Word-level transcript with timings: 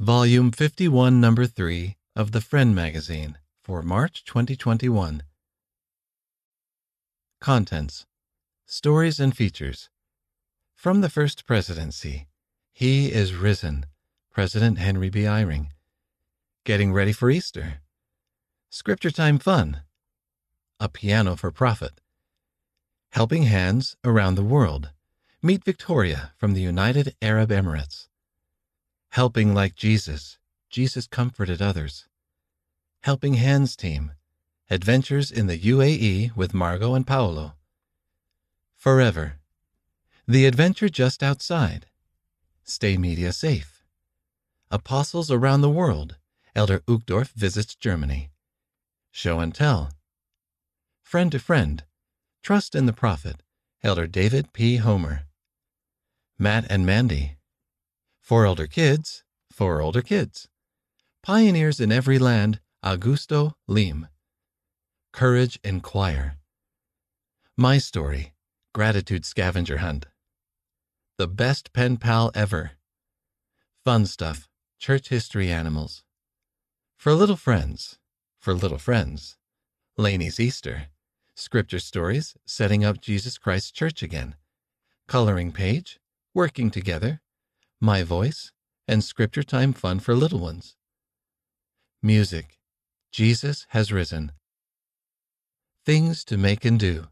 Volume 0.00 0.52
51, 0.52 1.20
Number 1.20 1.44
3 1.44 1.96
of 2.14 2.30
the 2.30 2.40
Friend 2.40 2.72
Magazine 2.72 3.36
for 3.60 3.82
March 3.82 4.24
2021. 4.24 5.24
Contents 7.40 8.06
Stories 8.64 9.18
and 9.18 9.36
Features 9.36 9.90
From 10.76 11.00
the 11.00 11.10
First 11.10 11.46
Presidency 11.46 12.28
He 12.72 13.10
is 13.10 13.34
Risen, 13.34 13.86
President 14.30 14.78
Henry 14.78 15.10
B. 15.10 15.22
Eyring. 15.22 15.70
Getting 16.62 16.92
Ready 16.92 17.12
for 17.12 17.28
Easter. 17.28 17.80
Scripture 18.70 19.10
Time 19.10 19.40
Fun. 19.40 19.80
A 20.78 20.88
Piano 20.88 21.34
for 21.34 21.50
Prophet. 21.50 22.00
Helping 23.10 23.42
Hands 23.42 23.96
Around 24.04 24.36
the 24.36 24.44
World. 24.44 24.90
Meet 25.42 25.64
Victoria 25.64 26.34
from 26.36 26.54
the 26.54 26.62
United 26.62 27.16
Arab 27.20 27.50
Emirates. 27.50 28.06
Helping 29.10 29.54
like 29.54 29.74
Jesus. 29.74 30.38
Jesus 30.70 31.06
comforted 31.06 31.62
others. 31.62 32.06
Helping 33.02 33.34
Hands 33.34 33.74
Team. 33.74 34.12
Adventures 34.70 35.30
in 35.30 35.46
the 35.46 35.58
UAE 35.58 36.36
with 36.36 36.52
Margot 36.52 36.94
and 36.94 37.06
Paolo. 37.06 37.54
Forever. 38.76 39.36
The 40.26 40.44
Adventure 40.44 40.90
Just 40.90 41.22
Outside. 41.22 41.86
Stay 42.64 42.98
Media 42.98 43.32
Safe. 43.32 43.82
Apostles 44.70 45.30
Around 45.30 45.62
the 45.62 45.70
World. 45.70 46.16
Elder 46.54 46.80
Uchtdorf 46.80 47.30
visits 47.32 47.74
Germany. 47.74 48.30
Show 49.10 49.40
and 49.40 49.54
Tell. 49.54 49.90
Friend 51.02 51.32
to 51.32 51.38
Friend. 51.38 51.82
Trust 52.42 52.74
in 52.74 52.84
the 52.84 52.92
Prophet. 52.92 53.42
Elder 53.82 54.06
David 54.06 54.52
P. 54.52 54.76
Homer. 54.76 55.22
Matt 56.38 56.66
and 56.68 56.84
Mandy. 56.84 57.37
For 58.28 58.44
older 58.44 58.66
kids, 58.66 59.24
for 59.50 59.80
older 59.80 60.02
kids. 60.02 60.48
Pioneers 61.22 61.80
in 61.80 61.90
every 61.90 62.18
land, 62.18 62.60
Augusto 62.84 63.54
Lim. 63.66 64.06
Courage 65.14 65.58
in 65.64 65.80
Choir. 65.80 66.36
My 67.56 67.78
story, 67.78 68.34
Gratitude 68.74 69.24
Scavenger 69.24 69.78
Hunt. 69.78 70.04
The 71.16 71.26
best 71.26 71.72
pen 71.72 71.96
pal 71.96 72.30
ever. 72.34 72.72
Fun 73.82 74.04
stuff, 74.04 74.46
church 74.78 75.08
history 75.08 75.50
animals. 75.50 76.04
For 76.98 77.14
little 77.14 77.34
friends, 77.34 77.98
for 78.38 78.52
little 78.52 78.76
friends. 78.76 79.38
Laney's 79.96 80.38
Easter. 80.38 80.88
Scripture 81.34 81.80
stories 81.80 82.36
setting 82.44 82.84
up 82.84 83.00
Jesus 83.00 83.38
Christ 83.38 83.74
Church 83.74 84.02
again. 84.02 84.34
Coloring 85.06 85.50
page, 85.50 85.98
working 86.34 86.70
together, 86.70 87.22
my 87.80 88.02
voice, 88.02 88.52
and 88.86 89.04
scripture 89.04 89.42
time 89.42 89.72
fun 89.72 90.00
for 90.00 90.14
little 90.14 90.40
ones. 90.40 90.76
Music. 92.02 92.58
Jesus 93.12 93.66
has 93.70 93.92
risen. 93.92 94.32
Things 95.84 96.24
to 96.24 96.36
make 96.36 96.64
and 96.64 96.78
do. 96.78 97.08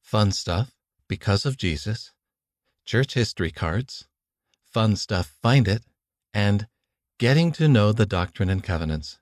Fun 0.00 0.32
stuff 0.32 0.72
because 1.08 1.46
of 1.46 1.56
Jesus. 1.56 2.12
Church 2.84 3.14
history 3.14 3.50
cards. 3.50 4.08
Fun 4.64 4.96
stuff 4.96 5.36
find 5.42 5.68
it. 5.68 5.84
And 6.34 6.66
getting 7.18 7.52
to 7.52 7.68
know 7.68 7.92
the 7.92 8.06
doctrine 8.06 8.48
and 8.48 8.64
covenants. 8.64 9.18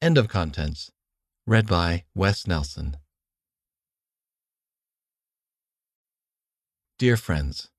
End 0.00 0.16
of 0.16 0.28
contents. 0.28 0.92
Read 1.46 1.66
by 1.66 2.04
Wes 2.14 2.46
Nelson. 2.46 2.98
Dear 6.98 7.16
friends, 7.16 7.70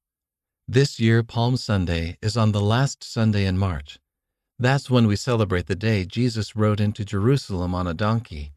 this 0.72 1.00
year, 1.00 1.23
Palm 1.23 1.58
Sunday 1.58 2.16
is 2.22 2.38
on 2.38 2.52
the 2.52 2.62
last 2.62 3.03
Sunday 3.03 3.45
in 3.45 3.58
March. 3.58 3.98
That's 4.59 4.88
when 4.88 5.08
we 5.08 5.16
celebrate 5.16 5.66
the 5.66 5.75
day 5.75 6.06
Jesus 6.06 6.56
rode 6.56 6.80
into 6.80 7.03
Jerusalem 7.03 7.73
on 7.73 7.88
a 7.88 7.94
donkey. 7.95 8.53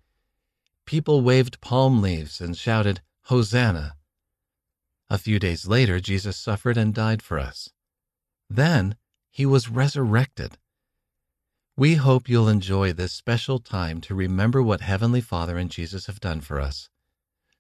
People 0.85 1.23
waved 1.23 1.63
palm 1.63 2.03
leaves 2.03 2.39
and 2.39 2.55
shouted, 2.55 3.01
Hosanna! 3.25 3.95
A 5.09 5.17
few 5.17 5.39
days 5.39 5.67
later, 5.67 6.01
Jesus 6.01 6.37
suffered 6.37 6.77
and 6.77 6.93
died 6.93 7.23
for 7.23 7.39
us. 7.39 7.71
Then 8.51 8.97
he 9.31 9.47
was 9.47 9.71
resurrected. 9.71 10.59
We 11.79 11.95
hope 11.95 12.29
you'll 12.29 12.49
enjoy 12.49 12.93
this 12.93 13.13
special 13.13 13.59
time 13.59 14.03
to 14.03 14.15
remember 14.15 14.63
what 14.63 14.83
Heavenly 14.83 15.23
Father 15.23 15.57
and 15.57 15.71
Jesus 15.71 16.07
have 16.07 16.21
done 16.21 16.43
for 16.43 16.61
us. 16.61 16.91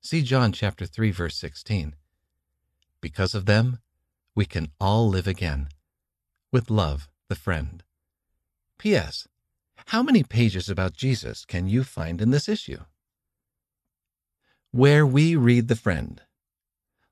See 0.02 0.20
John 0.20 0.52
chapter 0.52 0.84
3 0.84 1.10
verse 1.10 1.36
16. 1.36 1.94
Because 3.00 3.34
of 3.34 3.46
them, 3.46 3.78
we 4.34 4.44
can 4.44 4.68
all 4.80 5.08
live 5.08 5.26
again. 5.26 5.68
With 6.52 6.70
love, 6.70 7.08
the 7.28 7.34
friend. 7.34 7.82
P.S. 8.78 9.28
How 9.86 10.02
many 10.02 10.22
pages 10.22 10.68
about 10.68 10.96
Jesus 10.96 11.44
can 11.44 11.68
you 11.68 11.84
find 11.84 12.20
in 12.20 12.30
this 12.30 12.48
issue? 12.48 12.80
Where 14.70 15.06
we 15.06 15.36
read 15.36 15.68
the 15.68 15.76
friend. 15.76 16.22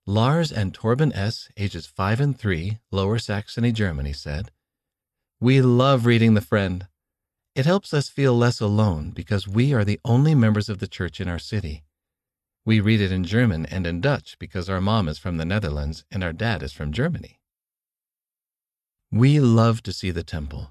Lars 0.06 0.50
and 0.50 0.72
Torben 0.72 1.14
S., 1.14 1.48
ages 1.56 1.86
5 1.86 2.20
and 2.20 2.38
3, 2.38 2.78
Lower 2.90 3.18
Saxony, 3.18 3.70
Germany, 3.70 4.12
said, 4.12 4.50
We 5.40 5.60
love 5.60 6.06
reading 6.06 6.34
the 6.34 6.40
friend. 6.40 6.86
It 7.54 7.66
helps 7.66 7.92
us 7.92 8.08
feel 8.08 8.34
less 8.34 8.60
alone 8.60 9.10
because 9.10 9.46
we 9.46 9.74
are 9.74 9.84
the 9.84 10.00
only 10.04 10.34
members 10.34 10.68
of 10.68 10.78
the 10.78 10.88
church 10.88 11.20
in 11.20 11.28
our 11.28 11.38
city. 11.38 11.84
We 12.66 12.80
read 12.80 13.00
it 13.00 13.10
in 13.10 13.24
German 13.24 13.64
and 13.66 13.86
in 13.86 14.00
Dutch 14.00 14.38
because 14.38 14.68
our 14.68 14.80
mom 14.80 15.08
is 15.08 15.18
from 15.18 15.38
the 15.38 15.46
Netherlands 15.46 16.04
and 16.10 16.22
our 16.22 16.32
dad 16.32 16.62
is 16.62 16.72
from 16.72 16.92
Germany. 16.92 17.40
We 19.10 19.40
love 19.40 19.82
to 19.84 19.92
see 19.92 20.10
the 20.10 20.22
temple. 20.22 20.70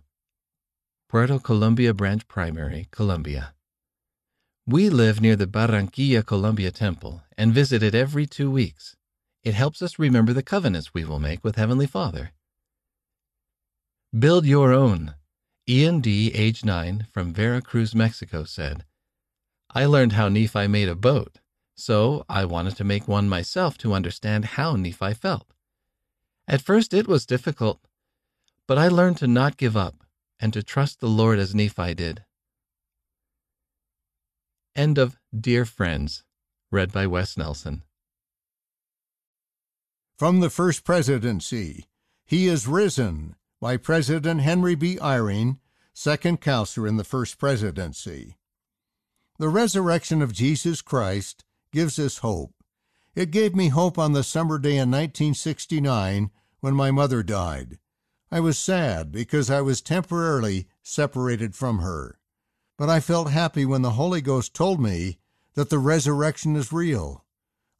Puerto 1.09 1.39
Colombia 1.39 1.94
Branch 1.94 2.27
Primary, 2.27 2.88
Colombia. 2.91 3.55
We 4.67 4.89
live 4.89 5.19
near 5.19 5.35
the 5.35 5.47
Barranquilla 5.47 6.23
Colombia 6.23 6.69
Temple 6.69 7.23
and 7.35 7.51
visit 7.51 7.81
it 7.81 7.95
every 7.95 8.27
two 8.27 8.51
weeks. 8.51 8.95
It 9.44 9.56
helps 9.56 9.81
us 9.81 9.97
remember 9.97 10.31
the 10.31 10.44
covenants 10.44 10.94
we 10.94 11.03
will 11.03 11.19
make 11.19 11.44
with 11.44 11.56
Heavenly 11.56 11.88
Father. 11.88 12.33
Build 14.17 14.45
your 14.45 14.71
own. 14.71 15.16
Ian 15.67 16.01
D., 16.01 16.31
age 16.35 16.63
9, 16.63 17.07
from 17.11 17.33
Veracruz, 17.33 17.95
Mexico, 17.95 18.44
said, 18.44 18.85
I 19.71 19.85
learned 19.85 20.13
how 20.13 20.29
Nephi 20.29 20.67
made 20.67 20.89
a 20.89 20.95
boat 20.95 21.39
so 21.79 22.25
I 22.28 22.44
wanted 22.44 22.75
to 22.78 22.84
make 22.84 23.07
one 23.07 23.29
myself 23.29 23.78
to 23.79 23.94
understand 23.94 24.44
how 24.44 24.75
Nephi 24.75 25.13
felt. 25.13 25.53
At 26.47 26.62
first 26.62 26.94
it 26.94 27.07
was 27.07 27.25
difficult, 27.25 27.79
but 28.67 28.78
I 28.78 28.90
learned 28.90 29.17
to 29.17 29.28
not 29.28 29.56
give 29.56 29.78
up 29.78 30.03
and 30.39 30.51
to 30.53 30.62
trust 30.62 31.00
the 31.00 31.07
Lord 31.07 31.39
as 31.39 31.56
Nephi 31.56 31.94
did. 31.94 32.25
End 34.75 34.97
of 34.97 35.18
Dear 35.38 35.63
Friends, 35.63 36.23
read 36.69 36.91
by 36.91 37.07
Wes 37.07 37.38
Nelson. 37.38 37.84
From 40.18 40.41
the 40.41 40.50
First 40.50 40.84
Presidency, 40.84 41.88
He 42.25 42.47
is 42.47 42.68
Risen 42.68 43.35
by 43.62 43.78
President 43.78 44.41
Henry 44.41 44.75
B. 44.75 44.97
Eyring, 44.97 45.59
second 45.94 46.41
counselor 46.41 46.88
in 46.88 46.97
the 46.97 47.03
First 47.03 47.38
Presidency. 47.38 48.38
The 49.38 49.50
resurrection 49.50 50.22
of 50.22 50.34
Jesus 50.34 50.81
Christ 50.81 51.45
gives 51.72 52.00
us 52.00 52.19
hope. 52.19 52.53
It 53.16 53.31
gave 53.31 53.56
me 53.56 53.69
hope 53.69 53.97
on 53.97 54.13
the 54.13 54.24
summer 54.24 54.57
day 54.59 54.78
in 54.78 54.91
1969 54.91 56.31
when 56.59 56.74
my 56.74 56.91
mother 56.91 57.24
died. 57.24 57.80
I 58.31 58.40
was 58.40 58.57
sad 58.57 59.12
because 59.12 59.50
I 59.50 59.62
was 59.62 59.81
temporarily 59.81 60.68
separated 60.84 61.56
from 61.56 61.80
her. 61.80 62.19
But 62.78 62.90
I 62.90 63.00
felt 63.00 63.31
happy 63.31 63.66
when 63.66 63.81
the 63.81 63.91
Holy 63.91 64.22
Ghost 64.22 64.53
told 64.53 64.80
me 64.80 65.18
that 65.56 65.69
the 65.69 65.80
resurrection 65.80 66.56
is 66.56 66.72
real. 66.72 67.25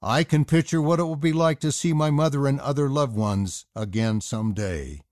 I 0.02 0.24
can 0.24 0.46
picture 0.46 0.82
what 0.82 1.00
it 1.00 1.04
will 1.04 1.16
be 1.16 1.34
like 1.34 1.60
to 1.60 1.72
see 1.72 1.94
my 1.94 2.10
mother 2.10 2.48
and 2.48 2.60
other 2.60 2.90
loved 2.90 3.16
ones 3.16 3.66
again 3.76 4.22
someday. 4.22 5.04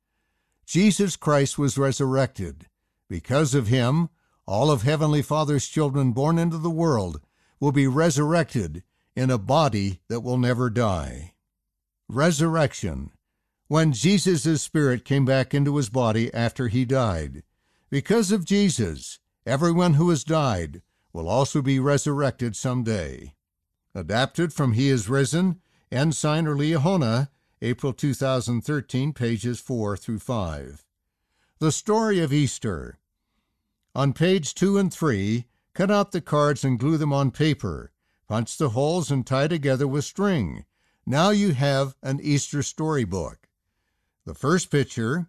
Jesus 0.65 1.15
Christ 1.15 1.57
was 1.57 1.77
resurrected. 1.77 2.67
Because 3.09 3.53
of 3.53 3.67
him, 3.67 4.09
all 4.45 4.71
of 4.71 4.81
Heavenly 4.81 5.21
Father's 5.21 5.67
children 5.67 6.11
born 6.11 6.37
into 6.37 6.57
the 6.57 6.69
world 6.69 7.21
will 7.59 7.71
be 7.71 7.87
resurrected 7.87 8.83
in 9.15 9.29
a 9.29 9.37
body 9.37 9.99
that 10.07 10.21
will 10.21 10.37
never 10.37 10.69
die. 10.69 11.33
Resurrection. 12.07 13.11
When 13.67 13.91
Jesus' 13.91 14.61
spirit 14.61 15.03
came 15.03 15.25
back 15.25 15.53
into 15.53 15.75
his 15.75 15.89
body 15.89 16.33
after 16.33 16.67
he 16.67 16.85
died. 16.85 17.43
Because 17.89 18.31
of 18.31 18.45
Jesus, 18.45 19.19
everyone 19.45 19.95
who 19.95 20.09
has 20.09 20.23
died 20.23 20.81
will 21.11 21.27
also 21.27 21.61
be 21.61 21.79
resurrected 21.79 22.55
someday. 22.55 23.33
Adapted 23.95 24.53
from 24.53 24.73
He 24.73 24.89
is 24.89 25.09
Risen, 25.09 25.59
Ensign 25.91 26.47
or 26.47 26.55
Liahona, 26.55 27.29
April 27.61 27.91
2013, 27.91 29.13
pages 29.13 29.59
4 29.59 29.97
through 29.97 30.19
5. 30.19 30.85
The 31.59 31.71
Story 31.71 32.19
of 32.19 32.31
Easter. 32.31 32.99
On 33.95 34.13
page 34.13 34.53
2 34.53 34.77
and 34.77 34.93
3, 34.93 35.45
Cut 35.77 35.91
out 35.91 36.11
the 36.11 36.21
cards 36.21 36.63
and 36.63 36.79
glue 36.79 36.97
them 36.97 37.13
on 37.13 37.29
paper. 37.29 37.91
Punch 38.27 38.57
the 38.57 38.69
holes 38.69 39.11
and 39.11 39.23
tie 39.23 39.47
together 39.47 39.87
with 39.87 40.05
string. 40.05 40.65
Now 41.05 41.29
you 41.29 41.53
have 41.53 41.93
an 42.01 42.19
Easter 42.19 42.63
storybook. 42.63 43.47
The 44.25 44.33
first 44.33 44.71
picture 44.71 45.27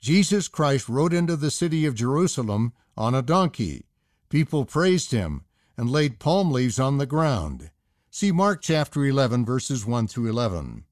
Jesus 0.00 0.48
Christ 0.48 0.88
rode 0.88 1.12
into 1.12 1.36
the 1.36 1.52
city 1.52 1.86
of 1.86 1.94
Jerusalem 1.94 2.72
on 2.96 3.14
a 3.14 3.22
donkey. 3.22 3.86
People 4.28 4.64
praised 4.64 5.12
him 5.12 5.44
and 5.76 5.88
laid 5.88 6.18
palm 6.18 6.50
leaves 6.50 6.80
on 6.80 6.98
the 6.98 7.06
ground. 7.06 7.70
See 8.10 8.32
Mark 8.32 8.62
chapter 8.62 9.06
11, 9.06 9.44
verses 9.44 9.86
1 9.86 10.08
through 10.08 10.28
11. 10.30 10.84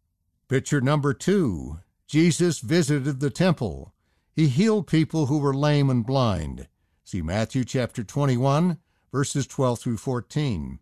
Picture 0.46 0.80
number 0.80 1.12
two 1.12 1.80
Jesus 2.06 2.60
visited 2.60 3.18
the 3.18 3.30
temple. 3.30 3.92
He 4.32 4.46
healed 4.46 4.86
people 4.86 5.26
who 5.26 5.38
were 5.38 5.52
lame 5.52 5.90
and 5.90 6.06
blind. 6.06 6.68
See 7.02 7.20
Matthew 7.22 7.64
chapter 7.64 8.02
21, 8.02 8.78
verses 9.14 9.46
12 9.46 9.78
through 9.78 9.96
14. 9.96 10.80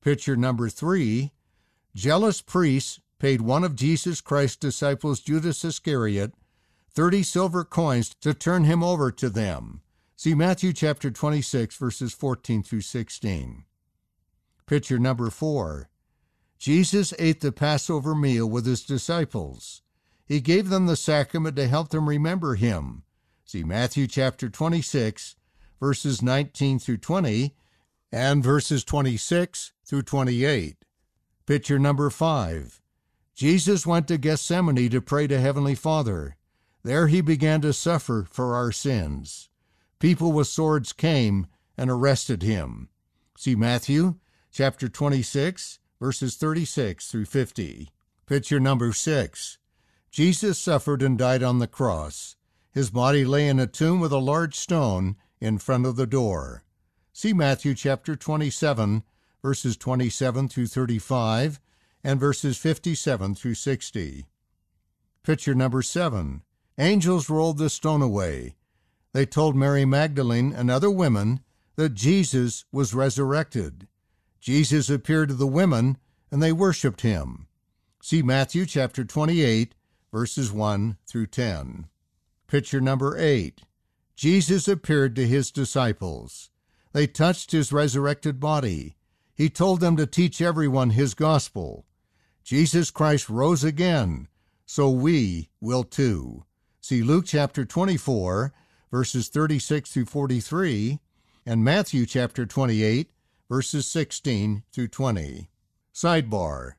Picture 0.00 0.34
number 0.34 0.68
three 0.68 1.30
jealous 1.94 2.42
priests 2.42 2.98
paid 3.20 3.40
one 3.40 3.62
of 3.62 3.76
Jesus 3.76 4.20
Christ's 4.20 4.56
disciples, 4.56 5.20
Judas 5.20 5.64
Iscariot, 5.64 6.34
30 6.90 7.22
silver 7.22 7.64
coins 7.64 8.12
to 8.22 8.34
turn 8.34 8.64
him 8.64 8.82
over 8.82 9.12
to 9.12 9.30
them. 9.30 9.82
See 10.16 10.34
Matthew 10.34 10.72
chapter 10.72 11.12
26, 11.12 11.76
verses 11.76 12.12
14 12.12 12.64
through 12.64 12.80
16. 12.80 13.64
Picture 14.66 14.98
number 14.98 15.30
four 15.30 15.90
Jesus 16.58 17.14
ate 17.20 17.40
the 17.40 17.52
Passover 17.52 18.16
meal 18.16 18.50
with 18.50 18.66
his 18.66 18.82
disciples. 18.82 19.82
He 20.26 20.40
gave 20.40 20.70
them 20.70 20.86
the 20.86 20.96
sacrament 20.96 21.54
to 21.54 21.68
help 21.68 21.90
them 21.90 22.08
remember 22.08 22.56
him. 22.56 23.04
See 23.44 23.62
Matthew 23.62 24.08
chapter 24.08 24.48
26, 24.48 25.36
verses 25.80 26.22
19 26.22 26.78
through 26.78 26.98
20, 26.98 27.54
and 28.10 28.42
verses 28.42 28.84
26 28.84 29.72
through 29.84 30.02
28. 30.02 30.76
Picture 31.46 31.78
number 31.78 32.10
five 32.10 32.80
Jesus 33.34 33.86
went 33.86 34.08
to 34.08 34.18
Gethsemane 34.18 34.90
to 34.90 35.00
pray 35.00 35.26
to 35.26 35.40
Heavenly 35.40 35.74
Father. 35.74 36.36
There 36.82 37.06
he 37.06 37.20
began 37.20 37.60
to 37.60 37.72
suffer 37.72 38.26
for 38.28 38.54
our 38.54 38.72
sins. 38.72 39.48
People 39.98 40.32
with 40.32 40.48
swords 40.48 40.92
came 40.92 41.46
and 41.76 41.90
arrested 41.90 42.42
him. 42.42 42.88
See 43.36 43.54
Matthew 43.54 44.16
chapter 44.50 44.88
26, 44.88 45.78
verses 46.00 46.36
36 46.36 47.10
through 47.10 47.26
50. 47.26 47.90
Picture 48.26 48.60
number 48.60 48.92
six 48.92 49.58
Jesus 50.10 50.58
suffered 50.58 51.02
and 51.02 51.16
died 51.16 51.42
on 51.42 51.58
the 51.58 51.66
cross. 51.66 52.36
His 52.72 52.90
body 52.90 53.24
lay 53.24 53.48
in 53.48 53.60
a 53.60 53.66
tomb 53.66 54.00
with 54.00 54.12
a 54.12 54.18
large 54.18 54.54
stone 54.54 55.16
in 55.40 55.58
front 55.58 55.86
of 55.86 55.96
the 55.96 56.06
door. 56.06 56.62
See 57.12 57.32
Matthew 57.32 57.74
chapter 57.74 58.16
27, 58.16 59.02
verses 59.42 59.76
27 59.76 60.48
through 60.48 60.66
35 60.66 61.60
and 62.04 62.20
verses 62.20 62.56
57 62.56 63.34
through 63.34 63.54
60. 63.54 64.26
Picture 65.22 65.54
number 65.54 65.82
seven 65.82 66.42
Angels 66.78 67.28
rolled 67.28 67.58
the 67.58 67.68
stone 67.68 68.02
away. 68.02 68.54
They 69.12 69.26
told 69.26 69.56
Mary 69.56 69.84
Magdalene 69.84 70.52
and 70.52 70.70
other 70.70 70.90
women 70.90 71.40
that 71.74 71.94
Jesus 71.94 72.64
was 72.70 72.94
resurrected. 72.94 73.88
Jesus 74.40 74.88
appeared 74.88 75.30
to 75.30 75.34
the 75.34 75.46
women 75.46 75.98
and 76.30 76.42
they 76.42 76.52
worshiped 76.52 77.00
him. 77.00 77.48
See 78.00 78.22
Matthew 78.22 78.64
chapter 78.64 79.04
28, 79.04 79.74
verses 80.12 80.52
1 80.52 80.98
through 81.06 81.26
10. 81.26 81.88
Picture 82.46 82.80
number 82.80 83.18
8 83.18 83.62
Jesus 84.18 84.66
appeared 84.66 85.14
to 85.14 85.28
his 85.28 85.52
disciples. 85.52 86.50
They 86.92 87.06
touched 87.06 87.52
his 87.52 87.72
resurrected 87.72 88.40
body. 88.40 88.96
He 89.36 89.48
told 89.48 89.78
them 89.78 89.96
to 89.96 90.06
teach 90.06 90.42
everyone 90.42 90.90
his 90.90 91.14
gospel. 91.14 91.86
Jesus 92.42 92.90
Christ 92.90 93.30
rose 93.30 93.62
again, 93.62 94.26
so 94.66 94.90
we 94.90 95.50
will 95.60 95.84
too. 95.84 96.44
See 96.80 97.00
Luke 97.00 97.26
chapter 97.28 97.64
24, 97.64 98.52
verses 98.90 99.28
36 99.28 99.88
through 99.88 100.06
43, 100.06 100.98
and 101.46 101.62
Matthew 101.62 102.04
chapter 102.04 102.44
28, 102.44 103.12
verses 103.48 103.86
16 103.86 104.64
through 104.72 104.88
20. 104.88 105.48
Sidebar 105.94 106.72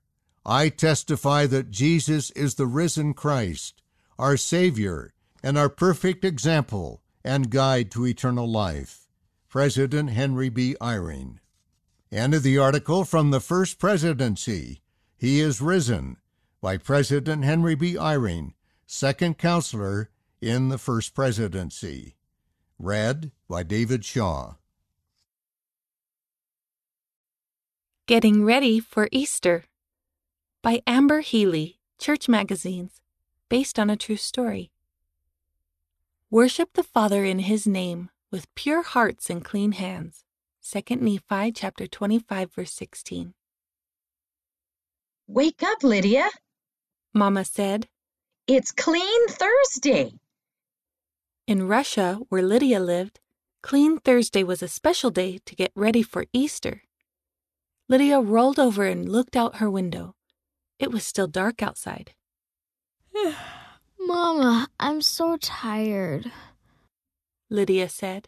I 0.45 0.67
testify 0.67 1.45
that 1.45 1.71
Jesus 1.71 2.31
is 2.31 2.55
the 2.55 2.67
risen 2.67 3.13
Christ, 3.13 3.81
our 4.17 4.35
Savior, 4.35 5.13
and 5.41 5.57
our 5.57 5.69
perfect 5.69 6.25
example 6.25 7.01
and 7.23 7.49
guide 7.49 7.91
to 7.91 8.05
eternal 8.05 8.47
life. 8.47 9.07
President 9.49 10.11
Henry 10.11 10.49
B. 10.49 10.75
Eyring. 10.79 11.39
End 12.11 12.33
of 12.33 12.43
the 12.43 12.57
article 12.57 13.05
from 13.05 13.31
the 13.31 13.39
First 13.39 13.79
Presidency 13.79 14.81
he 15.19 15.41
is 15.41 15.59
Risen 15.59 16.15
by 16.61 16.77
President 16.77 17.43
Henry 17.43 17.75
B. 17.75 17.95
Eyring, 17.95 18.53
second 18.87 19.37
counselor 19.37 20.09
in 20.39 20.69
the 20.69 20.77
First 20.77 21.13
Presidency. 21.13 22.15
Read 22.79 23.31
by 23.49 23.63
David 23.63 24.05
Shaw. 24.05 24.53
Getting 28.07 28.45
Ready 28.45 28.79
for 28.79 29.09
Easter 29.11 29.65
by 30.61 30.81
Amber 30.87 31.19
Healy, 31.19 31.79
Church 31.99 32.29
Magazines, 32.29 33.01
based 33.49 33.77
on 33.77 33.89
a 33.89 33.97
true 33.97 34.15
story. 34.15 34.71
Worship 36.31 36.73
the 36.73 36.83
Father 36.83 37.25
in 37.25 37.39
His 37.39 37.65
name 37.65 38.11
with 38.31 38.53
pure 38.53 38.83
hearts 38.83 39.31
and 39.31 39.43
clean 39.43 39.71
hands. 39.71 40.25
2 40.61 40.97
Nephi 40.97 41.51
chapter 41.51 41.87
25 41.87 42.53
verse 42.53 42.71
16. 42.71 43.33
Wake 45.25 45.63
up, 45.63 45.81
Lydia. 45.81 46.29
Mama 47.15 47.43
said. 47.43 47.87
It's 48.45 48.71
Clean 48.71 49.27
Thursday. 49.27 50.13
In 51.47 51.67
Russia, 51.67 52.19
where 52.29 52.43
Lydia 52.43 52.79
lived, 52.79 53.19
Clean 53.63 53.97
Thursday 53.97 54.43
was 54.43 54.61
a 54.61 54.67
special 54.67 55.09
day 55.09 55.39
to 55.47 55.55
get 55.55 55.71
ready 55.73 56.03
for 56.03 56.25
Easter. 56.31 56.83
Lydia 57.87 58.19
rolled 58.19 58.59
over 58.59 58.85
and 58.85 59.09
looked 59.09 59.35
out 59.35 59.55
her 59.55 59.69
window. 59.69 60.13
It 60.77 60.91
was 60.91 61.03
still 61.03 61.25
dark 61.25 61.63
outside. 61.63 62.13
Mama, 63.99 64.67
I'm 64.79 65.01
so 65.01 65.37
tired. 65.37 66.31
Lydia 67.49 67.89
said. 67.89 68.27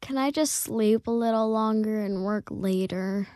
Can 0.00 0.18
I 0.18 0.30
just 0.30 0.54
sleep 0.54 1.06
a 1.06 1.10
little 1.10 1.48
longer 1.50 2.00
and 2.00 2.24
work 2.24 2.48
later? 2.50 3.28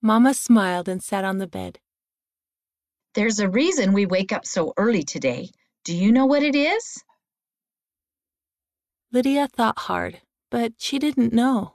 Mama 0.00 0.32
smiled 0.32 0.88
and 0.88 1.02
sat 1.02 1.24
on 1.24 1.38
the 1.38 1.46
bed. 1.46 1.78
There's 3.14 3.40
a 3.40 3.48
reason 3.48 3.92
we 3.92 4.06
wake 4.06 4.32
up 4.32 4.46
so 4.46 4.72
early 4.76 5.02
today. 5.02 5.50
Do 5.84 5.96
you 5.96 6.12
know 6.12 6.26
what 6.26 6.42
it 6.42 6.54
is? 6.54 7.02
Lydia 9.12 9.48
thought 9.48 9.78
hard, 9.78 10.20
but 10.50 10.74
she 10.78 10.98
didn't 10.98 11.32
know. 11.32 11.74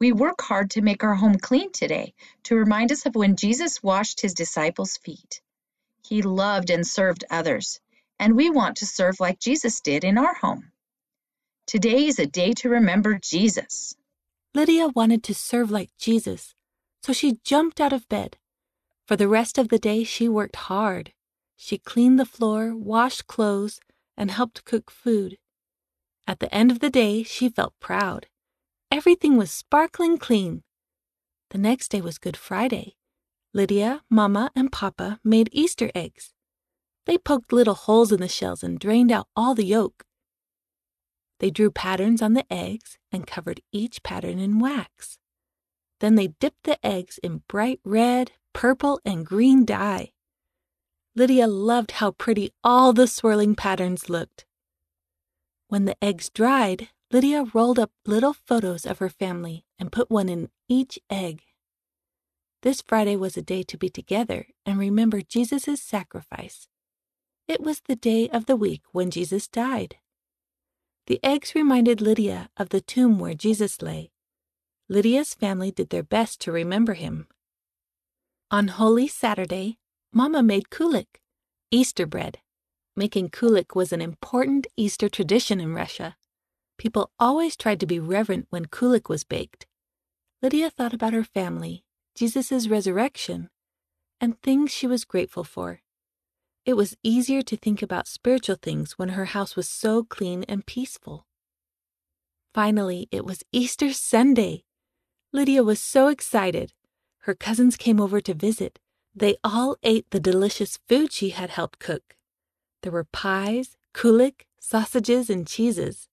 We 0.00 0.12
work 0.12 0.40
hard 0.40 0.70
to 0.72 0.82
make 0.82 1.02
our 1.02 1.14
home 1.14 1.36
clean 1.36 1.72
today 1.72 2.14
to 2.44 2.56
remind 2.56 2.92
us 2.92 3.06
of 3.06 3.14
when 3.14 3.36
Jesus 3.36 3.82
washed 3.82 4.20
his 4.20 4.34
disciples' 4.34 4.96
feet. 4.96 5.40
He 6.08 6.22
loved 6.22 6.70
and 6.70 6.86
served 6.86 7.24
others, 7.30 7.80
and 8.18 8.34
we 8.34 8.48
want 8.48 8.78
to 8.78 8.86
serve 8.86 9.20
like 9.20 9.38
Jesus 9.38 9.82
did 9.82 10.04
in 10.04 10.16
our 10.16 10.32
home. 10.32 10.72
Today 11.66 12.06
is 12.06 12.18
a 12.18 12.26
day 12.26 12.54
to 12.54 12.70
remember 12.70 13.18
Jesus. 13.18 13.94
Lydia 14.54 14.88
wanted 14.88 15.22
to 15.24 15.34
serve 15.34 15.70
like 15.70 15.90
Jesus, 15.98 16.54
so 17.02 17.12
she 17.12 17.40
jumped 17.44 17.78
out 17.78 17.92
of 17.92 18.08
bed. 18.08 18.38
For 19.06 19.16
the 19.16 19.28
rest 19.28 19.58
of 19.58 19.68
the 19.68 19.78
day, 19.78 20.02
she 20.02 20.30
worked 20.30 20.56
hard. 20.56 21.12
She 21.56 21.76
cleaned 21.76 22.18
the 22.18 22.24
floor, 22.24 22.74
washed 22.74 23.26
clothes, 23.26 23.78
and 24.16 24.30
helped 24.30 24.64
cook 24.64 24.90
food. 24.90 25.36
At 26.26 26.40
the 26.40 26.52
end 26.54 26.70
of 26.70 26.80
the 26.80 26.88
day, 26.88 27.22
she 27.22 27.50
felt 27.50 27.74
proud. 27.80 28.28
Everything 28.90 29.36
was 29.36 29.50
sparkling 29.50 30.16
clean. 30.16 30.62
The 31.50 31.58
next 31.58 31.88
day 31.88 32.00
was 32.00 32.16
Good 32.16 32.36
Friday. 32.36 32.97
Lydia, 33.58 34.02
Mama, 34.08 34.52
and 34.54 34.70
Papa 34.70 35.18
made 35.24 35.48
Easter 35.50 35.90
eggs. 35.92 36.32
They 37.06 37.18
poked 37.18 37.52
little 37.52 37.74
holes 37.74 38.12
in 38.12 38.20
the 38.20 38.28
shells 38.28 38.62
and 38.62 38.78
drained 38.78 39.10
out 39.10 39.26
all 39.34 39.56
the 39.56 39.64
yolk. 39.64 40.04
They 41.40 41.50
drew 41.50 41.72
patterns 41.72 42.22
on 42.22 42.34
the 42.34 42.44
eggs 42.52 42.98
and 43.10 43.26
covered 43.26 43.60
each 43.72 44.04
pattern 44.04 44.38
in 44.38 44.60
wax. 44.60 45.18
Then 45.98 46.14
they 46.14 46.28
dipped 46.38 46.62
the 46.62 46.78
eggs 46.86 47.18
in 47.20 47.42
bright 47.48 47.80
red, 47.84 48.30
purple, 48.52 49.00
and 49.04 49.26
green 49.26 49.64
dye. 49.64 50.12
Lydia 51.16 51.48
loved 51.48 51.90
how 51.98 52.12
pretty 52.12 52.52
all 52.62 52.92
the 52.92 53.08
swirling 53.08 53.56
patterns 53.56 54.08
looked. 54.08 54.46
When 55.66 55.84
the 55.84 55.96
eggs 56.00 56.30
dried, 56.30 56.90
Lydia 57.10 57.46
rolled 57.52 57.80
up 57.80 57.90
little 58.06 58.34
photos 58.34 58.86
of 58.86 59.00
her 59.00 59.08
family 59.08 59.66
and 59.80 59.90
put 59.90 60.12
one 60.12 60.28
in 60.28 60.48
each 60.68 61.00
egg. 61.10 61.42
This 62.62 62.82
Friday 62.82 63.14
was 63.14 63.36
a 63.36 63.42
day 63.42 63.62
to 63.62 63.78
be 63.78 63.88
together 63.88 64.48
and 64.66 64.80
remember 64.80 65.20
Jesus' 65.20 65.80
sacrifice. 65.80 66.66
It 67.46 67.60
was 67.60 67.80
the 67.80 67.94
day 67.94 68.28
of 68.28 68.46
the 68.46 68.56
week 68.56 68.82
when 68.90 69.12
Jesus 69.12 69.46
died. 69.46 69.96
The 71.06 71.20
eggs 71.22 71.54
reminded 71.54 72.00
Lydia 72.00 72.50
of 72.56 72.70
the 72.70 72.80
tomb 72.80 73.20
where 73.20 73.34
Jesus 73.34 73.80
lay. 73.80 74.10
Lydia's 74.88 75.34
family 75.34 75.70
did 75.70 75.90
their 75.90 76.02
best 76.02 76.40
to 76.40 76.52
remember 76.52 76.94
him. 76.94 77.28
On 78.50 78.68
Holy 78.68 79.06
Saturday, 79.06 79.78
Mama 80.12 80.42
made 80.42 80.68
kulik, 80.68 81.20
Easter 81.70 82.06
bread. 82.06 82.38
Making 82.96 83.28
kulik 83.28 83.76
was 83.76 83.92
an 83.92 84.02
important 84.02 84.66
Easter 84.76 85.08
tradition 85.08 85.60
in 85.60 85.74
Russia. 85.74 86.16
People 86.76 87.12
always 87.20 87.56
tried 87.56 87.78
to 87.80 87.86
be 87.86 88.00
reverent 88.00 88.48
when 88.50 88.66
kulik 88.66 89.08
was 89.08 89.22
baked. 89.22 89.66
Lydia 90.42 90.70
thought 90.70 90.92
about 90.94 91.12
her 91.12 91.24
family, 91.24 91.84
Jesus' 92.18 92.66
resurrection, 92.66 93.48
and 94.20 94.42
things 94.42 94.72
she 94.72 94.88
was 94.88 95.04
grateful 95.04 95.44
for. 95.44 95.82
It 96.64 96.74
was 96.74 96.96
easier 97.04 97.42
to 97.42 97.56
think 97.56 97.80
about 97.80 98.08
spiritual 98.08 98.56
things 98.60 98.98
when 98.98 99.10
her 99.10 99.26
house 99.26 99.54
was 99.54 99.68
so 99.68 100.02
clean 100.02 100.44
and 100.48 100.66
peaceful. 100.66 101.26
Finally, 102.52 103.06
it 103.12 103.24
was 103.24 103.44
Easter 103.52 103.92
Sunday. 103.92 104.64
Lydia 105.32 105.62
was 105.62 105.80
so 105.80 106.08
excited. 106.08 106.72
Her 107.18 107.36
cousins 107.36 107.76
came 107.76 108.00
over 108.00 108.20
to 108.20 108.34
visit. 108.34 108.80
They 109.14 109.36
all 109.44 109.76
ate 109.84 110.10
the 110.10 110.18
delicious 110.18 110.76
food 110.88 111.12
she 111.12 111.30
had 111.30 111.50
helped 111.50 111.78
cook. 111.78 112.16
There 112.82 112.90
were 112.90 113.04
pies, 113.04 113.76
kulik, 113.94 114.46
sausages, 114.58 115.30
and 115.30 115.46
cheeses. 115.46 116.08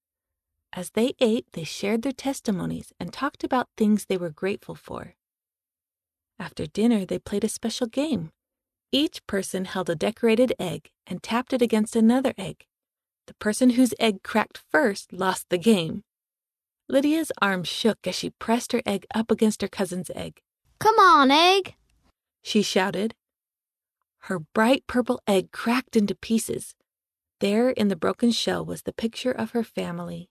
As 0.72 0.92
they 0.92 1.16
ate, 1.20 1.48
they 1.54 1.64
shared 1.64 2.04
their 2.04 2.12
testimonies 2.12 2.94
and 3.00 3.12
talked 3.12 3.44
about 3.44 3.70
things 3.76 4.06
they 4.06 4.18
were 4.18 4.30
grateful 4.30 4.76
for. 4.76 5.16
After 6.39 6.65
dinner, 6.65 7.06
they 7.06 7.20
played 7.20 7.44
a 7.44 7.50
special 7.50 7.88
game. 7.88 8.32
Each 8.92 9.25
person 9.27 9.65
held 9.65 9.89
a 9.89 9.96
decorated 9.96 10.54
egg 10.60 10.89
and 11.08 11.24
tapped 11.24 11.54
it 11.54 11.62
against 11.62 11.96
another 11.96 12.34
egg. 12.38 12.65
The 13.27 13.34
person 13.36 13.72
whose 13.72 13.94
egg 14.00 14.24
cracked 14.24 14.62
first 14.72 15.12
lost 15.12 15.50
the 15.50 15.58
game. 15.58 16.04
Lydia's 16.88 17.32
arm 17.42 17.63
shook 17.63 18.06
as 18.06 18.15
she 18.15 18.30
pressed 18.30 18.72
her 18.72 18.82
egg 18.86 19.06
up 19.13 19.32
against 19.32 19.62
her 19.62 19.68
cousin's 19.68 20.12
egg. 20.13 20.42
Come 20.80 21.00
on, 21.00 21.32
egg! 21.32 21.75
She 22.44 22.62
shouted. 22.62 23.15
Her 24.20 24.39
bright 24.39 24.86
purple 24.88 25.20
egg 25.27 25.51
cracked 25.51 25.96
into 25.96 26.15
pieces. 26.15 26.75
There 27.39 27.70
in 27.70 27.88
the 27.88 27.96
broken 27.96 28.32
shell 28.32 28.63
was 28.63 28.84
the 28.84 28.94
picture 28.94 29.32
of 29.32 29.51
her 29.51 29.63
family. 29.63 30.30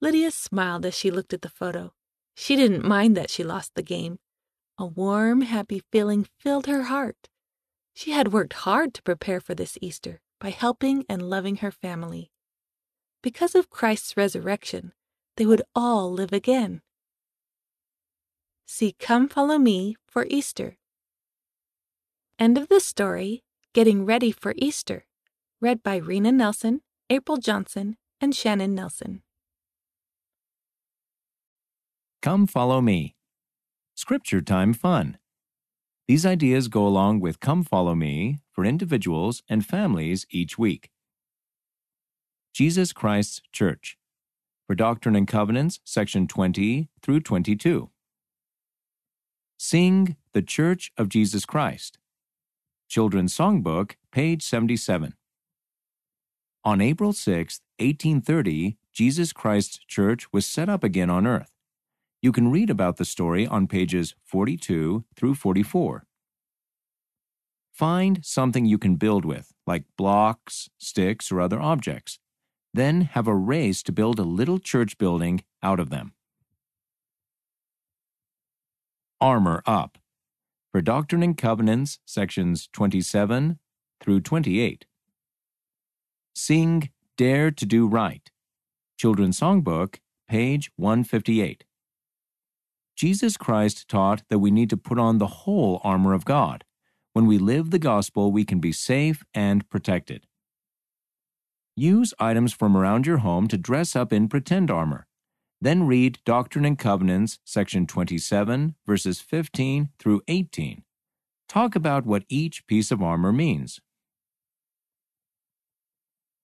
Lydia 0.00 0.30
smiled 0.30 0.86
as 0.86 0.96
she 0.96 1.10
looked 1.10 1.32
at 1.32 1.42
the 1.42 1.48
photo. 1.48 1.92
She 2.34 2.56
didn't 2.56 2.84
mind 2.84 3.16
that 3.16 3.30
she 3.30 3.44
lost 3.44 3.72
the 3.74 3.82
game. 3.82 4.18
A 4.78 4.84
warm, 4.84 5.40
happy 5.40 5.82
feeling 5.90 6.28
filled 6.38 6.66
her 6.66 6.84
heart. 6.84 7.28
She 7.94 8.10
had 8.10 8.32
worked 8.32 8.52
hard 8.52 8.92
to 8.94 9.02
prepare 9.02 9.40
for 9.40 9.54
this 9.54 9.78
Easter 9.80 10.20
by 10.38 10.50
helping 10.50 11.06
and 11.08 11.30
loving 11.30 11.56
her 11.56 11.70
family. 11.70 12.30
Because 13.22 13.54
of 13.54 13.70
Christ's 13.70 14.18
resurrection, 14.18 14.92
they 15.36 15.46
would 15.46 15.62
all 15.74 16.12
live 16.12 16.32
again. 16.32 16.82
See 18.66 18.94
Come 18.98 19.28
Follow 19.28 19.56
Me 19.56 19.96
for 20.06 20.26
Easter. 20.28 20.76
End 22.38 22.58
of 22.58 22.68
the 22.68 22.80
story 22.80 23.44
Getting 23.72 24.04
Ready 24.04 24.30
for 24.30 24.54
Easter, 24.58 25.06
read 25.58 25.82
by 25.82 25.96
Rena 25.96 26.32
Nelson, 26.32 26.82
April 27.08 27.38
Johnson, 27.38 27.96
and 28.20 28.34
Shannon 28.34 28.74
Nelson. 28.74 29.22
Come 32.20 32.46
Follow 32.46 32.82
Me. 32.82 33.15
Scripture 33.98 34.42
Time 34.42 34.74
Fun. 34.74 35.16
These 36.06 36.26
ideas 36.26 36.68
go 36.68 36.86
along 36.86 37.20
with 37.20 37.40
Come 37.40 37.64
Follow 37.64 37.94
Me 37.94 38.40
for 38.52 38.62
individuals 38.62 39.42
and 39.48 39.64
families 39.64 40.26
each 40.28 40.58
week. 40.58 40.90
Jesus 42.52 42.92
Christ's 42.92 43.40
Church. 43.52 43.96
For 44.66 44.74
Doctrine 44.74 45.16
and 45.16 45.26
Covenants, 45.26 45.80
section 45.82 46.28
20 46.28 46.90
through 47.00 47.20
22. 47.20 47.88
Sing 49.58 50.16
the 50.34 50.42
Church 50.42 50.92
of 50.98 51.08
Jesus 51.08 51.46
Christ. 51.46 51.98
Children's 52.90 53.34
Songbook, 53.34 53.92
page 54.12 54.42
77. 54.42 55.14
On 56.64 56.82
April 56.82 57.14
6, 57.14 57.60
1830, 57.78 58.76
Jesus 58.92 59.32
Christ's 59.32 59.78
Church 59.88 60.30
was 60.34 60.44
set 60.44 60.68
up 60.68 60.84
again 60.84 61.08
on 61.08 61.26
earth. 61.26 61.55
You 62.22 62.32
can 62.32 62.50
read 62.50 62.70
about 62.70 62.96
the 62.96 63.04
story 63.04 63.46
on 63.46 63.66
pages 63.66 64.14
42 64.24 65.04
through 65.14 65.34
44. 65.34 66.06
Find 67.72 68.24
something 68.24 68.64
you 68.64 68.78
can 68.78 68.96
build 68.96 69.26
with, 69.26 69.52
like 69.66 69.84
blocks, 69.98 70.70
sticks, 70.78 71.30
or 71.30 71.42
other 71.42 71.60
objects. 71.60 72.18
Then 72.72 73.02
have 73.02 73.26
a 73.28 73.34
race 73.34 73.82
to 73.82 73.92
build 73.92 74.18
a 74.18 74.22
little 74.22 74.58
church 74.58 74.96
building 74.96 75.44
out 75.62 75.78
of 75.78 75.90
them. 75.90 76.14
Armor 79.20 79.62
Up. 79.66 79.98
For 80.72 80.80
Doctrine 80.80 81.22
and 81.22 81.36
Covenants, 81.36 81.98
sections 82.06 82.68
27 82.72 83.58
through 84.00 84.20
28. 84.20 84.86
Sing 86.34 86.90
Dare 87.18 87.50
to 87.50 87.66
Do 87.66 87.86
Right. 87.86 88.30
Children's 88.98 89.38
Songbook, 89.38 89.96
page 90.28 90.70
158. 90.76 91.65
Jesus 92.96 93.36
Christ 93.36 93.88
taught 93.88 94.22
that 94.30 94.38
we 94.38 94.50
need 94.50 94.70
to 94.70 94.76
put 94.76 94.98
on 94.98 95.18
the 95.18 95.26
whole 95.26 95.80
armor 95.84 96.14
of 96.14 96.24
God. 96.24 96.64
When 97.12 97.26
we 97.26 97.36
live 97.36 97.70
the 97.70 97.78
gospel, 97.78 98.32
we 98.32 98.44
can 98.46 98.58
be 98.58 98.72
safe 98.72 99.22
and 99.34 99.68
protected. 99.68 100.26
Use 101.76 102.14
items 102.18 102.54
from 102.54 102.74
around 102.74 103.06
your 103.06 103.18
home 103.18 103.48
to 103.48 103.58
dress 103.58 103.94
up 103.94 104.14
in 104.14 104.28
pretend 104.28 104.70
armor. 104.70 105.06
Then 105.60 105.86
read 105.86 106.20
Doctrine 106.24 106.64
and 106.64 106.78
Covenants, 106.78 107.38
section 107.44 107.86
27, 107.86 108.76
verses 108.86 109.20
15 109.20 109.90
through 109.98 110.22
18. 110.26 110.82
Talk 111.50 111.76
about 111.76 112.06
what 112.06 112.24
each 112.30 112.66
piece 112.66 112.90
of 112.90 113.02
armor 113.02 113.32
means. 113.32 113.78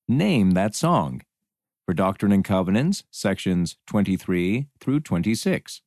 Name 0.06 0.50
that 0.50 0.74
song. 0.74 1.22
For 1.86 1.94
Doctrine 1.94 2.32
and 2.32 2.44
Covenants, 2.44 3.04
sections 3.10 3.78
23 3.86 4.68
through 4.80 5.00
26. 5.00 5.80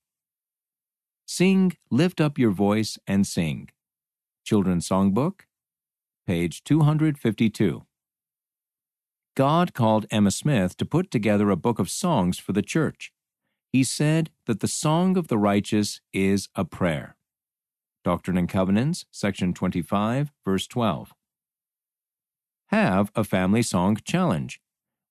Sing 1.27 1.75
Lift 1.89 2.22
Up 2.22 2.38
Your 2.38 2.51
Voice 2.51 3.00
and 3.08 3.25
Sing. 3.25 3.70
Children's 4.44 4.88
Songbook, 4.88 5.41
page 6.27 6.63
252. 6.63 7.84
God 9.36 9.74
called 9.74 10.05
Emma 10.12 10.29
Smith 10.29 10.77
to 10.77 10.86
put 10.86 11.10
together 11.10 11.50
a 11.50 11.55
book 11.55 11.79
of 11.79 11.89
songs 11.89 12.38
for 12.38 12.53
the 12.53 12.62
church. 12.62 13.12
He 13.74 13.84
said 13.84 14.29
that 14.46 14.60
the 14.60 14.67
song 14.67 15.17
of 15.17 15.27
the 15.27 15.39
righteous 15.39 16.00
is 16.13 16.48
a 16.53 16.63
prayer. 16.63 17.17
Doctrine 18.03 18.38
and 18.38 18.48
Covenants, 18.48 19.05
section 19.10 19.51
25, 19.51 20.32
verse 20.46 20.67
12. 20.67 21.12
Have 22.67 23.12
a 23.15 23.24
family 23.24 23.63
song 23.63 23.98
challenge. 24.05 24.62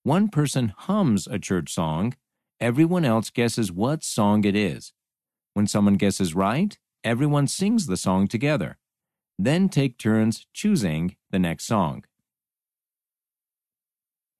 One 0.04 0.28
person 0.28 0.72
hums 0.76 1.26
a 1.26 1.40
church 1.40 1.74
song, 1.74 2.14
everyone 2.60 3.04
else 3.04 3.30
guesses 3.30 3.72
what 3.72 4.04
song 4.04 4.44
it 4.44 4.54
is. 4.54 4.92
When 5.54 5.66
someone 5.66 5.94
guesses 5.94 6.34
right, 6.34 6.76
everyone 7.02 7.46
sings 7.46 7.86
the 7.86 7.96
song 7.96 8.26
together. 8.28 8.76
Then 9.38 9.68
take 9.68 9.98
turns 9.98 10.46
choosing 10.52 11.16
the 11.30 11.38
next 11.38 11.64
song. 11.64 12.04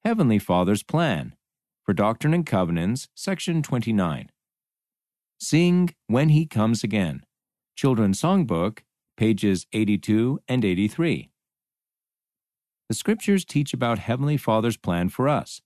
Heavenly 0.03 0.39
Father's 0.39 0.83
Plan 0.83 1.35
for 1.83 1.93
Doctrine 1.93 2.33
and 2.33 2.45
Covenants, 2.45 3.07
section 3.15 3.61
29. 3.61 4.29
Sing 5.39 5.95
When 6.07 6.29
He 6.29 6.45
Comes 6.45 6.83
Again. 6.83 7.23
Children's 7.75 8.21
Songbook, 8.21 8.79
pages 9.17 9.67
82 9.71 10.39
and 10.47 10.65
83. 10.65 11.29
The 12.89 12.95
scriptures 12.95 13.45
teach 13.45 13.73
about 13.73 13.99
Heavenly 13.99 14.37
Father's 14.37 14.77
plan 14.77 15.09
for 15.09 15.27
us. 15.27 15.61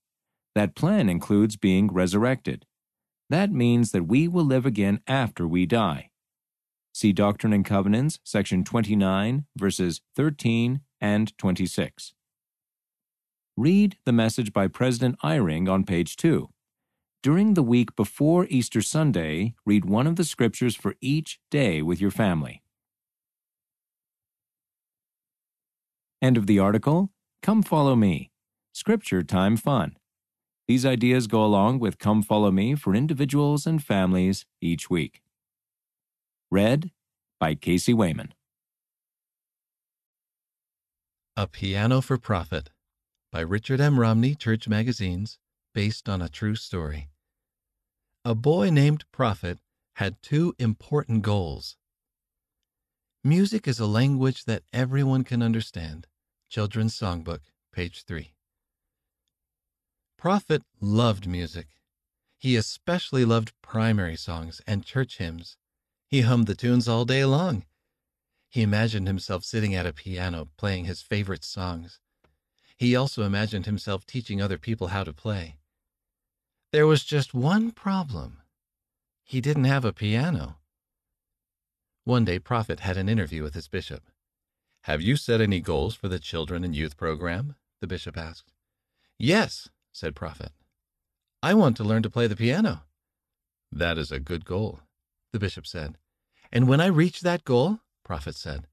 That 0.54 0.74
plan 0.74 1.08
includes 1.08 1.56
being 1.56 1.88
resurrected. 1.88 2.66
That 3.30 3.52
means 3.52 3.92
that 3.92 4.08
we 4.08 4.26
will 4.26 4.44
live 4.44 4.66
again 4.66 5.00
after 5.06 5.46
we 5.46 5.64
die. 5.64 6.10
See 6.92 7.12
Doctrine 7.12 7.52
and 7.52 7.64
Covenants, 7.64 8.18
section 8.24 8.64
29, 8.64 9.46
verses 9.56 10.00
13 10.16 10.80
and 11.00 11.38
26. 11.38 12.12
Read 13.56 13.96
the 14.04 14.12
message 14.12 14.52
by 14.52 14.66
President 14.66 15.16
Eyring 15.22 15.68
on 15.68 15.84
page 15.84 16.16
2. 16.16 16.48
During 17.22 17.54
the 17.54 17.62
week 17.62 17.94
before 17.94 18.46
Easter 18.50 18.82
Sunday, 18.82 19.54
read 19.64 19.84
one 19.84 20.08
of 20.08 20.16
the 20.16 20.24
scriptures 20.24 20.74
for 20.74 20.96
each 21.00 21.38
day 21.52 21.82
with 21.82 22.00
your 22.00 22.10
family. 22.10 22.62
End 26.20 26.36
of 26.36 26.48
the 26.48 26.58
article. 26.58 27.10
Come 27.42 27.62
follow 27.62 27.94
me. 27.94 28.32
Scripture 28.72 29.22
Time 29.22 29.56
Fun. 29.56 29.96
These 30.70 30.86
ideas 30.86 31.26
go 31.26 31.44
along 31.44 31.80
with 31.80 31.98
Come 31.98 32.22
Follow 32.22 32.52
Me 32.52 32.76
for 32.76 32.94
individuals 32.94 33.66
and 33.66 33.82
families 33.82 34.46
each 34.60 34.88
week. 34.88 35.20
Read 36.48 36.92
by 37.40 37.56
Casey 37.56 37.92
Wayman. 37.92 38.34
A 41.36 41.48
Piano 41.48 42.00
for 42.00 42.18
Prophet 42.18 42.70
by 43.32 43.40
Richard 43.40 43.80
M. 43.80 43.98
Romney, 43.98 44.36
Church 44.36 44.68
Magazines, 44.68 45.40
based 45.74 46.08
on 46.08 46.22
a 46.22 46.28
true 46.28 46.54
story. 46.54 47.08
A 48.24 48.36
boy 48.36 48.70
named 48.70 49.02
Prophet 49.10 49.58
had 49.96 50.22
two 50.22 50.54
important 50.60 51.22
goals. 51.22 51.78
Music 53.24 53.66
is 53.66 53.80
a 53.80 53.86
language 53.86 54.44
that 54.44 54.62
everyone 54.72 55.24
can 55.24 55.42
understand. 55.42 56.06
Children's 56.48 56.96
Songbook, 56.96 57.40
page 57.72 58.04
3. 58.04 58.34
Prophet 60.20 60.62
loved 60.82 61.26
music. 61.26 61.68
He 62.36 62.54
especially 62.54 63.24
loved 63.24 63.54
primary 63.62 64.16
songs 64.16 64.60
and 64.66 64.84
church 64.84 65.16
hymns. 65.16 65.56
He 66.08 66.20
hummed 66.20 66.46
the 66.46 66.54
tunes 66.54 66.86
all 66.86 67.06
day 67.06 67.24
long. 67.24 67.64
He 68.50 68.60
imagined 68.60 69.06
himself 69.06 69.44
sitting 69.44 69.74
at 69.74 69.86
a 69.86 69.94
piano 69.94 70.48
playing 70.58 70.84
his 70.84 71.00
favorite 71.00 71.42
songs. 71.42 72.00
He 72.76 72.94
also 72.94 73.22
imagined 73.22 73.64
himself 73.64 74.04
teaching 74.04 74.42
other 74.42 74.58
people 74.58 74.88
how 74.88 75.04
to 75.04 75.14
play. 75.14 75.56
There 76.70 76.86
was 76.86 77.02
just 77.02 77.32
one 77.32 77.70
problem. 77.70 78.42
He 79.24 79.40
didn't 79.40 79.64
have 79.64 79.86
a 79.86 79.92
piano. 79.94 80.58
One 82.04 82.26
day, 82.26 82.38
Prophet 82.38 82.80
had 82.80 82.98
an 82.98 83.08
interview 83.08 83.42
with 83.42 83.54
his 83.54 83.68
bishop. 83.68 84.02
Have 84.82 85.00
you 85.00 85.16
set 85.16 85.40
any 85.40 85.60
goals 85.60 85.94
for 85.94 86.08
the 86.08 86.18
children 86.18 86.62
and 86.62 86.76
youth 86.76 86.98
program? 86.98 87.56
The 87.80 87.86
bishop 87.86 88.18
asked. 88.18 88.52
Yes, 89.18 89.70
said 89.92 90.14
Prophet. 90.14 90.52
I 91.42 91.54
want 91.54 91.76
to 91.78 91.84
learn 91.84 92.02
to 92.02 92.10
play 92.10 92.26
the 92.26 92.36
piano. 92.36 92.82
That 93.72 93.98
is 93.98 94.12
a 94.12 94.20
good 94.20 94.44
goal, 94.44 94.80
the 95.32 95.38
bishop 95.38 95.66
said. 95.66 95.96
And 96.52 96.68
when 96.68 96.80
I 96.80 96.86
reach 96.86 97.20
that 97.20 97.44
goal, 97.44 97.80
Prophet 98.04 98.34
said, 98.34 98.66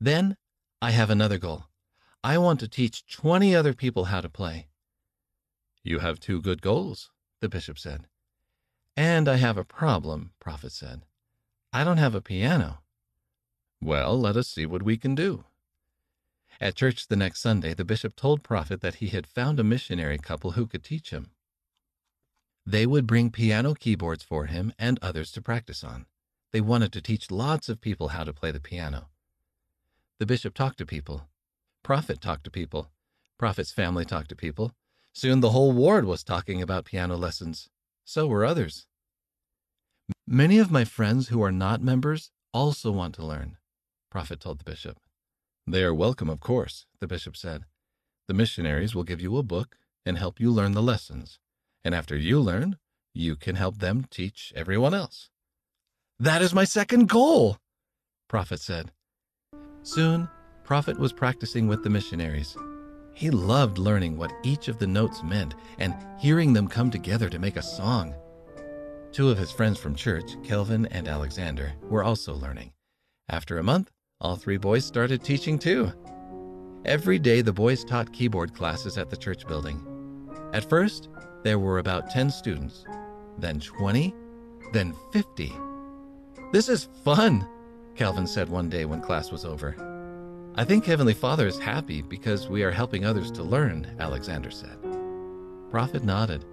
then 0.00 0.36
I 0.80 0.92
have 0.92 1.10
another 1.10 1.38
goal. 1.38 1.64
I 2.24 2.38
want 2.38 2.60
to 2.60 2.68
teach 2.68 3.06
20 3.06 3.54
other 3.54 3.74
people 3.74 4.04
how 4.04 4.20
to 4.20 4.28
play. 4.28 4.68
You 5.82 5.98
have 5.98 6.20
two 6.20 6.40
good 6.40 6.62
goals, 6.62 7.10
the 7.40 7.48
bishop 7.48 7.78
said. 7.78 8.06
And 8.96 9.28
I 9.28 9.36
have 9.36 9.56
a 9.56 9.64
problem, 9.64 10.32
Prophet 10.40 10.72
said. 10.72 11.02
I 11.72 11.84
don't 11.84 11.98
have 11.98 12.14
a 12.14 12.20
piano. 12.20 12.82
Well, 13.80 14.18
let 14.18 14.36
us 14.36 14.48
see 14.48 14.66
what 14.66 14.82
we 14.82 14.96
can 14.96 15.14
do. 15.14 15.44
At 16.62 16.74
church 16.74 17.08
the 17.08 17.16
next 17.16 17.40
Sunday, 17.40 17.72
the 17.72 17.86
bishop 17.86 18.14
told 18.14 18.42
Prophet 18.42 18.82
that 18.82 18.96
he 18.96 19.08
had 19.08 19.26
found 19.26 19.58
a 19.58 19.64
missionary 19.64 20.18
couple 20.18 20.52
who 20.52 20.66
could 20.66 20.84
teach 20.84 21.08
him. 21.08 21.30
They 22.66 22.86
would 22.86 23.06
bring 23.06 23.30
piano 23.30 23.74
keyboards 23.74 24.22
for 24.22 24.44
him 24.44 24.74
and 24.78 24.98
others 25.00 25.32
to 25.32 25.40
practice 25.40 25.82
on. 25.82 26.04
They 26.52 26.60
wanted 26.60 26.92
to 26.92 27.00
teach 27.00 27.30
lots 27.30 27.70
of 27.70 27.80
people 27.80 28.08
how 28.08 28.24
to 28.24 28.34
play 28.34 28.50
the 28.50 28.60
piano. 28.60 29.08
The 30.18 30.26
bishop 30.26 30.52
talked 30.52 30.76
to 30.78 30.86
people. 30.86 31.28
Prophet 31.82 32.20
talked 32.20 32.44
to 32.44 32.50
people. 32.50 32.90
Prophet's 33.38 33.72
family 33.72 34.04
talked 34.04 34.28
to 34.28 34.36
people. 34.36 34.74
Soon 35.14 35.40
the 35.40 35.50
whole 35.50 35.72
ward 35.72 36.04
was 36.04 36.22
talking 36.22 36.60
about 36.60 36.84
piano 36.84 37.16
lessons. 37.16 37.70
So 38.04 38.26
were 38.26 38.44
others. 38.44 38.86
Many 40.26 40.58
of 40.58 40.70
my 40.70 40.84
friends 40.84 41.28
who 41.28 41.42
are 41.42 41.52
not 41.52 41.82
members 41.82 42.30
also 42.52 42.92
want 42.92 43.14
to 43.14 43.24
learn, 43.24 43.56
Prophet 44.10 44.40
told 44.40 44.58
the 44.58 44.64
bishop. 44.64 44.98
They 45.70 45.84
are 45.84 45.94
welcome, 45.94 46.28
of 46.28 46.40
course, 46.40 46.86
the 46.98 47.06
bishop 47.06 47.36
said. 47.36 47.64
The 48.26 48.34
missionaries 48.34 48.92
will 48.92 49.04
give 49.04 49.20
you 49.20 49.36
a 49.36 49.44
book 49.44 49.76
and 50.04 50.18
help 50.18 50.40
you 50.40 50.50
learn 50.50 50.72
the 50.72 50.82
lessons. 50.82 51.38
And 51.84 51.94
after 51.94 52.16
you 52.16 52.40
learn, 52.40 52.76
you 53.14 53.36
can 53.36 53.54
help 53.54 53.78
them 53.78 54.04
teach 54.10 54.52
everyone 54.56 54.94
else. 54.94 55.30
That 56.18 56.42
is 56.42 56.52
my 56.52 56.64
second 56.64 57.08
goal, 57.08 57.58
Prophet 58.28 58.58
said. 58.58 58.90
Soon, 59.84 60.28
Prophet 60.64 60.98
was 60.98 61.12
practicing 61.12 61.68
with 61.68 61.84
the 61.84 61.90
missionaries. 61.90 62.56
He 63.14 63.30
loved 63.30 63.78
learning 63.78 64.16
what 64.16 64.32
each 64.42 64.66
of 64.66 64.80
the 64.80 64.88
notes 64.88 65.22
meant 65.22 65.54
and 65.78 65.94
hearing 66.18 66.52
them 66.52 66.66
come 66.66 66.90
together 66.90 67.28
to 67.28 67.38
make 67.38 67.56
a 67.56 67.62
song. 67.62 68.12
Two 69.12 69.30
of 69.30 69.38
his 69.38 69.52
friends 69.52 69.78
from 69.78 69.94
church, 69.94 70.32
Kelvin 70.42 70.86
and 70.86 71.06
Alexander, 71.06 71.74
were 71.82 72.02
also 72.02 72.34
learning. 72.34 72.72
After 73.28 73.56
a 73.58 73.62
month, 73.62 73.92
all 74.20 74.36
three 74.36 74.58
boys 74.58 74.84
started 74.84 75.22
teaching 75.22 75.58
too. 75.58 75.92
Every 76.84 77.18
day, 77.18 77.42
the 77.42 77.52
boys 77.52 77.84
taught 77.84 78.12
keyboard 78.12 78.54
classes 78.54 78.98
at 78.98 79.10
the 79.10 79.16
church 79.16 79.46
building. 79.46 79.80
At 80.52 80.68
first, 80.68 81.08
there 81.42 81.58
were 81.58 81.78
about 81.78 82.10
10 82.10 82.30
students, 82.30 82.84
then 83.38 83.60
20, 83.60 84.14
then 84.72 84.94
50. 85.12 85.52
This 86.52 86.68
is 86.68 86.88
fun, 87.04 87.46
Calvin 87.94 88.26
said 88.26 88.48
one 88.48 88.68
day 88.68 88.84
when 88.84 89.00
class 89.00 89.30
was 89.30 89.44
over. 89.44 89.74
I 90.56 90.64
think 90.64 90.84
Heavenly 90.84 91.14
Father 91.14 91.46
is 91.46 91.58
happy 91.58 92.02
because 92.02 92.48
we 92.48 92.62
are 92.62 92.70
helping 92.70 93.04
others 93.04 93.30
to 93.32 93.42
learn, 93.42 93.96
Alexander 94.00 94.50
said. 94.50 94.78
Prophet 95.70 96.02
nodded. 96.02 96.44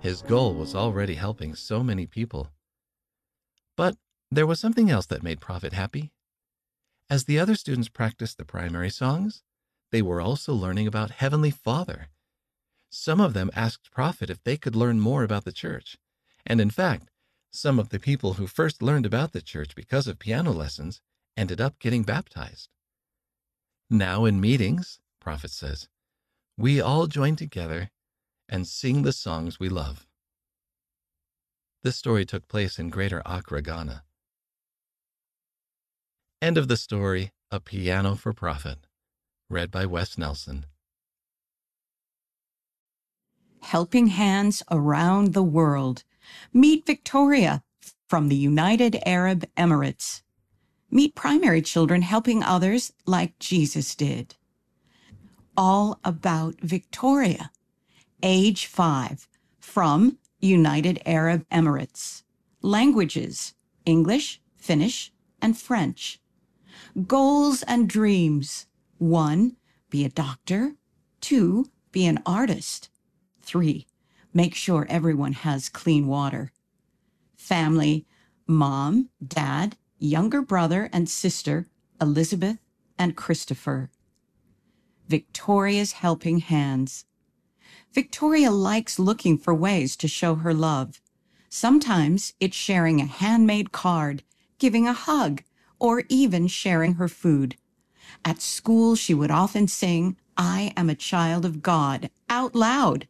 His 0.00 0.22
goal 0.22 0.54
was 0.54 0.74
already 0.74 1.14
helping 1.14 1.54
so 1.54 1.82
many 1.82 2.06
people. 2.06 2.48
But 3.76 3.96
there 4.30 4.46
was 4.46 4.58
something 4.58 4.90
else 4.90 5.06
that 5.06 5.22
made 5.22 5.40
Prophet 5.40 5.72
happy. 5.72 6.10
As 7.10 7.24
the 7.24 7.40
other 7.40 7.56
students 7.56 7.88
practiced 7.88 8.38
the 8.38 8.44
primary 8.44 8.88
songs, 8.88 9.42
they 9.90 10.00
were 10.00 10.20
also 10.20 10.54
learning 10.54 10.86
about 10.86 11.10
Heavenly 11.10 11.50
Father. 11.50 12.06
Some 12.88 13.20
of 13.20 13.34
them 13.34 13.50
asked 13.52 13.90
Prophet 13.90 14.30
if 14.30 14.42
they 14.44 14.56
could 14.56 14.76
learn 14.76 15.00
more 15.00 15.24
about 15.24 15.44
the 15.44 15.52
church. 15.52 15.98
And 16.46 16.60
in 16.60 16.70
fact, 16.70 17.10
some 17.50 17.80
of 17.80 17.88
the 17.88 17.98
people 17.98 18.34
who 18.34 18.46
first 18.46 18.80
learned 18.80 19.06
about 19.06 19.32
the 19.32 19.42
church 19.42 19.74
because 19.74 20.06
of 20.06 20.20
piano 20.20 20.52
lessons 20.52 21.00
ended 21.36 21.60
up 21.60 21.80
getting 21.80 22.04
baptized. 22.04 22.68
Now 23.90 24.24
in 24.24 24.40
meetings, 24.40 25.00
Prophet 25.20 25.50
says, 25.50 25.88
we 26.56 26.80
all 26.80 27.08
join 27.08 27.34
together 27.34 27.90
and 28.48 28.68
sing 28.68 29.02
the 29.02 29.12
songs 29.12 29.58
we 29.58 29.68
love. 29.68 30.06
This 31.82 31.96
story 31.96 32.24
took 32.24 32.46
place 32.46 32.78
in 32.78 32.88
Greater 32.90 33.20
Accra, 33.26 33.62
Ghana. 33.62 34.04
End 36.42 36.56
of 36.56 36.68
the 36.68 36.76
story 36.78 37.32
A 37.50 37.60
Piano 37.60 38.14
for 38.14 38.32
Prophet. 38.32 38.86
read 39.50 39.70
by 39.70 39.84
Wes 39.84 40.16
Nelson. 40.16 40.64
Helping 43.60 44.06
Hands 44.06 44.62
Around 44.70 45.34
the 45.34 45.42
World. 45.42 46.02
Meet 46.54 46.86
Victoria 46.86 47.62
from 48.08 48.28
the 48.30 48.36
United 48.36 48.96
Arab 49.04 49.44
Emirates. 49.54 50.22
Meet 50.90 51.14
primary 51.14 51.60
children 51.60 52.00
helping 52.00 52.42
others 52.42 52.90
like 53.04 53.38
Jesus 53.38 53.94
did. 53.94 54.36
All 55.58 56.00
about 56.04 56.58
Victoria 56.62 57.50
age 58.22 58.64
5, 58.64 59.28
from 59.58 60.16
United 60.40 61.02
Arab 61.04 61.46
Emirates. 61.50 62.22
Languages 62.62 63.54
English, 63.84 64.40
Finnish, 64.56 65.12
and 65.42 65.56
French. 65.58 66.19
Goals 67.06 67.62
and 67.64 67.88
dreams 67.88 68.66
1. 68.98 69.56
Be 69.90 70.04
a 70.04 70.08
doctor. 70.08 70.74
2. 71.20 71.66
Be 71.92 72.06
an 72.06 72.22
artist. 72.24 72.88
3. 73.42 73.86
Make 74.32 74.54
sure 74.54 74.86
everyone 74.88 75.32
has 75.32 75.68
clean 75.68 76.06
water. 76.06 76.52
Family 77.36 78.06
Mom, 78.46 79.08
Dad, 79.24 79.76
younger 79.98 80.42
brother 80.42 80.90
and 80.92 81.08
sister, 81.08 81.66
Elizabeth 82.00 82.58
and 82.98 83.16
Christopher. 83.16 83.90
Victoria's 85.08 85.92
Helping 85.92 86.38
Hands. 86.38 87.04
Victoria 87.92 88.50
likes 88.50 88.98
looking 88.98 89.38
for 89.38 89.54
ways 89.54 89.96
to 89.96 90.08
show 90.08 90.36
her 90.36 90.54
love. 90.54 91.00
Sometimes 91.48 92.34
it's 92.40 92.56
sharing 92.56 93.00
a 93.00 93.06
handmade 93.06 93.72
card, 93.72 94.22
giving 94.58 94.86
a 94.86 94.92
hug, 94.92 95.42
or 95.80 96.04
even 96.08 96.46
sharing 96.46 96.94
her 96.94 97.08
food. 97.08 97.56
At 98.24 98.40
school, 98.40 98.94
she 98.94 99.14
would 99.14 99.30
often 99.30 99.66
sing, 99.66 100.16
I 100.36 100.72
am 100.76 100.88
a 100.88 100.94
child 100.94 101.44
of 101.44 101.62
God, 101.62 102.10
out 102.28 102.54
loud. 102.54 103.08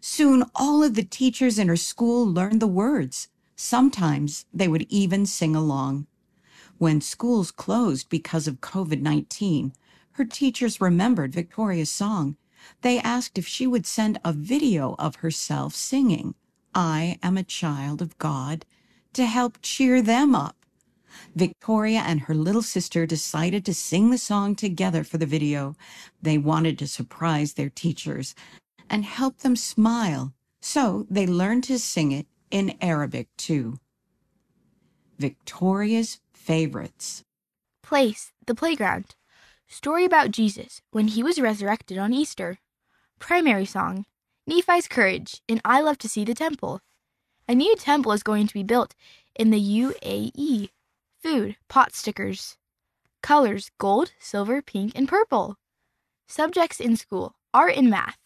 Soon, 0.00 0.44
all 0.54 0.84
of 0.84 0.94
the 0.94 1.02
teachers 1.02 1.58
in 1.58 1.66
her 1.66 1.76
school 1.76 2.24
learned 2.24 2.60
the 2.60 2.68
words. 2.68 3.28
Sometimes 3.56 4.44
they 4.54 4.68
would 4.68 4.86
even 4.88 5.26
sing 5.26 5.56
along. 5.56 6.06
When 6.78 7.00
schools 7.00 7.50
closed 7.50 8.08
because 8.08 8.46
of 8.46 8.60
COVID 8.60 9.00
19, 9.00 9.72
her 10.12 10.24
teachers 10.24 10.80
remembered 10.80 11.32
Victoria's 11.32 11.90
song 11.90 12.36
they 12.82 12.98
asked 12.98 13.38
if 13.38 13.46
she 13.46 13.66
would 13.66 13.86
send 13.86 14.20
a 14.24 14.32
video 14.32 14.94
of 14.98 15.16
herself 15.16 15.74
singing, 15.74 16.34
I 16.74 17.18
am 17.22 17.36
a 17.38 17.42
child 17.42 18.02
of 18.02 18.18
God, 18.18 18.66
to 19.14 19.26
help 19.26 19.58
cheer 19.62 20.02
them 20.02 20.34
up. 20.34 20.59
Victoria 21.34 22.00
and 22.00 22.22
her 22.22 22.34
little 22.34 22.62
sister 22.62 23.06
decided 23.06 23.64
to 23.64 23.74
sing 23.74 24.10
the 24.10 24.18
song 24.18 24.54
together 24.54 25.04
for 25.04 25.18
the 25.18 25.26
video. 25.26 25.76
They 26.20 26.38
wanted 26.38 26.78
to 26.78 26.88
surprise 26.88 27.54
their 27.54 27.70
teachers 27.70 28.34
and 28.88 29.04
help 29.04 29.38
them 29.38 29.56
smile, 29.56 30.32
so 30.60 31.06
they 31.10 31.26
learned 31.26 31.64
to 31.64 31.78
sing 31.78 32.12
it 32.12 32.26
in 32.50 32.76
Arabic 32.80 33.28
too. 33.36 33.78
Victoria's 35.18 36.20
favorites. 36.32 37.24
Place, 37.82 38.32
the 38.46 38.54
playground. 38.54 39.14
Story 39.68 40.04
about 40.04 40.32
Jesus 40.32 40.82
when 40.90 41.08
he 41.08 41.22
was 41.22 41.40
resurrected 41.40 41.98
on 41.98 42.12
Easter. 42.12 42.58
Primary 43.18 43.66
song 43.66 44.06
Nephi's 44.46 44.88
Courage 44.88 45.42
and 45.48 45.60
I 45.64 45.80
Love 45.80 45.98
to 45.98 46.08
See 46.08 46.24
the 46.24 46.34
Temple. 46.34 46.80
A 47.46 47.54
new 47.54 47.74
temple 47.76 48.12
is 48.12 48.22
going 48.22 48.46
to 48.46 48.54
be 48.54 48.62
built 48.62 48.94
in 49.34 49.50
the 49.50 49.60
UAE. 49.60 50.70
Food, 51.22 51.56
pot 51.68 51.94
stickers. 51.94 52.56
Colors 53.22 53.70
gold, 53.78 54.12
silver, 54.18 54.62
pink, 54.62 54.92
and 54.94 55.06
purple. 55.06 55.56
Subjects 56.26 56.80
in 56.80 56.96
school 56.96 57.34
Art 57.52 57.76
and 57.76 57.90
Math. 57.90 58.16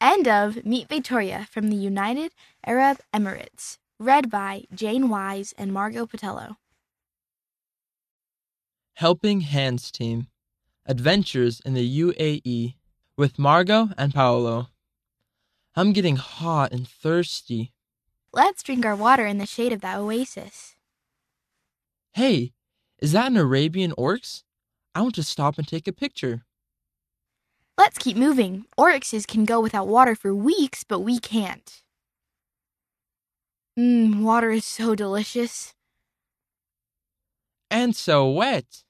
End 0.00 0.28
of 0.28 0.64
Meet 0.64 0.88
Victoria 0.88 1.48
from 1.50 1.68
the 1.68 1.76
United 1.76 2.32
Arab 2.64 2.98
Emirates. 3.12 3.78
Read 3.98 4.30
by 4.30 4.64
Jane 4.72 5.08
Wise 5.08 5.52
and 5.58 5.72
Margot 5.72 6.06
Patello. 6.06 6.56
Helping 8.94 9.40
Hands 9.40 9.90
Team 9.90 10.28
Adventures 10.86 11.60
in 11.64 11.74
the 11.74 12.00
UAE 12.00 12.74
with 13.16 13.38
Margot 13.38 13.88
and 13.98 14.14
Paolo. 14.14 14.68
I'm 15.74 15.92
getting 15.92 16.16
hot 16.16 16.72
and 16.72 16.86
thirsty. 16.86 17.72
Let's 18.34 18.62
drink 18.62 18.86
our 18.86 18.96
water 18.96 19.26
in 19.26 19.36
the 19.36 19.46
shade 19.46 19.74
of 19.74 19.82
that 19.82 19.98
oasis. 19.98 20.74
Hey, 22.14 22.54
is 22.98 23.12
that 23.12 23.30
an 23.30 23.36
Arabian 23.36 23.92
oryx? 23.98 24.44
I 24.94 25.02
want 25.02 25.14
to 25.16 25.22
stop 25.22 25.58
and 25.58 25.68
take 25.68 25.86
a 25.86 25.92
picture. 25.92 26.46
Let's 27.76 27.98
keep 27.98 28.16
moving. 28.16 28.64
Oryxes 28.78 29.26
can 29.26 29.44
go 29.44 29.60
without 29.60 29.86
water 29.86 30.14
for 30.14 30.34
weeks, 30.34 30.82
but 30.82 31.00
we 31.00 31.18
can't. 31.18 31.82
Mmm, 33.78 34.22
water 34.22 34.50
is 34.50 34.64
so 34.64 34.94
delicious. 34.94 35.74
And 37.70 37.94
so 37.94 38.30
wet. 38.30 38.82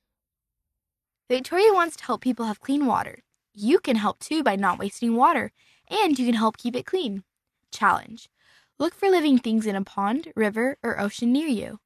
Victoria 1.28 1.72
wants 1.72 1.96
to 1.96 2.04
help 2.04 2.20
people 2.20 2.46
have 2.46 2.60
clean 2.60 2.86
water. 2.86 3.24
You 3.54 3.80
can 3.80 3.96
help 3.96 4.20
too 4.20 4.44
by 4.44 4.54
not 4.54 4.78
wasting 4.78 5.16
water, 5.16 5.50
and 5.90 6.16
you 6.16 6.26
can 6.26 6.34
help 6.34 6.58
keep 6.58 6.76
it 6.76 6.86
clean. 6.86 7.24
Challenge 7.72 8.28
Look 8.78 8.94
for 8.94 9.08
living 9.08 9.38
things 9.38 9.66
in 9.66 9.76
a 9.76 9.84
pond, 9.84 10.32
river, 10.34 10.78
or 10.82 11.00
ocean 11.00 11.32
near 11.32 11.48
you. 11.48 11.80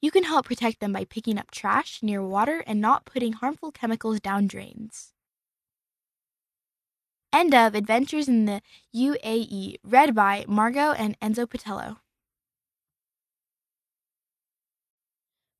You 0.00 0.10
can 0.10 0.24
help 0.24 0.46
protect 0.46 0.80
them 0.80 0.92
by 0.92 1.04
picking 1.04 1.38
up 1.38 1.50
trash 1.50 2.02
near 2.02 2.22
water 2.22 2.64
and 2.66 2.80
not 2.80 3.04
putting 3.04 3.34
harmful 3.34 3.70
chemicals 3.70 4.20
down 4.20 4.46
drains. 4.46 5.12
End 7.32 7.54
of 7.54 7.74
Adventures 7.74 8.26
in 8.26 8.46
the 8.46 8.60
UAE, 8.94 9.76
read 9.84 10.14
by 10.14 10.44
Margot 10.48 10.92
and 10.92 11.18
Enzo 11.20 11.46
Patello. 11.46 11.98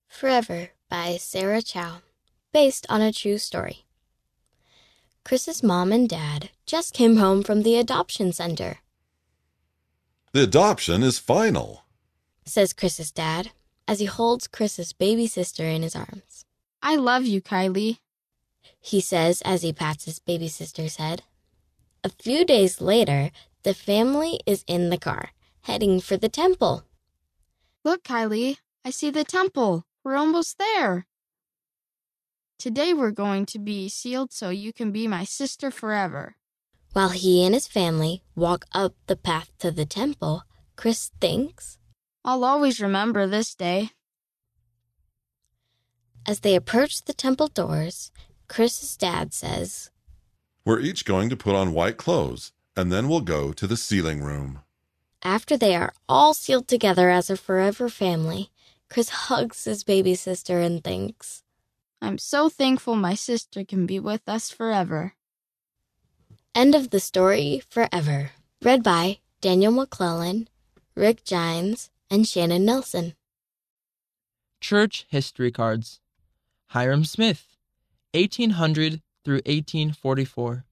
Forever 0.09 0.71
by 0.89 1.17
Sarah 1.17 1.63
Chow, 1.63 1.99
based 2.53 2.87
on 2.89 3.01
a 3.01 3.13
true 3.13 3.39
story. 3.39 3.85
Chris's 5.25 5.63
mom 5.63 5.93
and 5.93 6.09
dad 6.09 6.51
just 6.67 6.93
came 6.93 7.19
home 7.19 7.43
from 7.45 7.63
the 7.63 7.77
adoption 7.77 8.33
center. 8.33 8.79
The 10.33 10.45
adoption 10.45 11.03
is 11.03 11.19
final, 11.19 11.83
says 12.45 12.73
Chris's 12.73 13.11
dad 13.11 13.51
as 13.89 13.99
he 13.99 14.07
holds 14.07 14.47
Chris's 14.47 14.93
baby 14.93 15.27
sister 15.27 15.65
in 15.65 15.83
his 15.83 15.97
arms. 15.97 16.45
I 16.81 16.95
love 16.95 17.25
you, 17.25 17.43
Kylie, 17.43 17.99
he 18.79 19.01
says 19.01 19.43
as 19.43 19.63
he 19.63 19.73
pats 19.73 20.05
his 20.05 20.21
baby 20.21 20.47
sister's 20.47 20.97
head. 20.97 21.25
A 22.05 22.11
few 22.11 22.45
days 22.45 22.81
later, 22.81 23.33
the 23.65 23.75
family 23.75 24.39
is 24.47 24.65
in 24.69 24.91
the 24.91 24.99
car, 24.99 25.31
heading 25.63 26.01
for 26.01 26.17
the 26.17 26.29
temple. 26.29 26.85
Look, 27.85 28.05
Kylie, 28.05 28.59
I 28.85 28.91
see 28.91 29.11
the 29.11 29.25
temple. 29.25 29.85
We're 30.05 30.15
almost 30.15 30.59
there. 30.59 31.07
Today 32.57 32.95
we're 32.95 33.11
going 33.11 33.47
to 33.47 33.59
be 33.59 33.89
sealed 33.89 34.33
so 34.33 34.51
you 34.51 34.73
can 34.73 34.93
be 34.93 35.09
my 35.09 35.25
sister 35.25 35.73
forever. 35.73 36.37
While 36.93 37.11
he 37.11 37.45
and 37.45 37.55
his 37.55 37.69
family 37.69 38.25
walk 38.35 38.67
up 38.73 38.95
the 39.07 39.17
path 39.17 39.53
to 39.61 39.71
the 39.71 39.87
temple, 39.87 40.43
Chris 40.75 41.13
thinks, 41.21 41.79
I'll 42.25 42.45
always 42.45 42.81
remember 42.81 43.27
this 43.27 43.55
day. 43.55 43.91
As 46.27 46.41
they 46.41 46.57
approach 46.57 47.05
the 47.05 47.15
temple 47.15 47.47
doors, 47.47 48.11
Chris's 48.49 48.97
dad 48.97 49.33
says, 49.33 49.91
We're 50.65 50.81
each 50.81 51.05
going 51.05 51.29
to 51.31 51.37
put 51.37 51.55
on 51.55 51.73
white 51.73 51.97
clothes, 51.97 52.53
and 52.77 52.91
then 52.91 53.09
we'll 53.09 53.21
go 53.21 53.53
to 53.53 53.67
the 53.69 53.77
sealing 53.77 54.23
room. 54.23 54.61
After 55.23 55.57
they 55.57 55.77
are 55.77 55.93
all 56.09 56.35
sealed 56.35 56.67
together 56.67 57.09
as 57.09 57.31
a 57.31 57.37
forever 57.37 57.89
family, 57.89 58.51
Chris 58.89 59.11
hugs 59.11 59.65
his 59.65 59.85
baby 59.85 60.17
sister 60.17 60.61
and 60.61 60.83
thinks, 60.83 61.45
I'm 62.03 62.19
so 62.19 62.49
thankful 62.49 62.97
my 62.97 63.15
sister 63.15 63.65
can 63.65 63.87
be 63.87 64.01
with 64.01 64.29
us 64.29 64.51
forever. 64.51 65.15
End 66.55 66.75
of 66.75 66.91
the 66.91 66.99
story 66.99 67.63
forever. 67.71 68.33
Read 68.61 68.83
by 68.83 69.19
Daniel 69.41 69.71
McClellan, 69.71 70.49
Rick 70.97 71.25
Gines, 71.25 71.91
and 72.11 72.27
Shannon 72.27 72.65
Nelson. 72.65 73.15
Church 74.61 75.07
History 75.09 75.53
Cards 75.53 76.01
Hyrum 76.73 77.05
Smith, 77.05 77.57
1800 78.15 79.01
through 79.25 79.43
1844. 79.47 80.65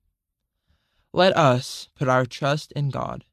Let 1.13 1.37
us 1.37 1.89
put 1.95 2.09
our 2.09 2.27
trust 2.27 2.73
in 2.73 2.91
God. 2.91 3.25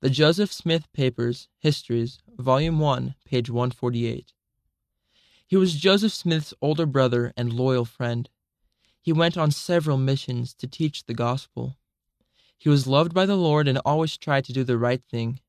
The 0.00 0.10
Joseph 0.10 0.52
Smith 0.52 0.86
Papers, 0.92 1.48
Histories, 1.58 2.20
Volume 2.38 2.78
1, 2.78 3.16
page 3.24 3.50
148. 3.50 4.32
He 5.44 5.56
was 5.56 5.74
Joseph 5.74 6.12
Smith's 6.12 6.54
older 6.62 6.86
brother 6.86 7.32
and 7.36 7.52
loyal 7.52 7.84
friend. 7.84 8.28
He 9.08 9.12
went 9.14 9.38
on 9.38 9.50
several 9.52 9.96
missions 9.96 10.52
to 10.52 10.66
teach 10.66 11.06
the 11.06 11.14
gospel. 11.14 11.78
He 12.58 12.68
was 12.68 12.86
loved 12.86 13.14
by 13.14 13.24
the 13.24 13.38
Lord 13.38 13.66
and 13.66 13.78
always 13.78 14.18
tried 14.18 14.44
to 14.44 14.52
do 14.52 14.64
the 14.64 14.76
right 14.76 15.02
thing. 15.02 15.40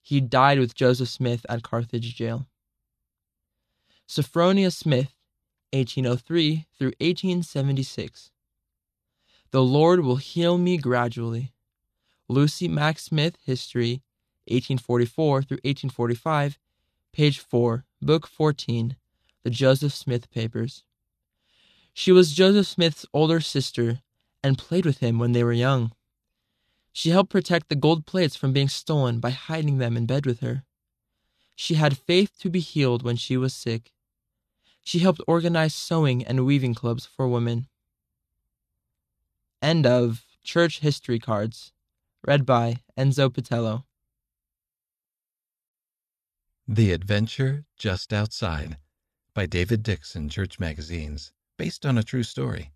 He 0.00 0.18
died 0.18 0.58
with 0.58 0.74
Joseph 0.74 1.10
Smith 1.10 1.44
at 1.46 1.62
Carthage 1.62 2.14
jail. 2.14 2.46
Sophronia 4.08 4.72
Smith, 4.72 5.12
1803 5.74 6.64
through 6.78 6.94
1876. 6.98 8.30
The 9.50 9.62
Lord 9.62 10.00
will 10.00 10.16
heal 10.16 10.56
me 10.56 10.78
gradually. 10.78 11.52
Lucy 12.30 12.66
Mack 12.66 12.98
Smith, 12.98 13.36
History, 13.44 14.00
1844 14.46 15.42
through 15.42 15.56
1845, 15.56 16.58
page 17.12 17.40
4, 17.40 17.84
book 18.00 18.26
14, 18.26 18.96
The 19.42 19.50
Joseph 19.50 19.92
Smith 19.92 20.30
Papers. 20.30 20.84
She 21.98 22.12
was 22.12 22.34
Joseph 22.34 22.66
Smith's 22.66 23.06
older 23.14 23.40
sister 23.40 24.02
and 24.44 24.58
played 24.58 24.84
with 24.84 24.98
him 24.98 25.18
when 25.18 25.32
they 25.32 25.42
were 25.42 25.54
young. 25.54 25.92
She 26.92 27.08
helped 27.08 27.30
protect 27.30 27.70
the 27.70 27.74
gold 27.74 28.04
plates 28.04 28.36
from 28.36 28.52
being 28.52 28.68
stolen 28.68 29.18
by 29.18 29.30
hiding 29.30 29.78
them 29.78 29.96
in 29.96 30.04
bed 30.04 30.26
with 30.26 30.40
her. 30.40 30.64
She 31.54 31.76
had 31.76 31.96
faith 31.96 32.38
to 32.40 32.50
be 32.50 32.60
healed 32.60 33.02
when 33.02 33.16
she 33.16 33.38
was 33.38 33.54
sick. 33.54 33.94
She 34.84 34.98
helped 34.98 35.22
organize 35.26 35.74
sewing 35.74 36.22
and 36.22 36.44
weaving 36.44 36.74
clubs 36.74 37.06
for 37.06 37.26
women. 37.26 37.66
End 39.62 39.86
of 39.86 40.26
Church 40.44 40.80
History 40.80 41.18
Cards. 41.18 41.72
Read 42.26 42.44
by 42.44 42.82
Enzo 42.98 43.30
Patello. 43.30 43.84
The 46.68 46.92
Adventure 46.92 47.64
Just 47.78 48.12
Outside 48.12 48.76
by 49.32 49.46
David 49.46 49.82
Dixon, 49.82 50.28
Church 50.28 50.60
Magazines, 50.60 51.32
based 51.56 51.86
on 51.86 51.98
a 51.98 52.02
true 52.02 52.22
story. 52.22 52.72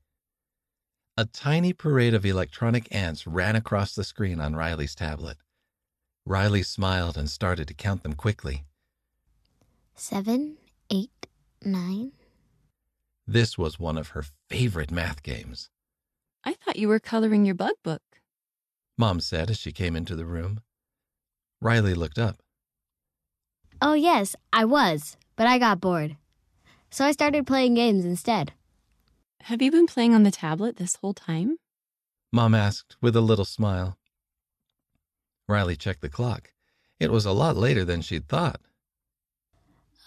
A 1.16 1.24
tiny 1.24 1.72
parade 1.72 2.14
of 2.14 2.24
electronic 2.24 2.94
ants 2.94 3.26
ran 3.26 3.56
across 3.56 3.94
the 3.94 4.04
screen 4.04 4.40
on 4.40 4.56
Riley's 4.56 4.94
tablet. 4.94 5.36
Riley 6.24 6.62
smiled 6.62 7.18
and 7.18 7.28
started 7.28 7.68
to 7.68 7.74
count 7.74 8.02
them 8.02 8.14
quickly. 8.14 8.64
Seven, 9.94 10.56
eight, 10.90 11.26
nine. 11.62 12.12
This 13.26 13.58
was 13.58 13.78
one 13.78 13.98
of 13.98 14.08
her 14.08 14.24
favorite 14.48 14.90
math 14.90 15.22
games. 15.22 15.68
I 16.44 16.54
thought 16.54 16.76
you 16.76 16.88
were 16.88 17.00
coloring 17.00 17.44
your 17.44 17.54
bug 17.54 17.74
book. 17.82 18.02
Mom 18.96 19.20
said 19.20 19.50
as 19.50 19.58
she 19.58 19.72
came 19.72 19.94
into 19.96 20.16
the 20.16 20.24
room. 20.24 20.60
Riley 21.60 21.94
looked 21.94 22.18
up. 22.18 22.42
Oh, 23.82 23.94
yes, 23.94 24.34
I 24.52 24.64
was, 24.64 25.16
but 25.36 25.46
I 25.46 25.58
got 25.58 25.80
bored. 25.80 26.16
So 26.90 27.04
I 27.04 27.12
started 27.12 27.46
playing 27.46 27.74
games 27.74 28.04
instead. 28.04 28.52
Have 29.44 29.62
you 29.62 29.70
been 29.70 29.86
playing 29.86 30.14
on 30.14 30.22
the 30.22 30.30
tablet 30.30 30.76
this 30.76 30.96
whole 30.96 31.14
time? 31.14 31.56
Mom 32.32 32.54
asked 32.54 32.96
with 33.00 33.16
a 33.16 33.20
little 33.20 33.44
smile. 33.44 33.96
Riley 35.48 35.76
checked 35.76 36.02
the 36.02 36.08
clock. 36.08 36.52
It 37.00 37.10
was 37.10 37.24
a 37.24 37.32
lot 37.32 37.56
later 37.56 37.84
than 37.84 38.02
she'd 38.02 38.28
thought. 38.28 38.60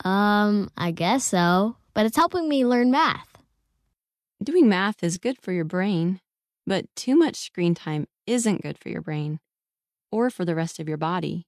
Um, 0.06 0.70
I 0.78 0.92
guess 0.92 1.26
so, 1.26 1.76
but 1.94 2.06
it's 2.06 2.16
helping 2.16 2.48
me 2.48 2.66
learn 2.66 2.92
math. 2.92 3.38
Doing 4.42 4.70
math 4.70 5.04
is 5.04 5.18
good 5.18 5.38
for 5.42 5.52
your 5.52 5.66
brain, 5.66 6.20
but 6.68 6.86
too 6.96 7.16
much 7.16 7.36
screen 7.38 7.74
time 7.74 8.08
isn't 8.28 8.62
good 8.62 8.78
for 8.78 8.90
your 8.90 9.02
brain 9.02 9.40
or 10.12 10.30
for 10.30 10.46
the 10.46 10.56
rest 10.56 10.80
of 10.80 10.88
your 10.88 10.98
body. 10.98 11.48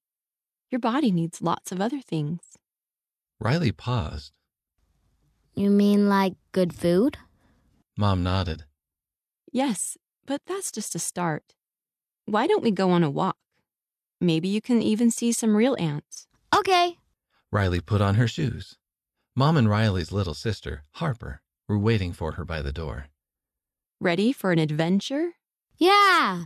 Your 0.71 0.80
body 0.80 1.12
needs 1.12 1.41
lots 1.41 1.71
of 1.71 1.80
other 1.80 2.02
things. 2.02 2.58
Riley 3.39 3.71
paused. 3.71 4.34
You 5.54 5.69
mean 5.69 6.10
like 6.10 6.34
good 6.52 6.74
food? 6.74 7.17
Mom 7.97 8.23
nodded. 8.23 8.65
Yes, 9.51 9.97
but 10.25 10.41
that's 10.47 10.71
just 10.71 10.95
a 10.95 10.99
start. 10.99 11.55
Why 12.25 12.45
don't 12.47 12.63
we 12.63 12.71
go 12.71 12.91
on 12.91 13.03
a 13.03 13.10
walk? 13.10 13.38
Maybe 14.19 14.47
you 14.47 14.62
can 14.62 14.81
even 14.81 15.12
see 15.12 15.31
some 15.31 15.55
real 15.55 15.75
ants. 15.79 16.27
Okay. 16.55 16.97
Riley 17.51 17.79
put 17.79 18.01
on 18.01 18.15
her 18.15 18.27
shoes. 18.27 18.77
Mom 19.36 19.55
and 19.55 19.69
Riley's 19.69 20.12
little 20.12 20.34
sister, 20.34 20.84
Harper, 20.93 21.41
were 21.67 21.77
waiting 21.77 22.12
for 22.13 22.34
her 22.34 22.45
by 22.45 22.62
the 22.62 22.73
door. 22.73 23.08
Ready 24.01 24.34
for 24.34 24.51
an 24.51 24.60
adventure? 24.60 25.31
Yeah! 25.77 26.45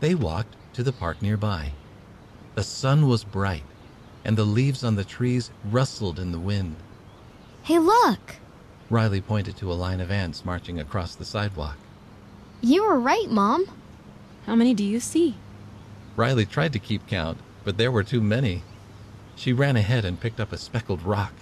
They 0.00 0.14
walked 0.14 0.56
to 0.74 0.82
the 0.82 0.92
park 0.92 1.22
nearby. 1.22 1.72
The 2.54 2.62
sun 2.62 3.08
was 3.08 3.24
bright, 3.24 3.64
and 4.24 4.36
the 4.36 4.44
leaves 4.44 4.84
on 4.84 4.96
the 4.96 5.04
trees 5.04 5.50
rustled 5.70 6.18
in 6.18 6.32
the 6.32 6.40
wind. 6.40 6.76
Hey, 7.62 7.78
look! 7.78 8.36
Riley 8.90 9.20
pointed 9.20 9.56
to 9.56 9.72
a 9.72 9.74
line 9.74 10.00
of 10.00 10.10
ants 10.10 10.44
marching 10.44 10.78
across 10.78 11.14
the 11.14 11.24
sidewalk. 11.24 11.76
You 12.60 12.84
were 12.84 12.98
right, 12.98 13.30
Mom. 13.30 13.66
How 14.46 14.54
many 14.54 14.74
do 14.74 14.84
you 14.84 15.00
see? 15.00 15.36
Riley 16.16 16.46
tried 16.46 16.72
to 16.74 16.78
keep 16.78 17.06
count, 17.06 17.38
but 17.64 17.76
there 17.76 17.90
were 17.90 18.04
too 18.04 18.20
many. 18.20 18.62
She 19.36 19.52
ran 19.52 19.76
ahead 19.76 20.04
and 20.04 20.20
picked 20.20 20.38
up 20.38 20.52
a 20.52 20.58
speckled 20.58 21.02
rock. 21.02 21.32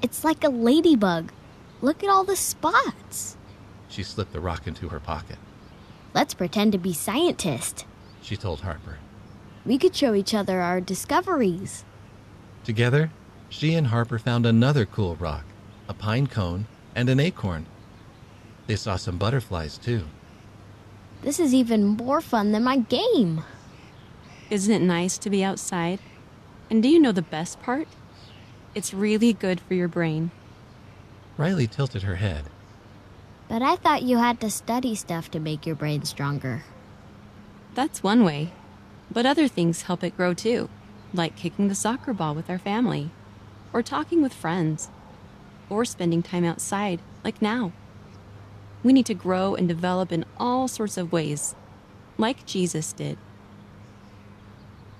It's 0.00 0.24
like 0.24 0.42
a 0.42 0.48
ladybug. 0.48 1.30
Look 1.80 2.02
at 2.02 2.10
all 2.10 2.24
the 2.24 2.36
spots. 2.36 3.36
She 3.88 4.02
slipped 4.02 4.32
the 4.32 4.40
rock 4.40 4.66
into 4.66 4.88
her 4.88 5.00
pocket. 5.00 5.38
Let's 6.14 6.34
pretend 6.34 6.72
to 6.72 6.78
be 6.78 6.92
scientists. 6.92 7.84
She 8.22 8.36
told 8.36 8.60
Harper. 8.60 8.98
We 9.64 9.78
could 9.78 9.94
show 9.94 10.14
each 10.14 10.34
other 10.34 10.60
our 10.60 10.80
discoveries. 10.80 11.84
Together, 12.64 13.10
she 13.48 13.74
and 13.74 13.88
Harper 13.88 14.18
found 14.18 14.46
another 14.46 14.84
cool 14.86 15.16
rock, 15.16 15.44
a 15.92 15.94
pine 15.94 16.26
cone, 16.26 16.66
and 16.94 17.10
an 17.10 17.20
acorn. 17.20 17.66
They 18.66 18.76
saw 18.76 18.96
some 18.96 19.18
butterflies, 19.18 19.76
too. 19.76 20.04
This 21.20 21.38
is 21.38 21.52
even 21.52 21.84
more 21.84 22.22
fun 22.22 22.52
than 22.52 22.64
my 22.64 22.78
game. 22.78 23.44
Isn't 24.48 24.72
it 24.72 24.80
nice 24.80 25.18
to 25.18 25.28
be 25.28 25.44
outside? 25.44 25.98
And 26.70 26.82
do 26.82 26.88
you 26.88 26.98
know 26.98 27.12
the 27.12 27.20
best 27.20 27.60
part? 27.60 27.88
It's 28.74 28.94
really 28.94 29.34
good 29.34 29.60
for 29.60 29.74
your 29.74 29.88
brain. 29.88 30.30
Riley 31.36 31.66
tilted 31.66 32.04
her 32.04 32.16
head. 32.16 32.44
But 33.48 33.60
I 33.60 33.76
thought 33.76 34.02
you 34.02 34.16
had 34.16 34.40
to 34.40 34.48
study 34.48 34.94
stuff 34.94 35.30
to 35.32 35.40
make 35.40 35.66
your 35.66 35.76
brain 35.76 36.04
stronger. 36.04 36.64
That's 37.74 38.02
one 38.02 38.24
way. 38.24 38.52
But 39.10 39.26
other 39.26 39.46
things 39.46 39.82
help 39.82 40.02
it 40.02 40.16
grow 40.16 40.32
too, 40.32 40.70
like 41.12 41.36
kicking 41.36 41.68
the 41.68 41.74
soccer 41.74 42.14
ball 42.14 42.34
with 42.34 42.48
our 42.48 42.58
family, 42.58 43.10
or 43.74 43.82
talking 43.82 44.22
with 44.22 44.32
friends, 44.32 44.88
or 45.68 45.84
spending 45.84 46.22
time 46.22 46.44
outside, 46.44 47.00
like 47.24 47.40
now. 47.40 47.72
We 48.82 48.92
need 48.92 49.06
to 49.06 49.14
grow 49.14 49.54
and 49.54 49.68
develop 49.68 50.12
in 50.12 50.24
all 50.38 50.68
sorts 50.68 50.96
of 50.96 51.12
ways, 51.12 51.54
like 52.18 52.46
Jesus 52.46 52.92
did. 52.92 53.18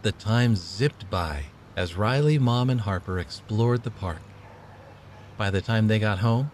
The 0.02 0.12
time 0.12 0.56
zipped 0.56 1.08
by 1.10 1.44
as 1.76 1.96
Riley, 1.96 2.38
Mom, 2.38 2.70
and 2.70 2.80
Harper 2.80 3.18
explored 3.18 3.82
the 3.82 3.90
park. 3.90 4.20
By 5.36 5.50
the 5.50 5.60
time 5.60 5.88
they 5.88 5.98
got 5.98 6.18
home, 6.18 6.50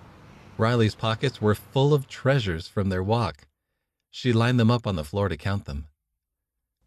Riley's 0.56 0.94
pockets 0.94 1.40
were 1.40 1.54
full 1.54 1.94
of 1.94 2.08
treasures 2.08 2.66
from 2.66 2.88
their 2.88 3.02
walk. 3.02 3.46
She 4.10 4.32
lined 4.32 4.58
them 4.58 4.70
up 4.70 4.86
on 4.86 4.96
the 4.96 5.04
floor 5.04 5.28
to 5.28 5.36
count 5.36 5.66
them. 5.66 5.88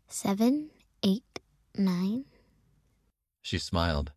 Seven, 0.08 0.70
eight, 1.04 1.40
nine. 1.78 2.26
She 3.42 3.58
smiled. 3.58 4.12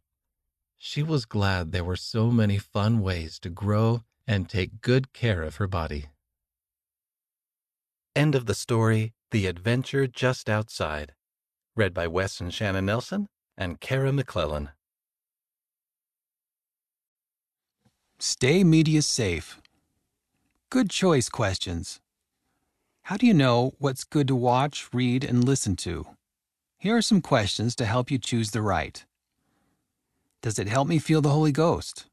She 0.86 1.02
was 1.02 1.24
glad 1.24 1.72
there 1.72 1.82
were 1.82 1.96
so 1.96 2.30
many 2.30 2.58
fun 2.58 3.00
ways 3.00 3.38
to 3.38 3.48
grow 3.48 4.02
and 4.26 4.46
take 4.46 4.82
good 4.82 5.14
care 5.14 5.42
of 5.42 5.56
her 5.56 5.66
body. 5.66 6.10
End 8.14 8.34
of 8.34 8.44
the 8.44 8.54
story 8.54 9.14
The 9.30 9.46
Adventure 9.46 10.06
Just 10.06 10.50
Outside. 10.50 11.14
Read 11.74 11.94
by 11.94 12.06
Wes 12.06 12.38
and 12.38 12.52
Shannon 12.52 12.84
Nelson 12.84 13.28
and 13.56 13.80
Kara 13.80 14.12
McClellan. 14.12 14.72
Stay 18.18 18.62
media 18.62 19.00
safe. 19.00 19.62
Good 20.68 20.90
choice 20.90 21.30
questions. 21.30 22.02
How 23.04 23.16
do 23.16 23.26
you 23.26 23.32
know 23.32 23.72
what's 23.78 24.04
good 24.04 24.28
to 24.28 24.36
watch, 24.36 24.90
read, 24.92 25.24
and 25.24 25.42
listen 25.42 25.76
to? 25.76 26.08
Here 26.76 26.94
are 26.94 27.02
some 27.02 27.22
questions 27.22 27.74
to 27.76 27.86
help 27.86 28.10
you 28.10 28.18
choose 28.18 28.50
the 28.50 28.60
right. 28.60 29.02
Does 30.44 30.58
it 30.58 30.68
help 30.68 30.88
me 30.88 30.98
feel 30.98 31.22
the 31.22 31.30
Holy 31.30 31.52
Ghost? 31.52 32.04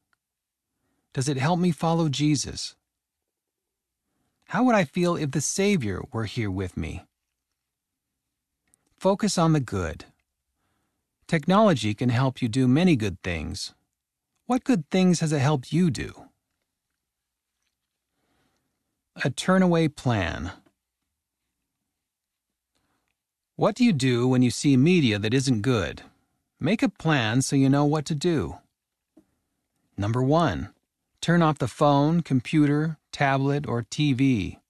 Does 1.12 1.28
it 1.28 1.36
help 1.36 1.60
me 1.60 1.70
follow 1.70 2.08
Jesus? 2.08 2.74
How 4.46 4.64
would 4.64 4.74
I 4.74 4.84
feel 4.84 5.16
if 5.16 5.32
the 5.32 5.42
Savior 5.42 6.00
were 6.10 6.24
here 6.24 6.50
with 6.50 6.74
me? 6.74 7.02
Focus 8.96 9.36
on 9.36 9.52
the 9.52 9.60
good. 9.60 10.06
Technology 11.26 11.92
can 11.92 12.08
help 12.08 12.40
you 12.40 12.48
do 12.48 12.66
many 12.66 12.96
good 12.96 13.20
things. 13.22 13.74
What 14.46 14.64
good 14.64 14.88
things 14.88 15.20
has 15.20 15.34
it 15.34 15.40
helped 15.40 15.70
you 15.70 15.90
do? 15.90 16.14
A 19.22 19.28
turnaway 19.28 19.94
plan. 19.94 20.52
What 23.56 23.74
do 23.74 23.84
you 23.84 23.92
do 23.92 24.26
when 24.26 24.40
you 24.40 24.50
see 24.50 24.78
media 24.78 25.18
that 25.18 25.34
isn't 25.34 25.60
good? 25.60 26.04
Make 26.64 26.84
a 26.84 26.88
plan 26.88 27.42
so 27.42 27.56
you 27.56 27.68
know 27.68 27.84
what 27.84 28.04
to 28.04 28.14
do. 28.14 28.58
Number 29.96 30.22
one, 30.22 30.68
turn 31.20 31.42
off 31.42 31.58
the 31.58 31.66
phone, 31.66 32.20
computer, 32.20 32.98
tablet, 33.10 33.66
or 33.66 33.82
TV. 33.82 34.60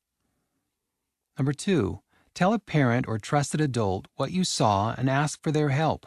Number 1.37 1.53
two, 1.53 2.01
tell 2.33 2.55
a 2.55 2.59
parent 2.59 3.07
or 3.07 3.19
trusted 3.19 3.61
adult 3.61 4.09
what 4.17 4.33
you 4.33 4.43
saw 4.43 4.95
and 4.97 5.11
ask 5.11 5.43
for 5.43 5.53
their 5.53 5.69
help. 5.69 6.07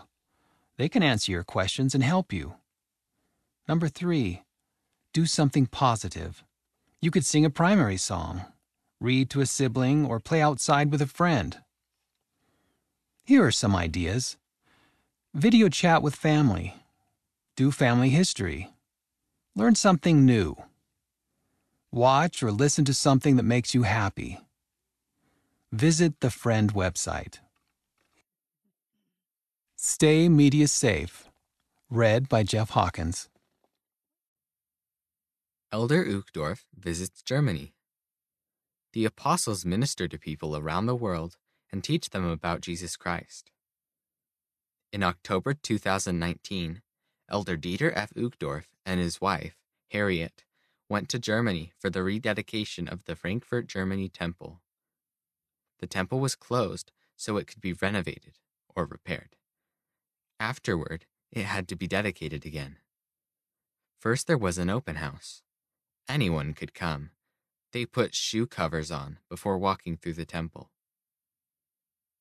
They 0.77 0.89
can 0.89 1.03
answer 1.03 1.31
your 1.31 1.43
questions 1.43 1.93
and 1.93 2.03
help 2.03 2.33
you. 2.33 2.55
Number 3.67 3.87
three, 3.87 4.41
do 5.13 5.27
something 5.27 5.67
positive. 5.67 6.43
You 6.99 7.11
could 7.11 7.27
sing 7.27 7.45
a 7.45 7.51
primary 7.51 7.97
song, 7.97 8.41
read 8.99 9.29
to 9.29 9.41
a 9.41 9.45
sibling, 9.45 10.03
or 10.03 10.19
play 10.19 10.41
outside 10.41 10.91
with 10.91 11.03
a 11.03 11.05
friend. 11.05 11.59
Here 13.23 13.45
are 13.45 13.51
some 13.51 13.75
ideas 13.75 14.37
video 15.35 15.67
chat 15.67 16.01
with 16.01 16.15
family, 16.15 16.73
do 17.57 17.69
family 17.69 18.09
history, 18.09 18.69
learn 19.53 19.75
something 19.75 20.25
new, 20.25 20.55
watch 21.91 22.41
or 22.41 22.53
listen 22.53 22.85
to 22.85 22.93
something 22.93 23.35
that 23.35 23.43
makes 23.43 23.75
you 23.75 23.83
happy. 23.83 24.39
Visit 25.73 26.21
the 26.21 26.29
Friend 26.29 26.73
website. 26.73 27.39
Stay 29.75 30.29
Media 30.29 30.69
Safe. 30.69 31.27
Read 31.89 32.29
by 32.29 32.43
Jeff 32.43 32.69
Hawkins. 32.69 33.27
Elder 35.69 36.05
Uchtdorf 36.05 36.63
visits 36.73 37.21
Germany. 37.21 37.73
The 38.93 39.03
apostles 39.03 39.65
minister 39.65 40.07
to 40.07 40.17
people 40.17 40.55
around 40.55 40.85
the 40.85 40.95
world 40.95 41.35
and 41.73 41.83
teach 41.83 42.11
them 42.11 42.25
about 42.25 42.61
Jesus 42.61 42.95
Christ. 42.95 43.51
In 44.95 45.03
October 45.03 45.53
2019, 45.53 46.81
Elder 47.27 47.57
Dieter 47.57 47.91
F. 47.93 48.13
Uchtdorf 48.13 48.67
and 48.85 48.97
his 48.97 49.19
wife, 49.19 49.57
Harriet, 49.91 50.45
went 50.87 51.09
to 51.09 51.19
Germany 51.19 51.73
for 51.77 51.89
the 51.89 52.01
rededication 52.01 52.87
of 52.87 53.03
the 53.03 53.17
Frankfurt, 53.17 53.67
Germany 53.67 54.07
temple. 54.07 54.61
The 55.79 55.87
temple 55.87 56.21
was 56.21 56.37
closed 56.37 56.93
so 57.17 57.35
it 57.35 57.45
could 57.45 57.59
be 57.59 57.73
renovated 57.73 58.39
or 58.73 58.85
repaired. 58.85 59.35
Afterward, 60.39 61.05
it 61.29 61.43
had 61.43 61.67
to 61.67 61.75
be 61.75 61.87
dedicated 61.87 62.45
again. 62.45 62.77
First, 63.99 64.27
there 64.27 64.37
was 64.37 64.57
an 64.57 64.69
open 64.69 64.95
house. 64.95 65.41
Anyone 66.07 66.53
could 66.53 66.73
come. 66.73 67.09
They 67.73 67.85
put 67.85 68.15
shoe 68.15 68.47
covers 68.47 68.91
on 68.91 69.19
before 69.27 69.57
walking 69.57 69.97
through 69.97 70.13
the 70.13 70.25
temple. 70.25 70.71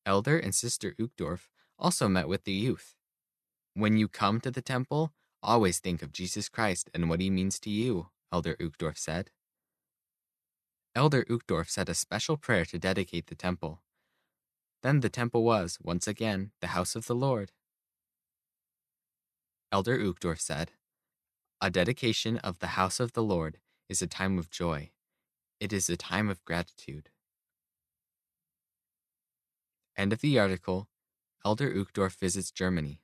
Elder 0.04 0.37
and 0.37 0.52
Sister 0.52 0.96
Uchtdorf 0.98 1.50
also 1.78 2.08
met 2.08 2.28
with 2.28 2.44
the 2.44 2.52
youth. 2.52 2.94
When 3.74 3.96
you 3.96 4.08
come 4.08 4.40
to 4.40 4.50
the 4.50 4.62
temple, 4.62 5.12
always 5.42 5.80
think 5.80 6.02
of 6.02 6.12
Jesus 6.12 6.48
Christ 6.48 6.90
and 6.94 7.08
what 7.08 7.20
he 7.20 7.30
means 7.30 7.58
to 7.60 7.70
you, 7.70 8.08
Elder 8.32 8.56
Uchtdorf 8.56 8.96
said. 8.96 9.30
Elder 10.94 11.24
Uchtdorf 11.24 11.68
said 11.68 11.88
a 11.88 11.94
special 11.94 12.37
prayer 12.37 12.64
to 12.66 12.78
dedicate 12.78 13.26
the 13.26 13.34
temple. 13.34 13.82
Then 14.82 15.00
the 15.00 15.08
temple 15.08 15.42
was, 15.42 15.78
once 15.82 16.06
again, 16.06 16.52
the 16.60 16.68
house 16.68 16.94
of 16.94 17.06
the 17.06 17.14
Lord. 17.14 17.52
Elder 19.72 19.98
Uchtdorf 19.98 20.40
said, 20.40 20.72
A 21.60 21.70
dedication 21.70 22.38
of 22.38 22.60
the 22.60 22.76
house 22.78 23.00
of 23.00 23.12
the 23.14 23.22
Lord 23.22 23.58
is 23.88 24.02
a 24.02 24.06
time 24.06 24.38
of 24.38 24.50
joy. 24.50 24.90
It 25.58 25.72
is 25.72 25.88
a 25.90 25.96
time 25.96 26.28
of 26.28 26.44
gratitude. 26.44 27.10
End 29.96 30.12
of 30.12 30.20
the 30.20 30.38
article. 30.38 30.88
Elder 31.44 31.70
Uchtdorf 31.70 32.16
visits 32.18 32.50
Germany. 32.50 33.00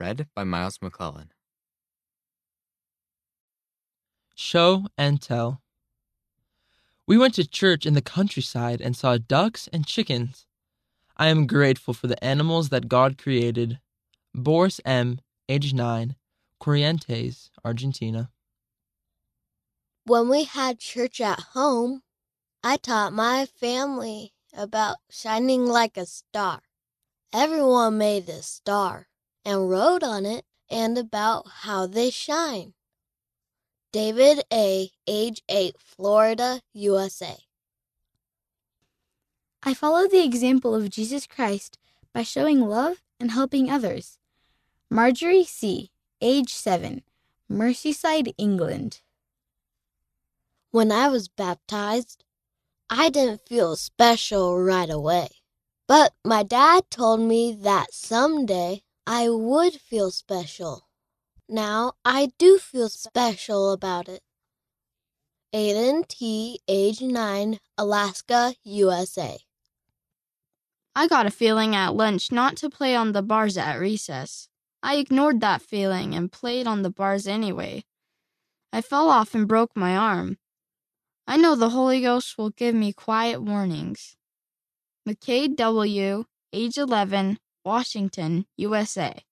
Read 0.00 0.26
by 0.34 0.42
Miles 0.42 0.80
McClellan. 0.82 1.30
Show 4.34 4.86
and 4.98 5.22
tell. 5.22 5.62
We 7.06 7.16
went 7.16 7.34
to 7.34 7.46
church 7.46 7.86
in 7.86 7.94
the 7.94 8.02
countryside 8.02 8.80
and 8.80 8.96
saw 8.96 9.18
ducks 9.18 9.68
and 9.72 9.86
chickens. 9.86 10.46
I 11.16 11.28
am 11.28 11.46
grateful 11.46 11.94
for 11.94 12.08
the 12.08 12.22
animals 12.24 12.70
that 12.70 12.88
God 12.88 13.18
created. 13.18 13.78
Boris 14.34 14.80
M., 14.84 15.20
age 15.48 15.72
9, 15.72 16.16
Corrientes, 16.60 17.50
Argentina. 17.64 18.30
When 20.06 20.28
we 20.28 20.44
had 20.44 20.80
church 20.80 21.20
at 21.20 21.40
home, 21.52 22.02
I 22.64 22.78
taught 22.78 23.12
my 23.12 23.46
family 23.46 24.32
about 24.56 24.96
shining 25.08 25.66
like 25.66 25.96
a 25.96 26.06
star. 26.06 26.62
Everyone 27.34 27.98
made 27.98 28.28
a 28.28 28.42
star 28.42 29.08
and 29.44 29.68
wrote 29.68 30.04
on 30.04 30.24
it 30.24 30.44
and 30.70 30.96
about 30.96 31.48
how 31.62 31.84
they 31.84 32.08
shine. 32.08 32.74
David 33.90 34.44
A., 34.52 34.92
age 35.08 35.42
8, 35.48 35.74
Florida, 35.76 36.60
USA. 36.74 37.36
I 39.64 39.74
follow 39.74 40.06
the 40.06 40.24
example 40.24 40.76
of 40.76 40.90
Jesus 40.90 41.26
Christ 41.26 41.76
by 42.12 42.22
showing 42.22 42.60
love 42.60 43.02
and 43.18 43.32
helping 43.32 43.68
others. 43.68 44.20
Marjorie 44.88 45.42
C., 45.42 45.90
age 46.20 46.54
7, 46.54 47.02
Merseyside, 47.50 48.32
England. 48.38 49.00
When 50.70 50.92
I 50.92 51.08
was 51.08 51.26
baptized, 51.26 52.22
I 52.88 53.10
didn't 53.10 53.48
feel 53.48 53.74
special 53.74 54.56
right 54.62 54.88
away. 54.88 55.30
But 55.86 56.14
my 56.24 56.42
dad 56.42 56.84
told 56.90 57.20
me 57.20 57.56
that 57.60 57.92
someday 57.92 58.82
I 59.06 59.28
would 59.28 59.74
feel 59.74 60.10
special. 60.10 60.88
Now 61.48 61.92
I 62.04 62.32
do 62.38 62.58
feel 62.58 62.88
special 62.88 63.72
about 63.72 64.08
it. 64.08 64.22
Aiden 65.54 66.08
T., 66.08 66.58
age 66.66 67.02
9, 67.02 67.60
Alaska, 67.76 68.54
USA. 68.64 69.38
I 70.96 71.06
got 71.06 71.26
a 71.26 71.30
feeling 71.30 71.76
at 71.76 71.94
lunch 71.94 72.32
not 72.32 72.56
to 72.56 72.70
play 72.70 72.96
on 72.96 73.12
the 73.12 73.22
bars 73.22 73.58
at 73.58 73.76
recess. 73.76 74.48
I 74.82 74.96
ignored 74.96 75.40
that 75.40 75.62
feeling 75.62 76.14
and 76.14 76.32
played 76.32 76.66
on 76.66 76.82
the 76.82 76.90
bars 76.90 77.26
anyway. 77.26 77.84
I 78.72 78.80
fell 78.80 79.10
off 79.10 79.34
and 79.34 79.46
broke 79.46 79.76
my 79.76 79.96
arm. 79.96 80.38
I 81.26 81.36
know 81.36 81.54
the 81.54 81.70
Holy 81.70 82.00
Ghost 82.00 82.36
will 82.38 82.50
give 82.50 82.74
me 82.74 82.92
quiet 82.92 83.42
warnings. 83.42 84.16
McKay 85.06 85.54
W., 85.54 86.24
age 86.54 86.78
11, 86.78 87.38
Washington, 87.62 88.46
USA. 88.56 89.22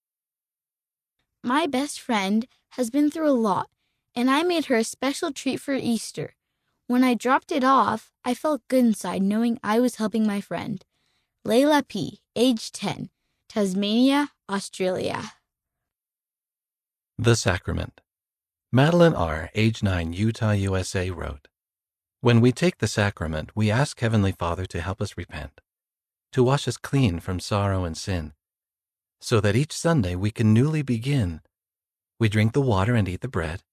My 1.43 1.65
best 1.65 1.99
friend 1.99 2.45
has 2.73 2.91
been 2.91 3.09
through 3.09 3.29
a 3.29 3.41
lot, 3.49 3.69
and 4.15 4.29
I 4.29 4.43
made 4.43 4.65
her 4.65 4.75
a 4.75 4.83
special 4.83 5.31
treat 5.31 5.59
for 5.59 5.73
Easter. 5.73 6.35
When 6.85 7.03
I 7.03 7.15
dropped 7.15 7.51
it 7.51 7.63
off, 7.63 8.11
I 8.23 8.35
felt 8.35 8.67
good 8.67 8.85
inside 8.85 9.23
knowing 9.23 9.57
I 9.63 9.79
was 9.79 9.95
helping 9.95 10.27
my 10.27 10.41
friend. 10.41 10.85
Layla 11.43 11.87
P., 11.87 12.21
age 12.35 12.71
10, 12.71 13.09
Tasmania, 13.49 14.29
Australia. 14.47 15.33
The 17.17 17.35
Sacrament. 17.35 17.99
Madeline 18.71 19.15
R., 19.15 19.49
age 19.55 19.81
9, 19.81 20.13
Utah, 20.13 20.51
USA, 20.51 21.09
wrote 21.09 21.47
When 22.21 22.41
we 22.41 22.51
take 22.51 22.77
the 22.77 22.87
sacrament, 22.87 23.49
we 23.55 23.71
ask 23.71 23.99
Heavenly 23.99 24.33
Father 24.33 24.67
to 24.67 24.81
help 24.81 25.01
us 25.01 25.17
repent, 25.17 25.61
to 26.33 26.43
wash 26.43 26.67
us 26.67 26.77
clean 26.77 27.19
from 27.19 27.39
sorrow 27.39 27.83
and 27.83 27.97
sin, 27.97 28.33
so 29.21 29.39
that 29.39 29.55
each 29.55 29.71
Sunday 29.71 30.15
we 30.15 30.31
can 30.31 30.53
newly 30.53 30.81
begin. 30.81 31.41
We 32.19 32.29
drink 32.29 32.53
the 32.53 32.61
water 32.61 32.95
and 32.95 33.07
eat 33.07 33.21
the 33.21 33.27
bread, 33.27 33.63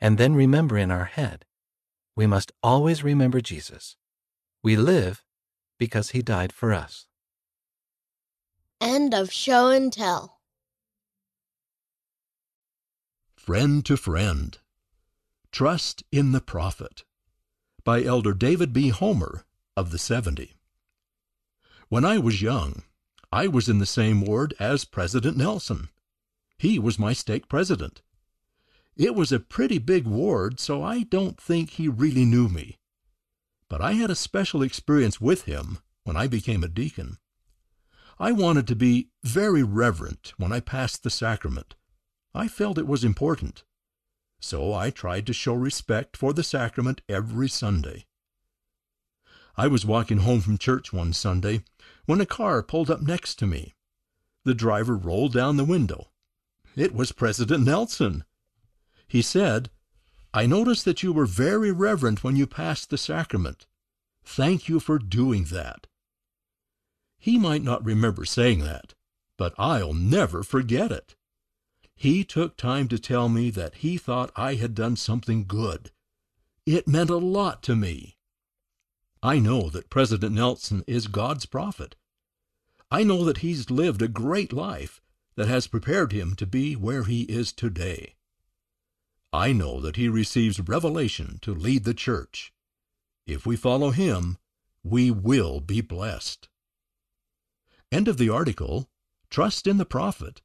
and 0.00 0.18
then 0.18 0.34
remember 0.34 0.76
in 0.76 0.90
our 0.90 1.06
head, 1.06 1.44
we 2.14 2.26
must 2.26 2.52
always 2.62 3.02
remember 3.02 3.40
Jesus. 3.40 3.96
We 4.62 4.76
live 4.76 5.24
because 5.78 6.10
he 6.10 6.22
died 6.22 6.52
for 6.52 6.72
us. 6.72 7.06
End 8.80 9.14
of 9.14 9.32
show 9.32 9.68
and 9.68 9.92
tell. 9.92 10.40
Friend 13.36 13.84
to 13.86 13.96
Friend 13.96 14.58
Trust 15.52 16.02
in 16.10 16.32
the 16.32 16.40
Prophet 16.40 17.04
by 17.84 18.02
Elder 18.02 18.32
David 18.32 18.72
P. 18.72 18.88
Homer 18.88 19.44
of 19.76 19.90
the 19.90 19.98
70. 19.98 20.54
When 21.92 22.06
I 22.06 22.16
was 22.16 22.40
young, 22.40 22.84
I 23.30 23.48
was 23.48 23.68
in 23.68 23.76
the 23.76 23.84
same 23.84 24.22
ward 24.22 24.54
as 24.58 24.86
President 24.86 25.36
Nelson. 25.36 25.90
He 26.56 26.78
was 26.78 26.98
my 26.98 27.12
stake 27.12 27.50
president. 27.50 28.00
It 28.96 29.14
was 29.14 29.30
a 29.30 29.38
pretty 29.38 29.76
big 29.76 30.06
ward, 30.06 30.58
so 30.58 30.82
I 30.82 31.02
don't 31.02 31.38
think 31.38 31.68
he 31.68 31.88
really 31.88 32.24
knew 32.24 32.48
me. 32.48 32.78
But 33.68 33.82
I 33.82 33.92
had 33.92 34.08
a 34.08 34.14
special 34.14 34.62
experience 34.62 35.20
with 35.20 35.42
him 35.42 35.80
when 36.04 36.16
I 36.16 36.28
became 36.28 36.64
a 36.64 36.68
deacon. 36.68 37.18
I 38.18 38.32
wanted 38.32 38.66
to 38.68 38.74
be 38.74 39.10
very 39.22 39.62
reverent 39.62 40.32
when 40.38 40.50
I 40.50 40.60
passed 40.60 41.02
the 41.02 41.10
sacrament. 41.10 41.74
I 42.34 42.48
felt 42.48 42.78
it 42.78 42.86
was 42.86 43.04
important. 43.04 43.64
So 44.40 44.72
I 44.72 44.88
tried 44.88 45.26
to 45.26 45.34
show 45.34 45.52
respect 45.52 46.16
for 46.16 46.32
the 46.32 46.42
sacrament 46.42 47.02
every 47.06 47.50
Sunday. 47.50 48.06
I 49.54 49.66
was 49.66 49.84
walking 49.84 50.20
home 50.20 50.40
from 50.40 50.56
church 50.56 50.94
one 50.94 51.12
Sunday 51.12 51.64
when 52.12 52.20
a 52.20 52.26
car 52.26 52.62
pulled 52.62 52.90
up 52.90 53.00
next 53.00 53.36
to 53.36 53.46
me. 53.46 53.74
The 54.44 54.52
driver 54.52 54.98
rolled 54.98 55.32
down 55.32 55.56
the 55.56 55.64
window. 55.64 56.10
It 56.76 56.94
was 56.94 57.10
President 57.10 57.64
Nelson. 57.64 58.24
He 59.08 59.22
said, 59.22 59.70
I 60.34 60.44
noticed 60.44 60.84
that 60.84 61.02
you 61.02 61.10
were 61.10 61.24
very 61.24 61.72
reverent 61.72 62.22
when 62.22 62.36
you 62.36 62.46
passed 62.46 62.90
the 62.90 62.98
sacrament. 62.98 63.64
Thank 64.26 64.68
you 64.68 64.78
for 64.78 64.98
doing 64.98 65.44
that. 65.44 65.86
He 67.18 67.38
might 67.38 67.62
not 67.62 67.82
remember 67.82 68.26
saying 68.26 68.58
that, 68.58 68.92
but 69.38 69.54
I'll 69.56 69.94
never 69.94 70.42
forget 70.42 70.92
it. 70.92 71.16
He 71.96 72.24
took 72.24 72.58
time 72.58 72.88
to 72.88 72.98
tell 72.98 73.30
me 73.30 73.48
that 73.48 73.76
he 73.76 73.96
thought 73.96 74.30
I 74.36 74.56
had 74.56 74.74
done 74.74 74.96
something 74.96 75.46
good. 75.46 75.90
It 76.66 76.86
meant 76.86 77.08
a 77.08 77.16
lot 77.16 77.62
to 77.62 77.74
me. 77.74 78.18
I 79.22 79.38
know 79.38 79.70
that 79.70 79.88
President 79.88 80.34
Nelson 80.34 80.84
is 80.86 81.06
God's 81.06 81.46
prophet. 81.46 81.96
I 82.92 83.04
know 83.04 83.24
that 83.24 83.38
he's 83.38 83.70
lived 83.70 84.02
a 84.02 84.06
great 84.06 84.52
life 84.52 85.00
that 85.34 85.48
has 85.48 85.66
prepared 85.66 86.12
him 86.12 86.34
to 86.34 86.44
be 86.44 86.76
where 86.76 87.04
he 87.04 87.22
is 87.22 87.50
today. 87.50 88.16
I 89.32 89.54
know 89.54 89.80
that 89.80 89.96
he 89.96 90.10
receives 90.10 90.60
revelation 90.60 91.38
to 91.40 91.54
lead 91.54 91.84
the 91.84 91.94
church. 91.94 92.52
If 93.26 93.46
we 93.46 93.56
follow 93.56 93.92
him, 93.92 94.36
we 94.84 95.10
will 95.10 95.60
be 95.60 95.80
blessed. 95.80 96.50
End 97.90 98.08
of 98.08 98.18
the 98.18 98.28
article 98.28 98.90
Trust 99.30 99.66
in 99.66 99.78
the 99.78 99.86
Prophet 99.86 100.42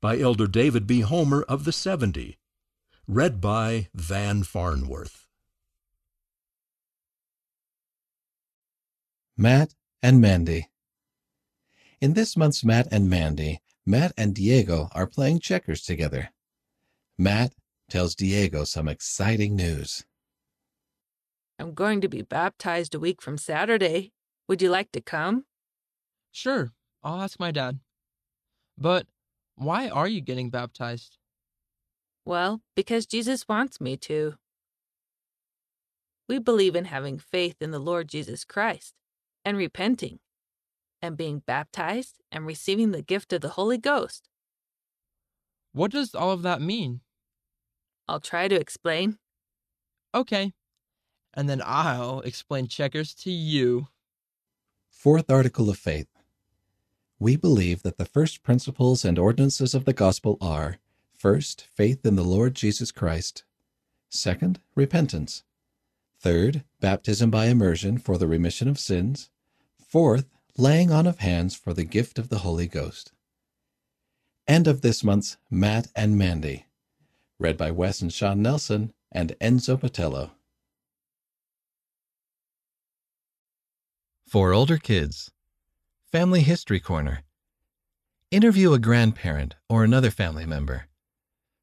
by 0.00 0.20
Elder 0.20 0.46
David 0.46 0.86
P. 0.86 1.00
Homer 1.00 1.42
of 1.48 1.64
the 1.64 1.72
70. 1.72 2.38
Read 3.08 3.40
by 3.40 3.88
Van 3.92 4.44
Farnworth. 4.44 5.26
Matt 9.36 9.74
and 10.00 10.20
Mandy. 10.20 10.68
In 12.00 12.14
this 12.14 12.36
month's 12.36 12.64
Matt 12.64 12.86
and 12.92 13.10
Mandy, 13.10 13.60
Matt 13.84 14.12
and 14.16 14.32
Diego 14.32 14.88
are 14.92 15.08
playing 15.08 15.40
checkers 15.40 15.82
together. 15.82 16.30
Matt 17.18 17.52
tells 17.90 18.14
Diego 18.14 18.62
some 18.62 18.86
exciting 18.86 19.56
news. 19.56 20.04
I'm 21.58 21.74
going 21.74 22.00
to 22.02 22.08
be 22.08 22.22
baptized 22.22 22.94
a 22.94 23.00
week 23.00 23.20
from 23.20 23.36
Saturday. 23.36 24.12
Would 24.46 24.62
you 24.62 24.70
like 24.70 24.92
to 24.92 25.00
come? 25.00 25.46
Sure, 26.30 26.72
I'll 27.02 27.20
ask 27.20 27.40
my 27.40 27.50
dad. 27.50 27.80
But 28.76 29.08
why 29.56 29.88
are 29.88 30.06
you 30.06 30.20
getting 30.20 30.50
baptized? 30.50 31.18
Well, 32.24 32.60
because 32.76 33.06
Jesus 33.06 33.48
wants 33.48 33.80
me 33.80 33.96
to. 33.96 34.34
We 36.28 36.38
believe 36.38 36.76
in 36.76 36.84
having 36.84 37.18
faith 37.18 37.56
in 37.60 37.72
the 37.72 37.80
Lord 37.80 38.06
Jesus 38.06 38.44
Christ 38.44 38.94
and 39.44 39.56
repenting 39.56 40.20
and 41.00 41.16
being 41.16 41.42
baptized 41.46 42.20
and 42.32 42.46
receiving 42.46 42.90
the 42.90 43.02
gift 43.02 43.32
of 43.32 43.40
the 43.40 43.50
Holy 43.50 43.78
Ghost. 43.78 44.28
What 45.72 45.90
does 45.90 46.14
all 46.14 46.32
of 46.32 46.42
that 46.42 46.60
mean? 46.60 47.00
I'll 48.08 48.20
try 48.20 48.48
to 48.48 48.54
explain. 48.54 49.18
Okay. 50.14 50.52
And 51.34 51.48
then 51.48 51.62
I'll 51.64 52.20
explain 52.20 52.66
checkers 52.66 53.14
to 53.16 53.30
you. 53.30 53.88
Fourth 54.90 55.30
Article 55.30 55.70
of 55.70 55.78
Faith. 55.78 56.08
We 57.20 57.36
believe 57.36 57.82
that 57.82 57.98
the 57.98 58.04
first 58.04 58.42
principles 58.42 59.04
and 59.04 59.18
ordinances 59.18 59.74
of 59.74 59.84
the 59.84 59.92
gospel 59.92 60.38
are 60.40 60.78
first, 61.16 61.66
faith 61.74 62.06
in 62.06 62.16
the 62.16 62.24
Lord 62.24 62.54
Jesus 62.54 62.92
Christ, 62.92 63.44
second, 64.08 64.60
repentance, 64.74 65.42
third, 66.20 66.64
baptism 66.80 67.30
by 67.30 67.46
immersion 67.46 67.98
for 67.98 68.18
the 68.18 68.28
remission 68.28 68.68
of 68.68 68.78
sins, 68.78 69.30
fourth, 69.78 70.26
laying 70.60 70.90
on 70.90 71.06
of 71.06 71.20
hands 71.20 71.54
for 71.54 71.72
the 71.72 71.84
gift 71.84 72.18
of 72.18 72.30
the 72.30 72.38
Holy 72.38 72.66
Ghost. 72.66 73.12
End 74.48 74.66
of 74.66 74.80
this 74.80 75.04
month's 75.04 75.36
Matt 75.48 75.86
and 75.94 76.18
Mandy. 76.18 76.66
Read 77.38 77.56
by 77.56 77.70
Wes 77.70 78.02
and 78.02 78.12
Sean 78.12 78.42
Nelson 78.42 78.92
and 79.12 79.36
Enzo 79.40 79.80
Patello. 79.80 80.32
For 84.26 84.52
older 84.52 84.78
kids, 84.78 85.30
Family 86.10 86.40
History 86.40 86.80
Corner. 86.80 87.22
Interview 88.32 88.72
a 88.72 88.80
grandparent 88.80 89.54
or 89.68 89.84
another 89.84 90.10
family 90.10 90.44
member. 90.44 90.86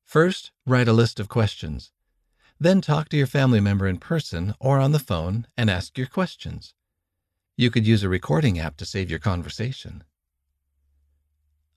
First, 0.05 0.51
write 0.65 0.87
a 0.87 0.93
list 0.93 1.19
of 1.19 1.27
questions. 1.27 1.91
Then 2.61 2.79
talk 2.79 3.09
to 3.09 3.17
your 3.17 3.27
family 3.27 3.59
member 3.59 3.87
in 3.87 3.97
person 3.97 4.53
or 4.61 4.79
on 4.79 4.93
the 4.93 4.99
phone 4.99 5.47
and 5.57 5.69
ask 5.69 5.97
your 5.97 6.07
questions. 6.07 6.74
You 7.57 7.71
could 7.71 7.87
use 7.87 8.03
a 8.03 8.09
recording 8.09 8.59
app 8.59 8.75
to 8.77 8.85
save 8.85 9.09
your 9.09 9.19
conversation. 9.19 10.03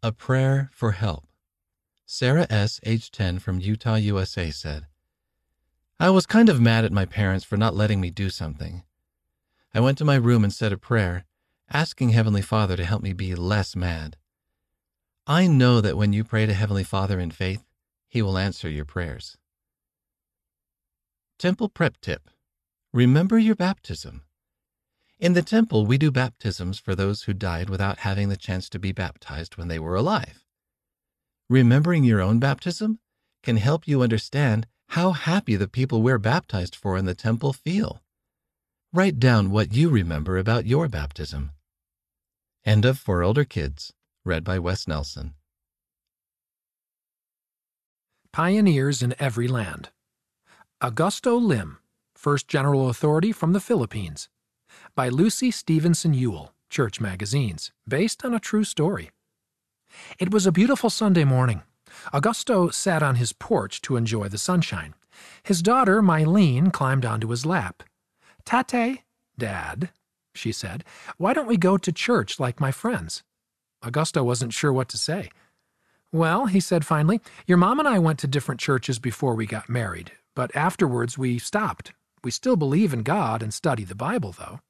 A 0.02 0.10
prayer 0.10 0.70
for 0.72 0.92
help. 0.92 1.24
Sarah 2.04 2.48
S., 2.50 2.80
age 2.84 3.12
10, 3.12 3.38
from 3.38 3.60
Utah, 3.60 3.94
USA, 3.94 4.50
said, 4.50 4.86
I 6.00 6.10
was 6.10 6.26
kind 6.26 6.48
of 6.48 6.60
mad 6.60 6.84
at 6.84 6.92
my 6.92 7.04
parents 7.04 7.44
for 7.44 7.56
not 7.56 7.76
letting 7.76 8.00
me 8.00 8.10
do 8.10 8.28
something. 8.28 8.82
I 9.72 9.78
went 9.78 9.98
to 9.98 10.04
my 10.04 10.16
room 10.16 10.42
and 10.42 10.52
said 10.52 10.72
a 10.72 10.78
prayer, 10.78 11.24
asking 11.70 12.08
Heavenly 12.08 12.42
Father 12.42 12.76
to 12.76 12.84
help 12.84 13.02
me 13.02 13.12
be 13.12 13.36
less 13.36 13.76
mad. 13.76 14.16
I 15.28 15.46
know 15.46 15.80
that 15.80 15.96
when 15.96 16.12
you 16.12 16.24
pray 16.24 16.46
to 16.46 16.54
Heavenly 16.54 16.84
Father 16.84 17.20
in 17.20 17.30
faith, 17.30 17.64
He 18.08 18.22
will 18.22 18.38
answer 18.38 18.68
your 18.68 18.84
prayers. 18.84 19.36
Temple 21.38 21.68
Prep 21.68 22.00
Tip 22.00 22.30
Remember 22.92 23.38
your 23.38 23.54
baptism. 23.54 24.22
In 25.18 25.32
the 25.32 25.42
temple, 25.42 25.84
we 25.84 25.98
do 25.98 26.12
baptisms 26.12 26.78
for 26.78 26.94
those 26.94 27.22
who 27.22 27.34
died 27.34 27.68
without 27.68 27.98
having 27.98 28.28
the 28.28 28.36
chance 28.36 28.68
to 28.68 28.78
be 28.78 28.92
baptized 28.92 29.56
when 29.56 29.66
they 29.66 29.78
were 29.80 29.96
alive. 29.96 30.44
Remembering 31.50 32.04
your 32.04 32.20
own 32.20 32.38
baptism 32.38 33.00
can 33.42 33.56
help 33.56 33.88
you 33.88 34.02
understand 34.02 34.68
how 34.90 35.10
happy 35.10 35.56
the 35.56 35.66
people 35.66 36.02
we're 36.02 36.18
baptized 36.18 36.76
for 36.76 36.96
in 36.96 37.04
the 37.04 37.16
temple 37.16 37.52
feel. 37.52 38.00
Write 38.92 39.18
down 39.18 39.50
what 39.50 39.74
you 39.74 39.88
remember 39.90 40.38
about 40.38 40.66
your 40.66 40.88
baptism. 40.88 41.50
End 42.64 42.84
of 42.84 42.96
For 42.96 43.22
Older 43.22 43.44
Kids, 43.44 43.92
read 44.24 44.44
by 44.44 44.60
Wes 44.60 44.86
Nelson. 44.86 45.34
Pioneers 48.32 49.02
in 49.02 49.16
Every 49.18 49.48
Land. 49.48 49.88
Augusto 50.80 51.40
Lim, 51.42 51.78
First 52.14 52.46
General 52.46 52.88
Authority 52.88 53.32
from 53.32 53.52
the 53.52 53.60
Philippines. 53.60 54.28
By 54.94 55.08
Lucy 55.08 55.50
Stevenson 55.50 56.14
Ewell, 56.14 56.52
Church 56.70 57.00
Magazines, 57.00 57.72
based 57.86 58.24
on 58.24 58.34
a 58.34 58.40
true 58.40 58.64
story. 58.64 59.10
It 60.18 60.32
was 60.32 60.46
a 60.46 60.52
beautiful 60.52 60.90
Sunday 60.90 61.24
morning. 61.24 61.62
Augusto 62.12 62.72
sat 62.72 63.02
on 63.02 63.16
his 63.16 63.32
porch 63.32 63.80
to 63.82 63.96
enjoy 63.96 64.28
the 64.28 64.38
sunshine. 64.38 64.94
His 65.42 65.62
daughter, 65.62 66.02
Mylene, 66.02 66.72
climbed 66.72 67.04
onto 67.04 67.28
his 67.28 67.46
lap. 67.46 67.82
Tate, 68.44 69.02
Dad, 69.38 69.90
she 70.34 70.52
said, 70.52 70.84
why 71.16 71.32
don't 71.32 71.48
we 71.48 71.56
go 71.56 71.76
to 71.76 71.92
church 71.92 72.38
like 72.38 72.60
my 72.60 72.70
friends? 72.70 73.22
Augusto 73.84 74.24
wasn't 74.24 74.52
sure 74.52 74.72
what 74.72 74.88
to 74.88 74.98
say. 74.98 75.30
Well, 76.12 76.46
he 76.46 76.60
said 76.60 76.86
finally, 76.86 77.20
your 77.46 77.58
mom 77.58 77.78
and 77.78 77.88
I 77.88 77.98
went 77.98 78.18
to 78.20 78.26
different 78.26 78.60
churches 78.60 78.98
before 78.98 79.34
we 79.34 79.46
got 79.46 79.68
married, 79.68 80.12
but 80.34 80.54
afterwards 80.56 81.18
we 81.18 81.38
stopped. 81.38 81.92
We 82.24 82.30
still 82.30 82.56
believe 82.56 82.92
in 82.92 83.02
God 83.02 83.42
and 83.42 83.54
study 83.54 83.84
the 83.84 83.94
Bible, 83.94 84.32
though. 84.32 84.60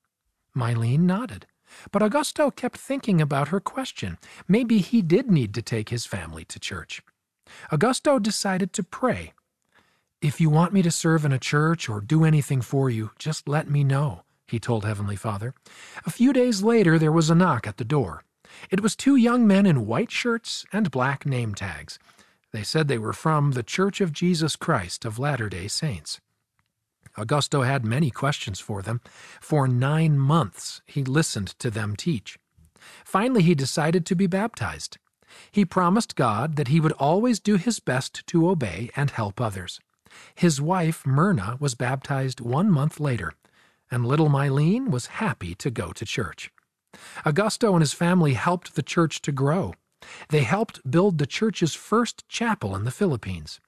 Mylene 0.59 1.01
nodded. 1.01 1.47
But 1.93 2.03
Augusto 2.03 2.55
kept 2.55 2.77
thinking 2.77 3.21
about 3.21 3.49
her 3.49 3.61
question. 3.61 4.19
Maybe 4.47 4.79
he 4.79 5.03
did 5.03 5.31
need 5.31 5.55
to 5.55 5.63
take 5.63 5.91
his 5.91 6.07
family 6.07 6.45
to 6.47 6.59
church. 6.59 7.03
Augusto 7.71 8.21
decided 8.21 8.73
to 8.73 8.83
pray. 8.83 9.33
If 10.21 10.41
you 10.41 10.51
want 10.51 10.73
me 10.73 10.83
to 10.83 10.91
serve 10.91 11.25
in 11.25 11.33
a 11.33 11.39
church 11.39 11.89
or 11.89 12.01
do 12.01 12.25
anything 12.25 12.61
for 12.61 12.91
you, 12.91 13.13
just 13.19 13.49
let 13.49 13.71
me 13.71 13.85
know, 13.85 14.25
he 14.47 14.59
told 14.59 14.85
Heavenly 14.85 15.17
Father. 15.17 15.55
A 16.05 16.11
few 16.11 16.33
days 16.33 16.63
later, 16.63 16.99
there 16.99 17.13
was 17.13 17.31
a 17.31 17.37
knock 17.37 17.67
at 17.67 17.77
the 17.77 17.85
door. 17.85 18.25
It 18.71 18.81
was 18.81 18.97
two 18.97 19.15
young 19.15 19.47
men 19.47 19.65
in 19.67 19.87
white 19.87 20.11
shirts 20.11 20.67
and 20.73 20.91
black 20.91 21.25
name 21.25 21.55
tags. 21.55 21.99
They 22.53 22.65
said 22.65 22.89
they 22.89 22.99
were 22.99 23.13
from 23.13 23.53
the 23.53 23.63
Church 23.63 24.01
of 24.01 24.13
Jesus 24.13 24.57
Christ 24.57 25.05
of 25.05 25.19
Latter 25.19 25.49
day 25.49 25.69
Saints. 25.69 26.21
Augusto 27.19 27.67
had 27.67 27.85
many 27.85 28.11
questions 28.11 28.61
for 28.61 28.83
them. 28.83 29.01
For 29.41 29.69
nine 29.69 30.19
months 30.19 30.81
he 30.87 31.05
listened 31.05 31.49
to 31.59 31.71
them 31.71 31.97
teach. 31.97 32.39
Finally, 33.05 33.43
he 33.43 33.55
decided 33.55 34.07
to 34.07 34.15
be 34.15 34.27
baptized. 34.27 34.99
He 35.51 35.65
promised 35.65 36.17
God 36.17 36.57
that 36.57 36.69
he 36.69 36.81
would 36.81 36.93
always 36.93 37.41
do 37.41 37.57
his 37.57 37.81
best 37.81 38.27
to 38.29 38.49
obey 38.49 38.91
and 38.97 39.11
help 39.11 39.41
others. 39.41 39.81
His 40.35 40.61
wife, 40.61 41.07
Myrna, 41.07 41.57
was 41.61 41.75
baptized 41.75 42.41
one 42.41 42.71
month 42.71 42.99
later, 42.99 43.35
and 43.91 44.07
little 44.07 44.29
Mylene 44.29 44.91
was 44.91 45.07
happy 45.07 45.55
to 45.57 45.71
go 45.71 45.93
to 45.93 46.05
church. 46.07 46.51
Augusto 47.27 47.73
and 47.73 47.81
his 47.81 47.93
family 47.93 48.35
helped 48.35 48.75
the 48.75 48.83
church 48.83 49.21
to 49.23 49.33
grow. 49.33 49.75
They 50.29 50.43
helped 50.43 50.89
build 50.91 51.19
the 51.19 51.27
church's 51.27 51.75
first 51.75 52.27
chapel 52.29 52.75
in 52.75 52.85
the 52.85 52.91
Philippines. 52.91 53.61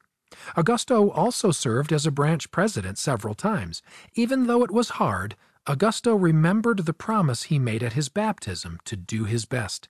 Augusto 0.57 1.11
also 1.17 1.51
served 1.51 1.93
as 1.93 2.07
a 2.07 2.11
branch 2.11 2.51
president 2.51 2.99
several 2.99 3.35
times. 3.35 3.83
Even 4.15 4.47
though 4.47 4.63
it 4.63 4.71
was 4.71 4.91
hard, 4.91 5.37
Augusto 5.67 6.21
remembered 6.21 6.87
the 6.87 6.93
promise 6.93 7.45
he 7.45 7.59
made 7.59 7.83
at 7.83 7.93
his 7.93 8.09
baptism 8.09 8.79
to 8.85 8.97
do 8.97 9.25
his 9.25 9.45
best. 9.45 9.89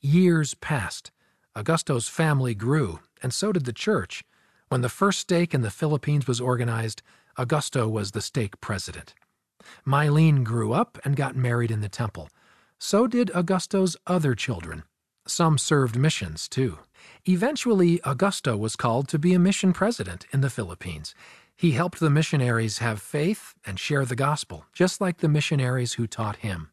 Years 0.00 0.54
passed. 0.54 1.10
Augusto's 1.56 2.08
family 2.08 2.54
grew, 2.54 3.00
and 3.22 3.32
so 3.32 3.52
did 3.52 3.64
the 3.64 3.72
church. 3.72 4.24
When 4.68 4.82
the 4.82 4.88
first 4.88 5.18
stake 5.18 5.52
in 5.52 5.62
the 5.62 5.70
Philippines 5.70 6.26
was 6.26 6.40
organized, 6.40 7.02
Augusto 7.38 7.90
was 7.90 8.10
the 8.10 8.20
stake 8.20 8.60
president. 8.60 9.14
Mylene 9.86 10.44
grew 10.44 10.72
up 10.72 10.98
and 11.04 11.16
got 11.16 11.36
married 11.36 11.70
in 11.70 11.80
the 11.80 11.88
temple. 11.88 12.28
So 12.78 13.06
did 13.06 13.30
Augusto's 13.34 13.96
other 14.06 14.34
children. 14.34 14.84
Some 15.26 15.58
served 15.58 15.96
missions, 15.96 16.48
too. 16.48 16.78
Eventually, 17.28 17.98
Augusto 17.98 18.58
was 18.58 18.76
called 18.76 19.08
to 19.08 19.18
be 19.18 19.34
a 19.34 19.38
mission 19.38 19.72
president 19.72 20.26
in 20.32 20.40
the 20.40 20.50
Philippines. 20.50 21.14
He 21.54 21.72
helped 21.72 22.00
the 22.00 22.08
missionaries 22.08 22.78
have 22.78 23.02
faith 23.02 23.54
and 23.66 23.78
share 23.78 24.04
the 24.04 24.16
gospel, 24.16 24.64
just 24.72 25.00
like 25.00 25.18
the 25.18 25.28
missionaries 25.28 25.94
who 25.94 26.06
taught 26.06 26.36
him. 26.36 26.70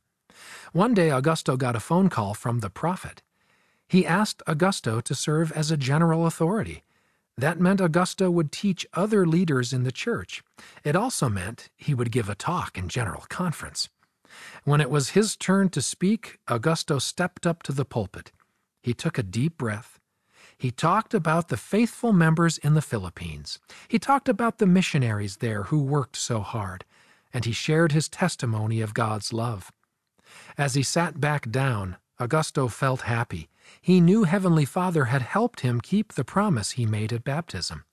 One 0.72 0.94
day, 0.94 1.10
Augusto 1.10 1.58
got 1.58 1.76
a 1.76 1.82
phone 1.82 2.10
call 2.10 2.34
from 2.34 2.60
the 2.60 2.70
prophet. 2.70 3.22
He 3.88 4.06
asked 4.06 4.44
Augusto 4.48 5.02
to 5.02 5.16
serve 5.16 5.52
as 5.52 5.72
a 5.72 5.78
general 5.78 6.26
authority. 6.26 6.84
That 7.38 7.60
meant 7.60 7.82
Augusto 7.82 8.32
would 8.32 8.52
teach 8.52 8.88
other 8.94 9.26
leaders 9.26 9.74
in 9.74 9.84
the 9.84 9.92
church. 9.92 10.44
It 10.84 10.96
also 10.96 11.30
meant 11.30 11.70
he 11.76 11.94
would 11.94 12.12
give 12.12 12.30
a 12.30 12.36
talk 12.36 12.78
in 12.78 12.90
general 12.90 13.26
conference. 13.30 13.90
When 14.64 14.82
it 14.82 14.90
was 14.90 15.10
his 15.10 15.36
turn 15.36 15.70
to 15.70 15.82
speak, 15.82 16.40
Augusto 16.48 17.02
stepped 17.02 17.46
up 17.46 17.64
to 17.64 17.72
the 17.72 17.86
pulpit. 17.86 18.32
He 18.82 18.94
took 18.94 19.18
a 19.18 19.24
deep 19.24 19.58
breath. 19.58 19.97
He 20.58 20.72
talked 20.72 21.14
about 21.14 21.50
the 21.50 21.58
faithful 21.58 22.12
members 22.12 22.58
in 22.58 22.74
the 22.74 22.82
Philippines. 22.82 23.60
He 23.88 24.00
talked 24.00 24.28
about 24.28 24.58
the 24.58 24.66
missionaries 24.66 25.38
there 25.38 25.64
who 25.64 25.84
worked 25.84 26.16
so 26.16 26.40
hard, 26.40 26.84
and 27.32 27.46
he 27.46 27.52
shared 27.52 27.92
his 27.92 28.10
testimony 28.10 28.82
of 28.82 28.96
God's 28.96 29.32
love. 29.32 29.72
As 30.58 30.74
he 30.74 30.82
sat 30.82 31.20
back 31.20 31.52
down, 31.52 31.98
Augusto 32.20 32.72
felt 32.72 33.02
happy. 33.02 33.50
He 33.80 34.02
knew 34.02 34.24
Heavenly 34.24 34.66
Father 34.66 35.06
had 35.06 35.22
helped 35.22 35.60
him 35.60 35.80
keep 35.80 36.14
the 36.14 36.24
promise 36.24 36.72
he 36.72 36.86
made 36.86 37.14
at 37.14 37.24
baptism. 37.24 37.84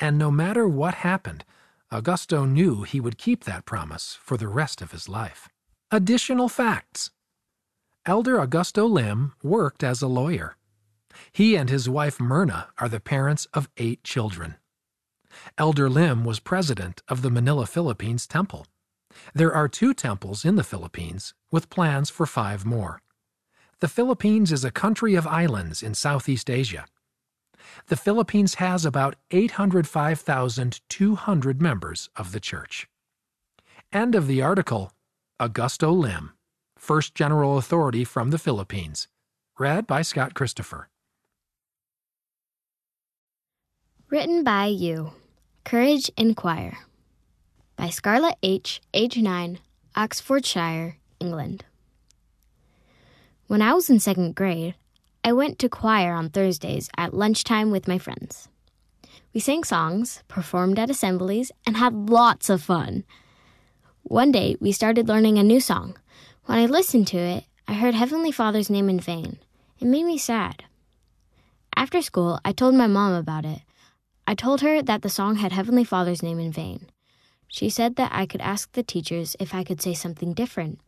And 0.00 0.18
no 0.18 0.30
matter 0.32 0.66
what 0.66 0.94
happened, 0.94 1.44
Augusto 1.92 2.44
knew 2.44 2.82
he 2.82 3.00
would 3.00 3.18
keep 3.18 3.44
that 3.44 3.64
promise 3.66 4.18
for 4.20 4.36
the 4.36 4.48
rest 4.48 4.82
of 4.82 4.90
his 4.90 5.08
life. 5.08 5.48
Additional 5.92 6.48
facts 6.48 7.10
Elder 8.06 8.38
Augusto 8.38 8.88
Lim 8.90 9.34
worked 9.42 9.84
as 9.84 10.02
a 10.02 10.08
lawyer. 10.08 10.56
He 11.32 11.56
and 11.56 11.70
his 11.70 11.88
wife 11.88 12.20
Myrna 12.20 12.68
are 12.78 12.88
the 12.88 13.00
parents 13.00 13.46
of 13.54 13.68
eight 13.76 14.04
children. 14.04 14.56
Elder 15.58 15.88
Lim 15.88 16.24
was 16.24 16.40
president 16.40 17.02
of 17.08 17.22
the 17.22 17.30
Manila, 17.30 17.66
Philippines 17.66 18.26
Temple. 18.26 18.66
There 19.34 19.52
are 19.52 19.68
two 19.68 19.92
temples 19.94 20.44
in 20.44 20.56
the 20.56 20.64
Philippines, 20.64 21.34
with 21.50 21.70
plans 21.70 22.10
for 22.10 22.26
five 22.26 22.64
more. 22.64 23.00
The 23.80 23.88
Philippines 23.88 24.52
is 24.52 24.64
a 24.64 24.70
country 24.70 25.14
of 25.14 25.26
islands 25.26 25.82
in 25.82 25.94
Southeast 25.94 26.50
Asia. 26.50 26.84
The 27.86 27.96
Philippines 27.96 28.56
has 28.56 28.84
about 28.84 29.16
805,200 29.30 31.62
members 31.62 32.10
of 32.14 32.32
the 32.32 32.40
church. 32.40 32.86
End 33.92 34.14
of 34.14 34.26
the 34.26 34.42
article 34.42 34.92
Augusto 35.40 35.96
Lim, 35.96 36.32
First 36.76 37.14
General 37.14 37.56
Authority 37.56 38.04
from 38.04 38.30
the 38.30 38.38
Philippines. 38.38 39.08
Read 39.58 39.86
by 39.86 40.02
Scott 40.02 40.34
Christopher. 40.34 40.89
Written 44.10 44.42
by 44.42 44.66
you. 44.66 45.12
Courage 45.62 46.10
in 46.16 46.34
Choir. 46.34 46.76
By 47.76 47.90
Scarlett 47.90 48.34
H., 48.42 48.80
age 48.92 49.16
9, 49.16 49.60
Oxfordshire, 49.94 50.96
England. 51.20 51.64
When 53.46 53.62
I 53.62 53.72
was 53.72 53.88
in 53.88 54.00
second 54.00 54.34
grade, 54.34 54.74
I 55.22 55.32
went 55.32 55.60
to 55.60 55.68
choir 55.68 56.12
on 56.12 56.28
Thursdays 56.28 56.90
at 56.98 57.14
lunchtime 57.14 57.70
with 57.70 57.86
my 57.86 57.98
friends. 57.98 58.48
We 59.32 59.38
sang 59.38 59.62
songs, 59.62 60.24
performed 60.26 60.80
at 60.80 60.90
assemblies, 60.90 61.52
and 61.64 61.76
had 61.76 62.10
lots 62.10 62.50
of 62.50 62.60
fun. 62.60 63.04
One 64.02 64.32
day, 64.32 64.56
we 64.58 64.72
started 64.72 65.06
learning 65.06 65.38
a 65.38 65.44
new 65.44 65.60
song. 65.60 65.96
When 66.46 66.58
I 66.58 66.66
listened 66.66 67.06
to 67.14 67.16
it, 67.16 67.44
I 67.68 67.74
heard 67.74 67.94
Heavenly 67.94 68.32
Father's 68.32 68.70
name 68.70 68.88
in 68.88 68.98
vain. 68.98 69.38
It 69.78 69.86
made 69.86 70.04
me 70.04 70.18
sad. 70.18 70.64
After 71.76 72.02
school, 72.02 72.40
I 72.44 72.50
told 72.50 72.74
my 72.74 72.88
mom 72.88 73.12
about 73.12 73.44
it. 73.44 73.60
I 74.30 74.34
told 74.34 74.60
her 74.60 74.80
that 74.80 75.02
the 75.02 75.08
song 75.08 75.34
had 75.34 75.50
Heavenly 75.50 75.82
Father's 75.82 76.22
name 76.22 76.38
in 76.38 76.52
vain. 76.52 76.86
She 77.48 77.68
said 77.68 77.96
that 77.96 78.12
I 78.14 78.26
could 78.26 78.40
ask 78.40 78.70
the 78.70 78.84
teachers 78.84 79.34
if 79.40 79.52
I 79.52 79.64
could 79.64 79.82
say 79.82 79.92
something 79.92 80.34
different. 80.34 80.78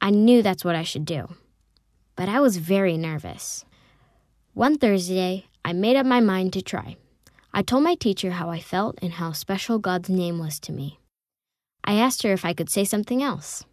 I 0.00 0.10
knew 0.10 0.42
that's 0.42 0.64
what 0.64 0.74
I 0.74 0.82
should 0.82 1.04
do, 1.04 1.28
but 2.16 2.28
I 2.28 2.40
was 2.40 2.56
very 2.56 2.98
nervous. 2.98 3.64
One 4.52 4.78
Thursday, 4.78 5.46
I 5.64 5.74
made 5.74 5.94
up 5.94 6.04
my 6.04 6.18
mind 6.18 6.52
to 6.54 6.60
try. 6.60 6.96
I 7.54 7.62
told 7.62 7.84
my 7.84 7.94
teacher 7.94 8.32
how 8.32 8.50
I 8.50 8.58
felt 8.58 8.98
and 9.00 9.12
how 9.12 9.30
special 9.30 9.78
God's 9.78 10.10
name 10.10 10.40
was 10.40 10.58
to 10.58 10.72
me. 10.72 10.98
I 11.84 11.94
asked 11.94 12.24
her 12.24 12.32
if 12.32 12.44
I 12.44 12.52
could 12.52 12.68
say 12.68 12.84
something 12.84 13.22
else. 13.22 13.64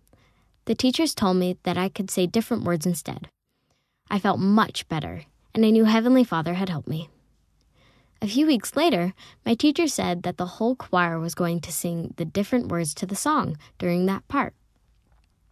The 0.66 0.76
teachers 0.76 1.16
told 1.16 1.38
me 1.38 1.58
that 1.64 1.80
I 1.80 1.90
could 1.90 2.12
say 2.12 2.28
different 2.28 2.64
words 2.64 2.86
instead. 2.86 3.28
I 4.12 4.20
felt 4.20 4.40
much 4.40 4.88
better, 4.88 5.24
and 5.56 5.66
I 5.66 5.72
knew 5.72 5.86
Heavenly 5.86 6.24
Father 6.24 6.54
had 6.54 6.70
helped 6.70 6.88
me. 6.88 7.10
A 8.22 8.28
few 8.28 8.46
weeks 8.46 8.76
later, 8.76 9.14
my 9.46 9.54
teacher 9.54 9.88
said 9.88 10.24
that 10.24 10.38
the 10.38 10.46
whole 10.46 10.76
choir 10.76 11.20
was 11.20 11.34
going 11.36 11.62
to 11.62 11.72
sing 11.72 12.14
the 12.18 12.26
different 12.26 12.68
words 12.68 12.94
to 12.96 13.06
the 13.06 13.16
song 13.16 13.58
during 13.78 14.06
that 14.06 14.28
part. 14.28 14.54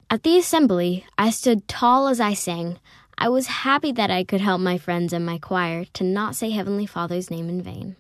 At 0.09 0.23
the 0.23 0.37
assembly, 0.37 1.05
I 1.17 1.29
stood 1.29 1.67
tall 1.67 2.07
as 2.07 2.19
I 2.19 2.33
sang. 2.33 2.79
I 3.17 3.29
was 3.29 3.47
happy 3.47 3.93
that 3.93 4.11
I 4.11 4.23
could 4.25 4.41
help 4.41 4.59
my 4.59 4.77
friends 4.77 5.13
and 5.13 5.25
my 5.25 5.37
choir 5.37 5.85
to 5.93 6.03
not 6.03 6.35
say 6.35 6.49
Heavenly 6.49 6.85
Father's 6.85 7.31
name 7.31 7.47
in 7.49 7.61
vain. 7.61 7.95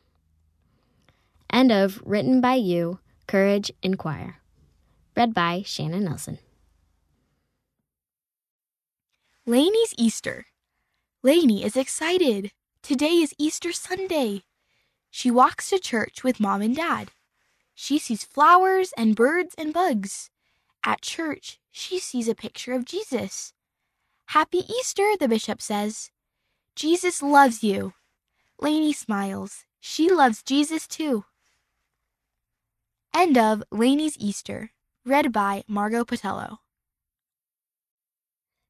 End 1.49 1.71
of 1.71 2.01
Written 2.05 2.41
by 2.41 2.55
You, 2.55 2.99
Courage 3.25 3.71
in 3.81 3.95
Choir. 3.95 4.37
Read 5.15 5.33
by 5.33 5.63
Shannon 5.65 6.03
Nelson. 6.03 6.39
Lainey's 9.45 9.93
Easter. 9.97 10.45
Lainey 11.23 11.63
is 11.63 11.77
excited. 11.77 12.51
Today 12.83 13.15
is 13.15 13.33
Easter 13.37 13.71
Sunday. 13.71 14.43
She 15.09 15.31
walks 15.31 15.69
to 15.69 15.79
church 15.79 16.23
with 16.23 16.39
mom 16.39 16.61
and 16.61 16.75
dad. 16.75 17.11
She 17.73 17.99
sees 17.99 18.23
flowers 18.23 18.93
and 18.97 19.15
birds 19.15 19.55
and 19.57 19.73
bugs. 19.73 20.29
At 20.83 21.01
church, 21.01 21.59
she 21.71 21.99
sees 21.99 22.27
a 22.27 22.35
picture 22.35 22.73
of 22.73 22.85
Jesus. 22.85 23.53
Happy 24.27 24.63
Easter, 24.69 25.13
the 25.19 25.27
bishop 25.27 25.61
says. 25.61 26.11
Jesus 26.75 27.21
loves 27.21 27.63
you. 27.63 27.93
Lainey 28.59 28.93
smiles. 28.93 29.65
She 29.79 30.09
loves 30.09 30.43
Jesus 30.43 30.87
too. 30.87 31.25
End 33.13 33.37
of 33.37 33.63
Lainey's 33.71 34.17
Easter, 34.19 34.71
read 35.05 35.31
by 35.31 35.63
Margot 35.67 36.03
Patello. 36.03 36.57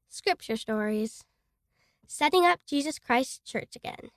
Scripture 0.08 0.56
Stories 0.56 1.24
Setting 2.06 2.46
Up 2.46 2.60
Jesus 2.66 2.98
Christ 2.98 3.44
Church 3.44 3.76
Again. 3.76 4.10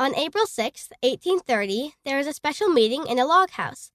On 0.00 0.16
April 0.16 0.46
6, 0.46 0.88
1830, 1.02 1.92
there 2.06 2.16
was 2.16 2.26
a 2.26 2.32
special 2.32 2.70
meeting 2.70 3.06
in 3.06 3.18
a 3.18 3.26
log 3.26 3.50
house. 3.50 3.92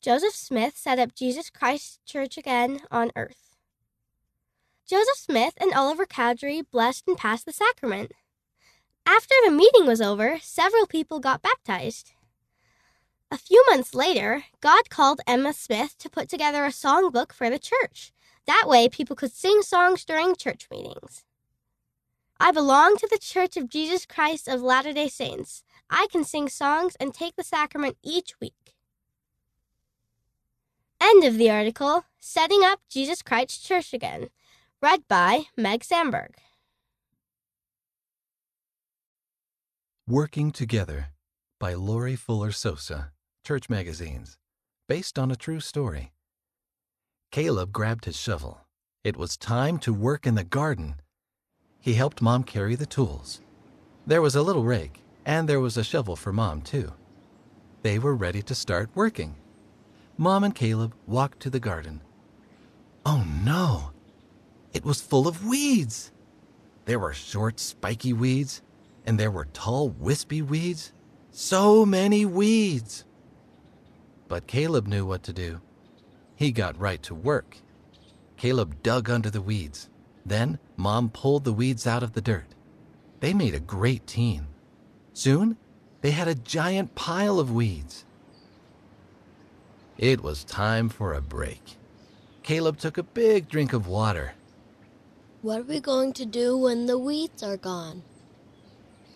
Joseph 0.00 0.34
Smith 0.34 0.76
set 0.76 0.98
up 0.98 1.14
Jesus 1.14 1.48
Christ 1.48 2.00
Church 2.04 2.36
again 2.36 2.80
on 2.90 3.12
earth. 3.14 3.54
Joseph 4.84 5.16
Smith 5.16 5.54
and 5.60 5.72
Oliver 5.72 6.06
Cowdery 6.06 6.62
blessed 6.62 7.06
and 7.06 7.16
passed 7.16 7.46
the 7.46 7.52
sacrament. 7.52 8.10
After 9.06 9.36
the 9.44 9.52
meeting 9.52 9.86
was 9.86 10.00
over, 10.00 10.40
several 10.42 10.88
people 10.88 11.20
got 11.20 11.40
baptized. 11.40 12.14
A 13.30 13.38
few 13.38 13.64
months 13.70 13.94
later, 13.94 14.46
God 14.60 14.90
called 14.90 15.20
Emma 15.24 15.52
Smith 15.52 15.96
to 15.98 16.10
put 16.10 16.28
together 16.28 16.64
a 16.64 16.70
songbook 16.70 17.32
for 17.32 17.48
the 17.48 17.60
church. 17.60 18.12
That 18.48 18.64
way, 18.66 18.88
people 18.88 19.14
could 19.14 19.30
sing 19.30 19.62
songs 19.62 20.04
during 20.04 20.34
church 20.34 20.66
meetings. 20.68 21.22
I 22.44 22.50
belong 22.50 22.98
to 22.98 23.08
the 23.10 23.16
Church 23.16 23.56
of 23.56 23.70
Jesus 23.70 24.04
Christ 24.04 24.48
of 24.48 24.60
Latter 24.60 24.92
day 24.92 25.08
Saints. 25.08 25.64
I 25.88 26.08
can 26.12 26.24
sing 26.24 26.50
songs 26.50 26.94
and 27.00 27.14
take 27.14 27.36
the 27.36 27.42
sacrament 27.42 27.96
each 28.02 28.38
week. 28.38 28.74
End 31.00 31.24
of 31.24 31.38
the 31.38 31.50
article 31.50 32.04
Setting 32.20 32.62
Up 32.62 32.80
Jesus 32.90 33.22
Christ 33.22 33.64
Church 33.64 33.94
Again, 33.94 34.28
read 34.82 35.08
by 35.08 35.44
Meg 35.56 35.84
Sandberg. 35.84 36.34
Working 40.06 40.52
Together 40.52 41.06
by 41.58 41.72
Lori 41.72 42.14
Fuller 42.14 42.52
Sosa, 42.52 43.12
Church 43.42 43.70
Magazines, 43.70 44.36
based 44.86 45.18
on 45.18 45.30
a 45.30 45.36
true 45.36 45.60
story. 45.60 46.12
Caleb 47.30 47.72
grabbed 47.72 48.04
his 48.04 48.18
shovel. 48.18 48.66
It 49.02 49.16
was 49.16 49.38
time 49.38 49.78
to 49.78 49.94
work 49.94 50.26
in 50.26 50.34
the 50.34 50.44
garden. 50.44 50.96
He 51.84 51.92
helped 51.92 52.22
Mom 52.22 52.44
carry 52.44 52.76
the 52.76 52.86
tools. 52.86 53.42
There 54.06 54.22
was 54.22 54.34
a 54.34 54.40
little 54.40 54.64
rake, 54.64 55.02
and 55.26 55.46
there 55.46 55.60
was 55.60 55.76
a 55.76 55.84
shovel 55.84 56.16
for 56.16 56.32
Mom, 56.32 56.62
too. 56.62 56.94
They 57.82 57.98
were 57.98 58.14
ready 58.14 58.40
to 58.40 58.54
start 58.54 58.88
working. 58.94 59.36
Mom 60.16 60.44
and 60.44 60.54
Caleb 60.54 60.94
walked 61.06 61.40
to 61.40 61.50
the 61.50 61.60
garden. 61.60 62.00
Oh 63.04 63.22
no! 63.44 63.90
It 64.72 64.86
was 64.86 65.02
full 65.02 65.28
of 65.28 65.44
weeds! 65.44 66.10
There 66.86 66.98
were 66.98 67.12
short, 67.12 67.60
spiky 67.60 68.14
weeds, 68.14 68.62
and 69.04 69.20
there 69.20 69.30
were 69.30 69.48
tall, 69.52 69.90
wispy 69.90 70.40
weeds. 70.40 70.90
So 71.32 71.84
many 71.84 72.24
weeds! 72.24 73.04
But 74.26 74.46
Caleb 74.46 74.86
knew 74.86 75.04
what 75.04 75.22
to 75.24 75.34
do. 75.34 75.60
He 76.34 76.50
got 76.50 76.80
right 76.80 77.02
to 77.02 77.14
work. 77.14 77.58
Caleb 78.38 78.82
dug 78.82 79.10
under 79.10 79.28
the 79.28 79.42
weeds. 79.42 79.90
Then 80.26 80.58
Mom 80.76 81.10
pulled 81.10 81.44
the 81.44 81.52
weeds 81.52 81.86
out 81.86 82.02
of 82.02 82.12
the 82.12 82.20
dirt. 82.20 82.46
They 83.20 83.34
made 83.34 83.54
a 83.54 83.60
great 83.60 84.06
team. 84.06 84.48
Soon, 85.12 85.56
they 86.00 86.10
had 86.10 86.28
a 86.28 86.34
giant 86.34 86.94
pile 86.94 87.38
of 87.38 87.52
weeds. 87.52 88.04
It 89.96 90.22
was 90.22 90.44
time 90.44 90.88
for 90.88 91.14
a 91.14 91.20
break. 91.20 91.76
Caleb 92.42 92.78
took 92.78 92.98
a 92.98 93.02
big 93.02 93.48
drink 93.48 93.72
of 93.72 93.86
water. 93.86 94.34
What 95.40 95.60
are 95.60 95.64
we 95.64 95.80
going 95.80 96.12
to 96.14 96.24
do 96.24 96.56
when 96.56 96.86
the 96.86 96.98
weeds 96.98 97.42
are 97.42 97.56
gone? 97.56 98.02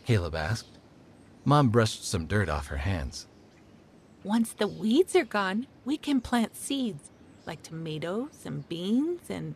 Caleb 0.05 0.35
asked. 0.35 0.79
Mom 1.45 1.69
brushed 1.69 2.07
some 2.07 2.27
dirt 2.27 2.49
off 2.49 2.69
her 2.69 2.79
hands. 2.79 3.27
Once 4.23 4.53
the 4.53 4.69
weeds 4.69 5.17
are 5.17 5.25
gone, 5.25 5.67
we 5.85 5.97
can 5.97 6.21
plant 6.21 6.57
seeds 6.57 7.11
like 7.47 7.63
tomatoes 7.63 8.45
and 8.45 8.69
beans 8.69 9.23
and. 9.29 9.55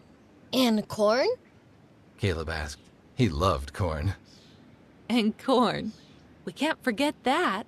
And 0.53 0.86
corn? 0.88 1.28
Caleb 2.18 2.48
asked. 2.48 2.80
He 3.14 3.28
loved 3.28 3.72
corn. 3.72 4.14
And 5.09 5.36
corn. 5.38 5.92
We 6.44 6.53
can't 6.53 6.82
forget 6.82 7.14
that. 7.24 7.66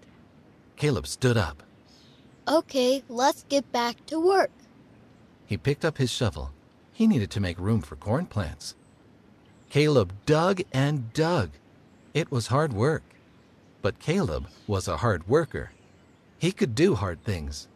Caleb 0.76 1.06
stood 1.06 1.36
up. 1.36 1.62
Okay, 2.46 3.02
let's 3.08 3.44
get 3.48 3.70
back 3.72 4.04
to 4.06 4.20
work. 4.20 4.50
He 5.46 5.56
picked 5.56 5.84
up 5.84 5.98
his 5.98 6.10
shovel. 6.10 6.50
He 6.92 7.06
needed 7.06 7.30
to 7.32 7.40
make 7.40 7.58
room 7.58 7.80
for 7.80 7.96
corn 7.96 8.26
plants. 8.26 8.74
Caleb 9.70 10.12
dug 10.26 10.60
and 10.72 11.12
dug. 11.12 11.50
It 12.12 12.30
was 12.30 12.48
hard 12.48 12.72
work. 12.72 13.02
But 13.82 13.98
Caleb 13.98 14.46
was 14.66 14.88
a 14.88 14.98
hard 14.98 15.26
worker. 15.28 15.72
He 16.38 16.52
could 16.52 16.74
do 16.74 16.94
hard 16.94 17.22
things. 17.24 17.68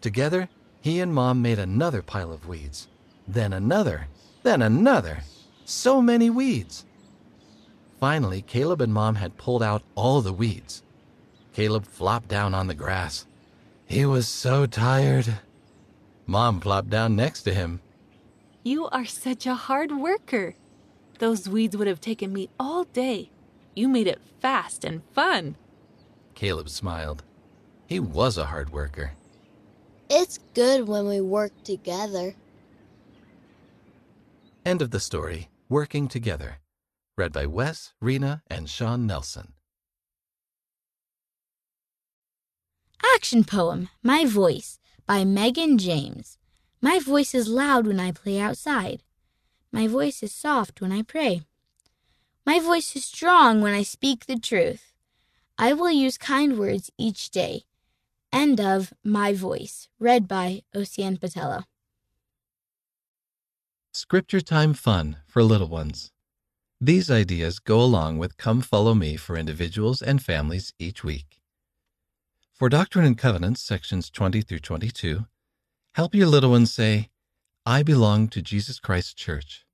Together, 0.00 0.48
he 0.80 1.00
and 1.00 1.12
Mom 1.12 1.42
made 1.42 1.58
another 1.58 2.02
pile 2.02 2.32
of 2.32 2.48
weeds. 2.48 2.88
Then 3.26 3.52
another. 3.52 4.06
Then 4.48 4.62
another. 4.62 5.18
So 5.66 6.00
many 6.00 6.30
weeds. 6.30 6.86
Finally, 8.00 8.40
Caleb 8.40 8.80
and 8.80 8.94
Mom 8.94 9.16
had 9.16 9.36
pulled 9.36 9.62
out 9.62 9.82
all 9.94 10.22
the 10.22 10.32
weeds. 10.32 10.82
Caleb 11.52 11.84
flopped 11.84 12.28
down 12.28 12.54
on 12.54 12.66
the 12.66 12.74
grass. 12.74 13.26
He 13.84 14.06
was 14.06 14.26
so 14.26 14.64
tired. 14.64 15.40
Mom 16.26 16.60
plopped 16.60 16.88
down 16.88 17.14
next 17.14 17.42
to 17.42 17.52
him. 17.52 17.82
You 18.62 18.88
are 18.88 19.04
such 19.04 19.44
a 19.44 19.54
hard 19.54 19.92
worker. 19.92 20.54
Those 21.18 21.46
weeds 21.46 21.76
would 21.76 21.86
have 21.86 22.00
taken 22.00 22.32
me 22.32 22.48
all 22.58 22.84
day. 22.84 23.30
You 23.76 23.86
made 23.86 24.06
it 24.06 24.22
fast 24.40 24.82
and 24.82 25.02
fun. 25.12 25.56
Caleb 26.34 26.70
smiled. 26.70 27.22
He 27.86 28.00
was 28.00 28.38
a 28.38 28.46
hard 28.46 28.72
worker. 28.72 29.12
It's 30.08 30.38
good 30.54 30.88
when 30.88 31.06
we 31.06 31.20
work 31.20 31.52
together. 31.64 32.34
End 34.68 34.82
of 34.82 34.90
the 34.90 35.00
story 35.00 35.48
Working 35.70 36.08
Together. 36.08 36.58
Read 37.16 37.32
by 37.32 37.46
Wes, 37.46 37.94
Rena, 38.02 38.42
and 38.50 38.68
Sean 38.68 39.06
Nelson. 39.06 39.54
Action 43.14 43.44
poem 43.44 43.88
My 44.02 44.26
Voice 44.26 44.78
by 45.06 45.24
Megan 45.24 45.78
James. 45.78 46.36
My 46.82 46.98
voice 46.98 47.34
is 47.34 47.48
loud 47.48 47.86
when 47.86 47.98
I 47.98 48.12
play 48.12 48.38
outside. 48.38 49.02
My 49.72 49.86
voice 49.86 50.22
is 50.22 50.34
soft 50.34 50.82
when 50.82 50.92
I 50.92 51.00
pray. 51.00 51.40
My 52.44 52.60
voice 52.60 52.94
is 52.94 53.06
strong 53.06 53.62
when 53.62 53.72
I 53.72 53.82
speak 53.82 54.26
the 54.26 54.38
truth. 54.38 54.92
I 55.56 55.72
will 55.72 55.90
use 55.90 56.18
kind 56.18 56.58
words 56.58 56.90
each 56.98 57.30
day. 57.30 57.62
End 58.30 58.60
of 58.60 58.92
My 59.02 59.32
Voice, 59.32 59.88
read 59.98 60.28
by 60.28 60.60
Ocean 60.74 61.16
Patello. 61.16 61.64
Scripture 63.94 64.42
Time 64.42 64.74
Fun 64.74 65.16
for 65.26 65.42
Little 65.42 65.66
Ones 65.66 66.12
These 66.78 67.10
ideas 67.10 67.58
go 67.58 67.80
along 67.80 68.18
with 68.18 68.36
Come 68.36 68.60
Follow 68.60 68.94
Me 68.94 69.16
for 69.16 69.36
individuals 69.36 70.02
and 70.02 70.22
families 70.22 70.74
each 70.78 71.02
week. 71.02 71.40
For 72.52 72.68
Doctrine 72.68 73.06
and 73.06 73.16
Covenants, 73.16 73.62
sections 73.62 74.10
20 74.10 74.42
through 74.42 74.58
22, 74.58 75.26
help 75.94 76.14
your 76.14 76.26
little 76.26 76.50
ones 76.50 76.72
say, 76.72 77.08
I 77.64 77.82
belong 77.82 78.28
to 78.28 78.42
Jesus 78.42 78.78
Christ 78.78 79.16
Church. 79.16 79.64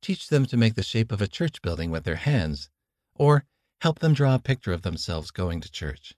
Teach 0.00 0.28
them 0.28 0.46
to 0.46 0.56
make 0.56 0.74
the 0.74 0.82
shape 0.82 1.12
of 1.12 1.20
a 1.20 1.28
church 1.28 1.60
building 1.60 1.90
with 1.90 2.04
their 2.04 2.16
hands, 2.16 2.70
or 3.14 3.44
help 3.82 3.98
them 3.98 4.14
draw 4.14 4.34
a 4.36 4.40
picture 4.40 4.72
of 4.72 4.82
themselves 4.82 5.30
going 5.30 5.60
to 5.60 5.70
church. 5.70 6.14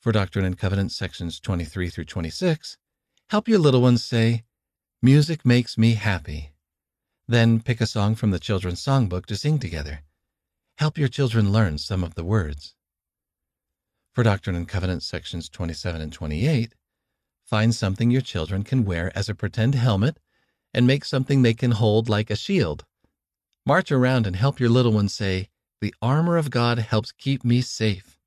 For 0.00 0.12
Doctrine 0.12 0.44
and 0.44 0.56
Covenants, 0.56 0.94
sections 0.94 1.40
23 1.40 1.90
through 1.90 2.04
26, 2.04 2.78
help 3.30 3.48
your 3.48 3.58
little 3.58 3.82
ones 3.82 4.04
say, 4.04 4.44
Music 5.04 5.44
makes 5.44 5.76
me 5.76 5.92
happy. 5.96 6.54
Then 7.28 7.60
pick 7.60 7.82
a 7.82 7.86
song 7.86 8.14
from 8.14 8.30
the 8.30 8.38
children's 8.38 8.82
songbook 8.82 9.26
to 9.26 9.36
sing 9.36 9.58
together. 9.58 10.00
Help 10.78 10.96
your 10.96 11.08
children 11.08 11.52
learn 11.52 11.76
some 11.76 12.02
of 12.02 12.14
the 12.14 12.24
words. 12.24 12.74
For 14.14 14.24
Doctrine 14.24 14.56
and 14.56 14.66
Covenants 14.66 15.04
sections 15.04 15.50
27 15.50 16.00
and 16.00 16.10
28, 16.10 16.74
find 17.44 17.74
something 17.74 18.10
your 18.10 18.22
children 18.22 18.64
can 18.64 18.86
wear 18.86 19.12
as 19.14 19.28
a 19.28 19.34
pretend 19.34 19.74
helmet 19.74 20.18
and 20.72 20.86
make 20.86 21.04
something 21.04 21.42
they 21.42 21.52
can 21.52 21.72
hold 21.72 22.08
like 22.08 22.30
a 22.30 22.34
shield. 22.34 22.86
March 23.66 23.92
around 23.92 24.26
and 24.26 24.36
help 24.36 24.58
your 24.58 24.70
little 24.70 24.92
ones 24.92 25.12
say, 25.12 25.50
The 25.82 25.94
armor 26.00 26.38
of 26.38 26.48
God 26.48 26.78
helps 26.78 27.12
keep 27.12 27.44
me 27.44 27.60
safe. 27.60 28.18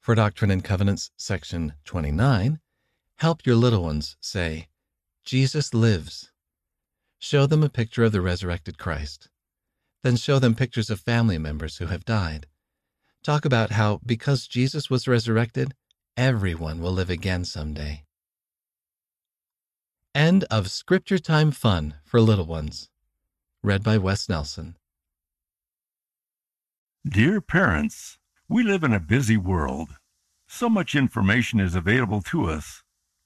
For 0.00 0.14
Doctrine 0.14 0.50
and 0.50 0.64
Covenants 0.64 1.10
section 1.18 1.74
29, 1.84 2.60
help 3.16 3.46
your 3.46 3.56
little 3.56 3.82
ones 3.82 4.16
say, 4.20 4.68
Jesus 5.24 5.72
lives. 5.74 6.30
Show 7.18 7.46
them 7.46 7.62
a 7.62 7.68
picture 7.68 8.04
of 8.04 8.12
the 8.12 8.20
resurrected 8.20 8.78
Christ. 8.78 9.28
Then 10.02 10.16
show 10.16 10.38
them 10.38 10.54
pictures 10.54 10.90
of 10.90 11.00
family 11.00 11.38
members 11.38 11.78
who 11.78 11.86
have 11.86 12.04
died. 12.04 12.46
Talk 13.22 13.46
about 13.46 13.70
how, 13.70 14.00
because 14.04 14.46
Jesus 14.46 14.90
was 14.90 15.08
resurrected, 15.08 15.74
everyone 16.16 16.80
will 16.80 16.92
live 16.92 17.08
again 17.08 17.44
someday. 17.46 18.04
End 20.14 20.44
of 20.50 20.70
Scripture 20.70 21.18
Time 21.18 21.50
Fun 21.50 21.94
for 22.04 22.20
Little 22.20 22.44
Ones. 22.44 22.90
Read 23.62 23.82
by 23.82 23.98
Wes 23.98 24.28
Nelson. 24.28 24.76
Dear 27.08 27.40
parents, 27.40 28.18
we 28.48 28.62
live 28.62 28.84
in 28.84 28.92
a 28.92 29.00
busy 29.00 29.36
world. 29.36 29.96
So 30.46 30.68
much 30.68 30.94
information 30.94 31.58
is 31.58 31.74
available 31.74 32.20
to 32.22 32.44
us, 32.44 32.83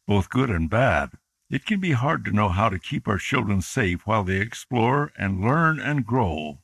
both 0.09 0.31
good 0.31 0.49
and 0.49 0.71
bad. 0.71 1.11
It 1.51 1.67
can 1.67 1.81
be 1.81 1.93
hard 1.93 2.25
to 2.25 2.33
know 2.33 2.49
how 2.49 2.71
to 2.71 2.79
keep 2.79 3.07
our 3.07 3.19
children 3.19 3.61
safe 3.61 4.07
while 4.07 4.25
they 4.25 4.41
explore 4.41 5.13
and 5.19 5.43
learn 5.43 5.79
and 5.79 6.07
grow. 6.07 6.61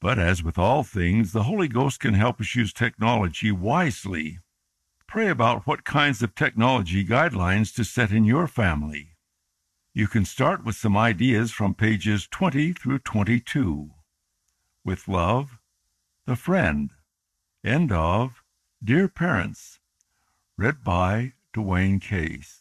But 0.00 0.20
as 0.20 0.40
with 0.40 0.56
all 0.56 0.84
things, 0.84 1.32
the 1.32 1.42
Holy 1.42 1.66
Ghost 1.66 1.98
can 1.98 2.14
help 2.14 2.40
us 2.40 2.54
use 2.54 2.72
technology 2.72 3.50
wisely. 3.50 4.38
Pray 5.08 5.28
about 5.28 5.66
what 5.66 5.84
kinds 5.84 6.22
of 6.22 6.36
technology 6.36 7.04
guidelines 7.04 7.74
to 7.74 7.82
set 7.82 8.12
in 8.12 8.24
your 8.24 8.46
family. 8.46 9.16
You 9.92 10.06
can 10.06 10.24
start 10.24 10.64
with 10.64 10.76
some 10.76 10.96
ideas 10.96 11.50
from 11.50 11.74
pages 11.74 12.28
20 12.30 12.72
through 12.72 13.00
22. 13.00 13.90
With 14.84 15.08
love, 15.08 15.58
The 16.24 16.36
Friend. 16.36 16.90
End 17.64 17.90
of 17.90 18.44
Dear 18.84 19.08
Parents. 19.08 19.80
Read 20.56 20.84
by 20.84 21.32
Dwayne 21.58 22.00
Case. 22.00 22.57